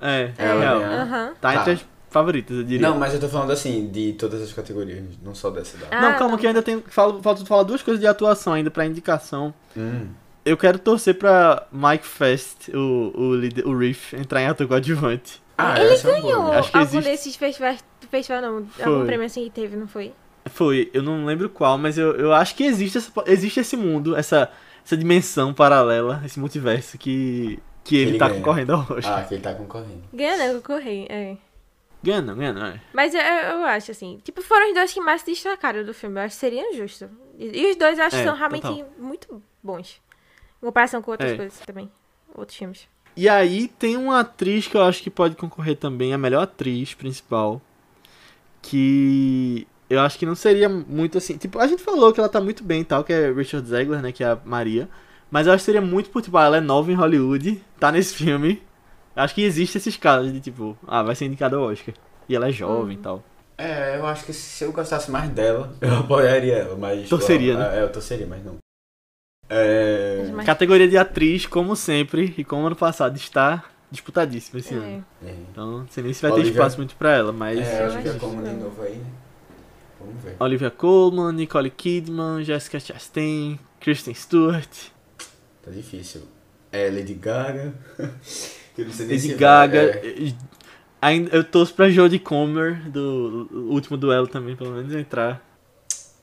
[0.00, 0.78] É, É, Ela real.
[0.80, 1.00] ganhar.
[1.02, 1.32] Aham.
[1.40, 1.60] Tá, Tá.
[1.60, 1.80] entre as
[2.20, 2.88] favoritas, eu diria.
[2.88, 5.86] Não, mas eu tô falando assim, de todas as categorias, não só dessa da.
[5.90, 6.38] Ah, Não, calma não.
[6.38, 6.82] que eu ainda tenho.
[6.88, 9.52] Falo, falta falar duas coisas de atuação ainda pra indicação.
[9.76, 10.08] Hum.
[10.44, 15.42] Eu quero torcer pra Mike Fest, o, o, líder- o Riff, entrar em ator coadjuvante.
[15.58, 17.84] Ah, Ele é ganhou Acho que algum existe- desses festivais.
[18.10, 18.84] Festival não, Foi.
[18.84, 20.12] algum prêmio assim que teve, não foi?
[20.50, 24.14] Foi, eu não lembro qual, mas eu, eu acho que existe, essa, existe esse mundo,
[24.14, 24.48] essa,
[24.84, 28.38] essa dimensão paralela, esse multiverso que, que ele, ele tá ganha.
[28.38, 29.18] concorrendo ao Oscar.
[29.18, 30.04] Ah, que ele tá concorrendo.
[30.14, 31.36] Ganha, não, concorri, é.
[32.02, 32.80] Ganha, não, ganha, não, é.
[32.92, 36.20] Mas eu, eu acho, assim, tipo, foram os dois que mais se destacaram do filme.
[36.20, 37.08] Eu acho que seria justo.
[37.38, 38.90] E, os dois eu acho que É, são realmente total.
[38.98, 40.00] muito bons.
[40.62, 41.36] Em comparação com outras É.
[41.36, 41.90] coisas também.
[42.34, 42.88] Outros filmes.
[43.16, 46.92] E aí tem uma atriz que eu acho que pode concorrer também, a melhor atriz
[46.94, 47.60] principal,
[48.62, 51.36] que eu acho que não seria muito assim.
[51.36, 54.02] Tipo, a gente falou que ela tá muito bem e tal, que é Richard Zegler,
[54.02, 54.88] né, que é a Maria.
[55.30, 57.90] Mas eu acho que seria muito por, tipo, ah, ela é nova em Hollywood, tá
[57.90, 58.62] nesse filme.
[59.16, 61.94] Acho que existe esses casos de, tipo, ah, vai ser indicada ao Oscar.
[62.28, 63.24] E ela é jovem e tal.
[63.58, 67.08] É, eu acho que se eu gostasse mais dela, eu apoiaria ela, mas.
[67.08, 67.78] Torceria, né?
[67.78, 68.58] É, eu torceria, mas não.
[69.48, 70.30] É.
[70.34, 75.04] Mas- Categoria de atriz, como sempre, e como ano passado, está disputadíssima esse ano.
[75.24, 75.28] É.
[75.28, 77.58] É, Então, não sei nem se vai ter Olivia- espaço muito pra ela, mas...
[77.58, 79.06] é eu acho que é como de novo aí, né?
[80.00, 80.36] Vamos ver.
[80.38, 84.68] Olivia Colman, Nicole Kidman, Jessica Chastain, Kristen Stewart,
[85.64, 86.22] Tá difícil.
[86.70, 87.72] É Lady Gaga.
[88.78, 89.78] Lady Gaga.
[89.78, 90.32] é.
[91.00, 95.44] Ainda, eu torço pra Jodie Comer, do último duelo também, pelo menos, entrar.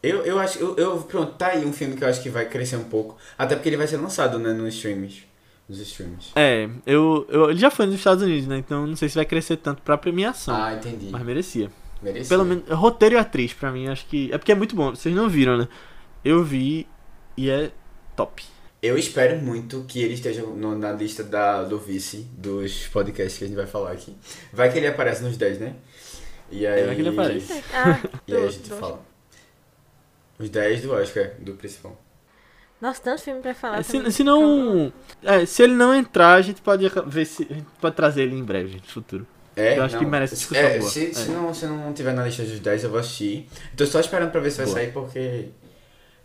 [0.01, 0.59] Eu, eu acho.
[0.59, 3.15] Eu, eu- pronto, tá aí um filme que eu acho que vai crescer um pouco.
[3.37, 5.23] Até porque ele vai ser lançado, né, nos streams.
[5.69, 6.31] Nos streams.
[6.35, 8.57] É, eu, eu, ele já foi nos Estados Unidos, né?
[8.57, 10.53] Então não sei se vai crescer tanto pra premiação.
[10.53, 11.07] Ah, entendi.
[11.09, 11.71] Mas merecia.
[12.01, 12.27] Merecia.
[12.27, 14.29] Pelo menos, roteiro e atriz, pra mim, acho que.
[14.33, 14.89] É porque é muito bom.
[14.93, 15.69] Vocês não viram, né?
[16.25, 16.85] Eu vi
[17.37, 17.71] e é
[18.15, 18.43] top.
[18.83, 23.45] Eu espero muito que ele esteja no- na lista da, do vice dos podcasts que
[23.45, 24.13] a gente vai falar aqui.
[24.51, 25.73] Vai que ele aparece nos 10, né?
[26.51, 26.81] E aí.
[26.81, 27.63] É, vai que ele aparece.
[27.73, 28.99] Ah, E aí a gente do- fala.
[30.37, 31.97] Os 10 do Oscar, do principal.
[32.81, 33.79] Nossa, tanto filme pra falar.
[33.79, 34.91] É, se, se não.
[35.21, 37.47] É, se ele não entrar, a gente pode ver se.
[37.49, 39.25] A gente pode trazer ele em breve, no futuro.
[39.55, 40.11] É, Eu acho que não.
[40.11, 40.89] merece discussão é, boa.
[40.89, 41.33] Se, se É.
[41.33, 43.47] não, se não tiver na lista dos 10, eu vou assistir.
[43.77, 44.77] Tô só esperando pra ver se vai Boa.
[44.77, 45.49] sair, porque.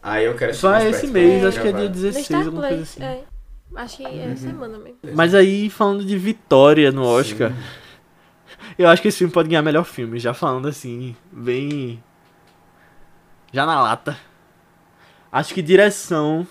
[0.02, 2.68] Aí eu quero Vai esse mês, pra acho que é dia No 16, Star alguma
[2.68, 3.02] coisa assim.
[3.02, 3.24] é.
[3.76, 4.98] Acho que é semana mesmo.
[5.14, 7.56] Mas aí, falando de vitória no Oscar, Sim.
[8.78, 10.18] eu acho que esse filme pode ganhar melhor filme.
[10.18, 12.02] Já falando assim, bem.
[13.52, 14.16] Já na lata.
[15.30, 16.46] Acho que direção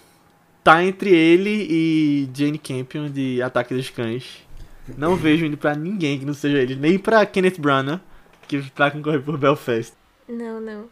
[0.64, 4.45] tá entre ele e Jane Campion de Ataque dos Cães.
[4.98, 8.00] Não vejo indo pra ninguém que não seja ele, nem pra Kenneth Branagh,
[8.48, 9.93] que pra concorrer por Belfast.
[10.30, 10.86] Não, não.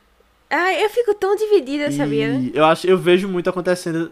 [0.49, 2.29] Ah, eu fico tão dividida, sabia?
[2.35, 4.11] E eu acho, eu vejo muito acontecendo.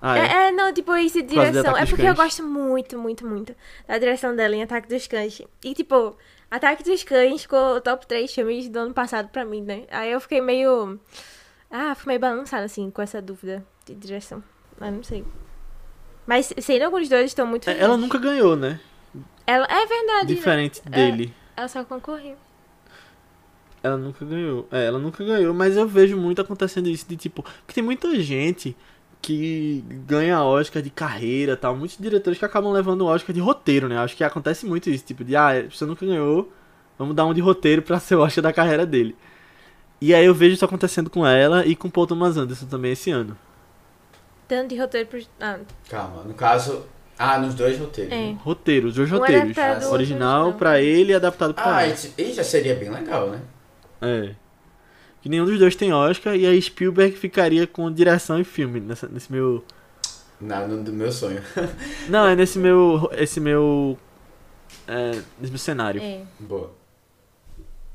[0.00, 0.20] Ah, é?
[0.20, 1.76] É, é, não, tipo, isso de Por causa de direção.
[1.76, 3.54] É porque eu gosto muito, muito, muito
[3.86, 5.40] da direção dela em Ataque dos Cães.
[5.64, 6.16] E, tipo,
[6.50, 9.84] Ataque dos Cães ficou o top 3 filmes do ano passado pra mim, né?
[9.90, 10.98] Aí eu fiquei meio.
[11.70, 14.42] Ah, fiquei meio balançada, assim, com essa dúvida de direção.
[14.80, 15.24] Ah, não sei.
[16.26, 17.84] Mas sendo alguns dois estão muito É, felizes.
[17.84, 18.80] Ela nunca ganhou, né?
[19.46, 19.66] Ela...
[19.66, 20.28] É verdade.
[20.28, 20.34] né?
[20.34, 21.34] Diferente dele.
[21.56, 22.36] Ela só concorreu.
[23.82, 24.66] Ela nunca ganhou.
[24.70, 27.42] É, ela nunca ganhou, mas eu vejo muito acontecendo isso de tipo.
[27.42, 28.76] Porque tem muita gente
[29.20, 31.76] que ganha Oscar de carreira tal.
[31.76, 33.98] Muitos diretores que acabam levando o Oscar de roteiro, né?
[33.98, 35.04] Acho que acontece muito isso.
[35.04, 36.52] Tipo, de ah, você nunca ganhou,
[36.98, 39.16] vamos dar um de roteiro pra ser o Oscar da carreira dele.
[40.00, 43.10] E aí eu vejo isso acontecendo com ela e com Paul Thomas Anderson também esse
[43.10, 43.36] ano.
[44.48, 45.20] Tanto de roteiro pro.
[45.40, 45.58] Ah,
[45.88, 46.84] Calma, no caso.
[47.18, 48.12] Ah, nos dois roteiros.
[48.12, 48.16] É.
[48.32, 48.38] né?
[48.42, 49.56] Roteiro, os dois Um roteiros.
[49.56, 51.92] outro original pra ele e adaptado pra Ah, ela.
[51.92, 53.40] esse- e já seria bem legal, né?
[54.02, 54.34] É.
[55.20, 59.08] Que nenhum dos dois tem Oscar e aí Spielberg ficaria com direção e filme nessa,
[59.08, 59.64] nesse meu.
[60.40, 61.40] Na, no, do meu sonho.
[62.10, 63.08] Não, é nesse meu.
[63.12, 63.96] Esse meu.
[64.88, 66.02] É, nesse meu cenário.
[66.02, 66.22] é.
[66.40, 66.82] Boa.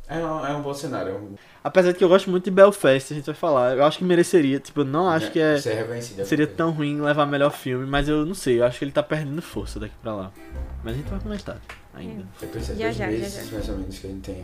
[0.09, 1.11] É um, é um bom cenário.
[1.35, 3.75] é Apesar de que eu gosto muito de Belfast, a gente vai falar.
[3.75, 4.57] Eu acho que mereceria.
[4.57, 5.59] Tipo, eu não acho que é.
[5.59, 6.25] Ser reconhecido.
[6.25, 8.61] Seria tão ruim levar melhor filme, mas eu não sei.
[8.61, 10.31] Eu acho que ele tá perdendo força daqui pra lá.
[10.81, 11.57] Mas a gente vai comentar
[11.97, 12.25] ainda.
[12.39, 13.53] Depois de Já, dois já, já, meses, já.
[13.53, 14.43] mais ou menos, que a gente tem.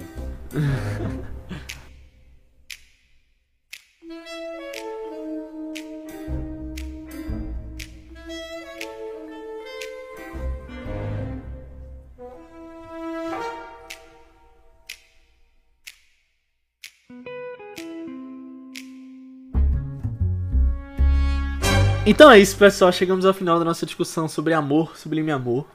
[22.06, 22.92] Então é isso, pessoal.
[22.92, 25.66] Chegamos ao final da nossa discussão sobre amor, sublime amor.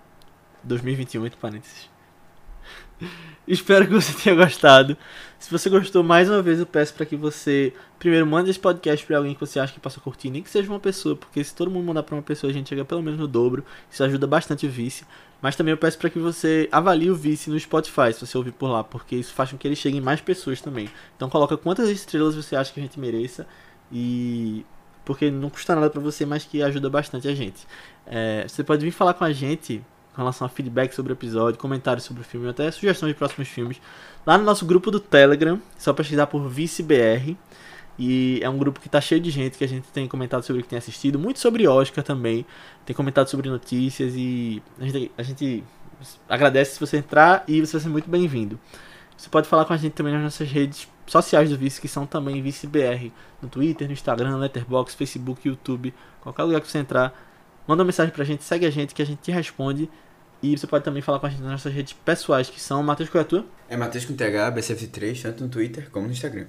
[0.68, 1.90] 2021, entre parênteses.
[3.46, 4.96] Espero que você tenha gostado.
[5.38, 9.04] Se você gostou, mais uma vez eu peço para que você primeiro mande esse podcast
[9.06, 11.54] para alguém que você acha que possa curtir, nem que seja uma pessoa, porque se
[11.54, 13.64] todo mundo mandar para uma pessoa, a gente chega pelo menos no dobro.
[13.90, 15.04] Isso ajuda bastante o Vice.
[15.40, 18.50] Mas também eu peço para que você avalie o Vice no Spotify, se você ouvir
[18.52, 20.90] por lá, porque isso faz com que ele chegue em mais pessoas também.
[21.16, 23.46] Então coloca quantas estrelas você acha que a gente mereça
[23.92, 24.66] e
[25.04, 27.66] porque não custa nada pra você, mas que ajuda bastante a gente.
[28.04, 29.80] É, você pode vir falar com a gente
[30.18, 33.46] com relação a feedback sobre o episódio, comentários sobre o filme, até sugestões de próximos
[33.46, 33.80] filmes,
[34.26, 37.36] lá no nosso grupo do Telegram, só pesquisar por ViceBR.
[37.96, 40.60] E é um grupo que tá cheio de gente que a gente tem comentado sobre
[40.60, 42.44] o que tem assistido, muito sobre Oscar também,
[42.84, 45.64] tem comentado sobre notícias e a gente, a gente
[46.28, 48.58] agradece se você entrar e você vai ser muito bem-vindo.
[49.16, 52.06] Você pode falar com a gente também nas nossas redes sociais do Vice, que são
[52.06, 57.14] também ViceBR, no Twitter, no Instagram, Letterboxd, Facebook, YouTube, qualquer lugar que você entrar,
[57.68, 59.88] manda uma mensagem pra gente, segue a gente que a gente te responde.
[60.42, 63.08] E você pode também falar com a gente nas nossas redes pessoais, que são Matheus
[63.08, 63.44] qual é a tua?
[63.68, 66.46] É Matheus com TH, BCF3, tanto no Twitter como no Instagram.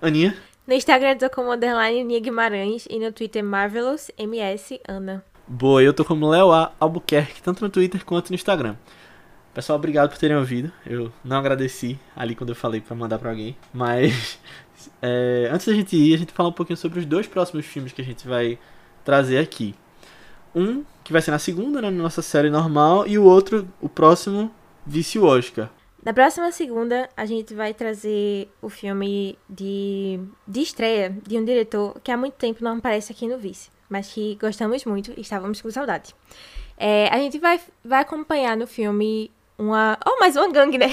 [0.00, 0.36] Aninha.
[0.66, 5.24] No Instagram eu tô como underline Nia Guimarães e no Twitter Marvelous MS Ana.
[5.48, 6.72] Boa, eu tô como Léo A.
[6.78, 8.76] Albuquerque, tanto no Twitter quanto no Instagram.
[9.52, 10.72] Pessoal, obrigado por terem ouvido.
[10.86, 13.56] Eu não agradeci ali quando eu falei pra mandar pra alguém.
[13.74, 14.38] Mas
[15.02, 17.92] é, antes da gente ir, a gente fala um pouquinho sobre os dois próximos filmes
[17.92, 18.58] que a gente vai
[19.04, 19.74] trazer aqui.
[20.54, 23.88] Um que vai ser na segunda, né, na nossa série normal, e o outro, o
[23.88, 24.50] próximo,
[24.86, 25.68] Vice Oscar.
[26.04, 32.00] Na próxima segunda, a gente vai trazer o filme de, de estreia de um diretor
[32.02, 35.60] que há muito tempo não aparece aqui no Vice, mas que gostamos muito e estávamos
[35.60, 36.14] com saudade.
[36.76, 39.96] É, a gente vai, vai acompanhar no filme uma.
[40.04, 40.88] Oh, mais uma gangue, né?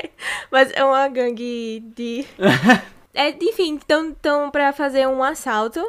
[0.52, 2.26] mas é uma gangue de.
[3.14, 5.82] é, enfim, estão tão pra fazer um assalto.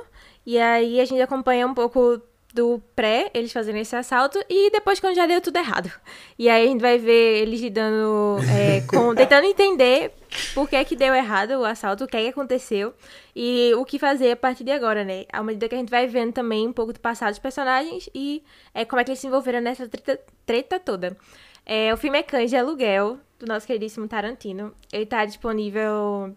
[0.45, 2.21] E aí a gente acompanha um pouco
[2.53, 5.91] do pré, eles fazendo esse assalto, e depois quando já deu tudo errado.
[6.37, 9.13] E aí a gente vai ver eles lidando é, com.
[9.15, 10.11] tentando entender
[10.53, 12.93] por que que deu errado o assalto, o que é que aconteceu
[13.35, 15.25] e o que fazer a partir de agora, né?
[15.31, 18.43] À medida que a gente vai vendo também um pouco do passado dos personagens e
[18.73, 21.17] é, como é que eles se envolveram nessa treta, treta toda.
[21.65, 24.73] É, o filme é Cães de Aluguel, do nosso queridíssimo Tarantino.
[24.91, 26.35] Ele tá disponível.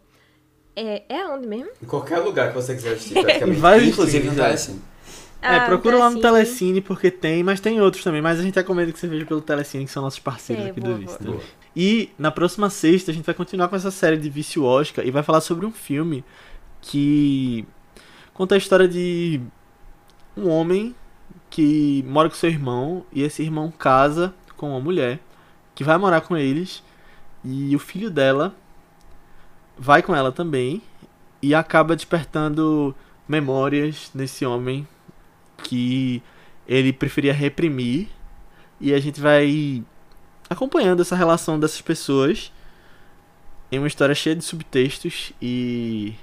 [0.77, 1.71] É, é onde mesmo?
[1.83, 3.61] Em qualquer lugar que você quiser assistir, praticamente.
[3.61, 4.35] Vários Inclusive no
[5.45, 6.21] é, Ah, procura lá no.
[6.21, 8.23] Telecine porque tem, mas tem outros também.
[8.23, 10.81] Mas a gente recomenda que você veja pelo Telecine, que são nossos parceiros É, aqui
[10.81, 11.25] boa, do Vista.
[11.25, 11.41] boa.
[11.77, 15.11] E na próxima sexta a gente vai continuar com essa série de Vício Oscar e
[15.11, 16.25] vai falar sobre um filme
[16.81, 17.67] que
[18.33, 19.41] conta a história de
[20.37, 20.95] um homem
[21.51, 25.21] que mora com seu irmão e esse irmão casa com uma mulher
[25.75, 26.83] que vai morar com eles
[27.45, 28.55] e o filho dela
[29.77, 30.81] vai com ela também
[31.43, 32.95] e acaba despertando
[33.29, 34.87] memórias nesse homem
[35.59, 36.23] que
[36.67, 38.09] ele preferia reprimir
[38.81, 39.83] e a gente vai
[40.49, 42.53] acompanhando essa relação dessas pessoas
[43.71, 46.15] em uma história cheia de subtextos e,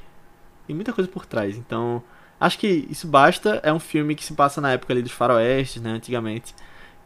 [0.68, 1.58] e muita coisa por trás.
[1.58, 2.04] Então
[2.42, 3.60] Acho que isso basta.
[3.62, 5.92] É um filme que se passa na época ali dos faroestes, né?
[5.92, 6.56] Antigamente.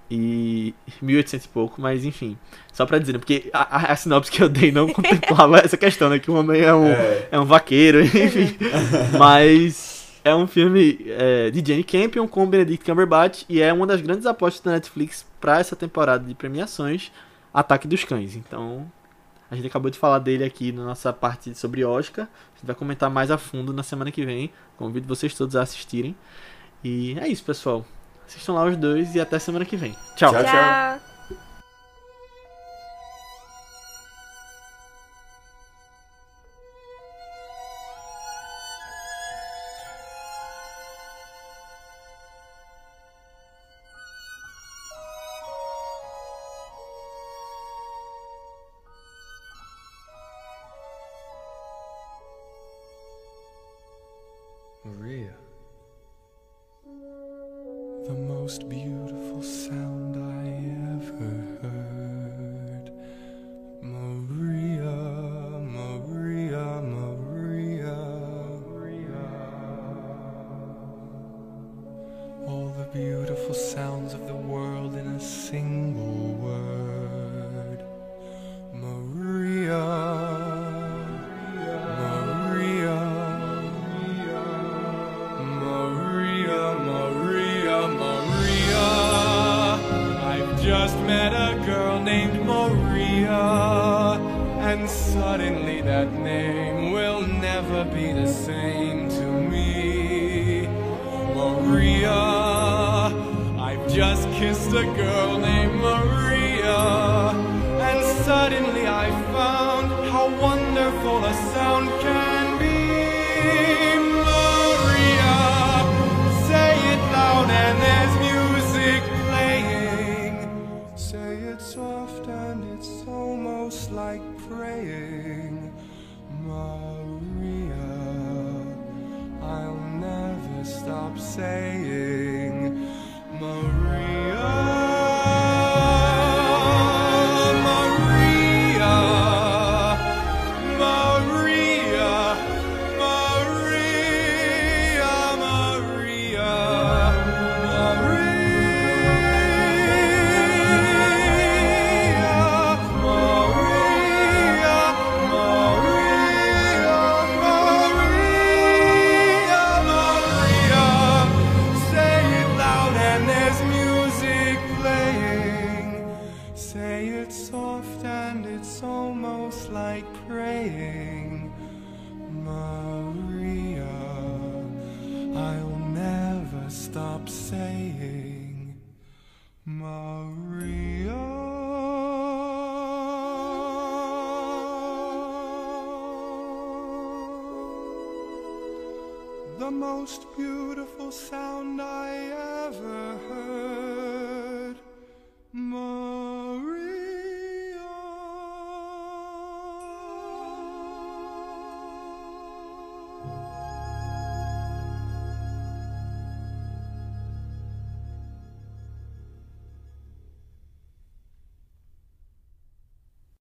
[0.09, 2.37] E 1800 e pouco, mas enfim.
[2.71, 3.19] Só pra dizer, né?
[3.19, 6.19] Porque a, a, a sinopse que eu dei não contemplava essa questão, né?
[6.19, 7.27] Que o homem é um, É.
[7.31, 8.55] é um vaqueiro, enfim.
[9.19, 9.94] mas
[10.25, 14.25] é um filme é, de Jane Campion com Benedict Cumberbatch e é uma das grandes
[14.25, 17.11] apostas da Netflix pra essa temporada de premiações,
[17.53, 18.35] Ataque dos Cães.
[18.35, 18.91] Então,
[19.51, 22.25] a gente acabou de falar dele aqui na nossa parte sobre Oscar.
[22.25, 24.51] A gente vai comentar mais a fundo na semana que vem.
[24.77, 26.15] Convido vocês todos a assistirem.
[26.83, 27.85] E é isso, pessoal.
[28.27, 29.95] Assistam lá os dois e até semana que vem.
[30.15, 30.31] Tchau.
[30.31, 30.43] Tchau.
[30.43, 31.14] Tchau.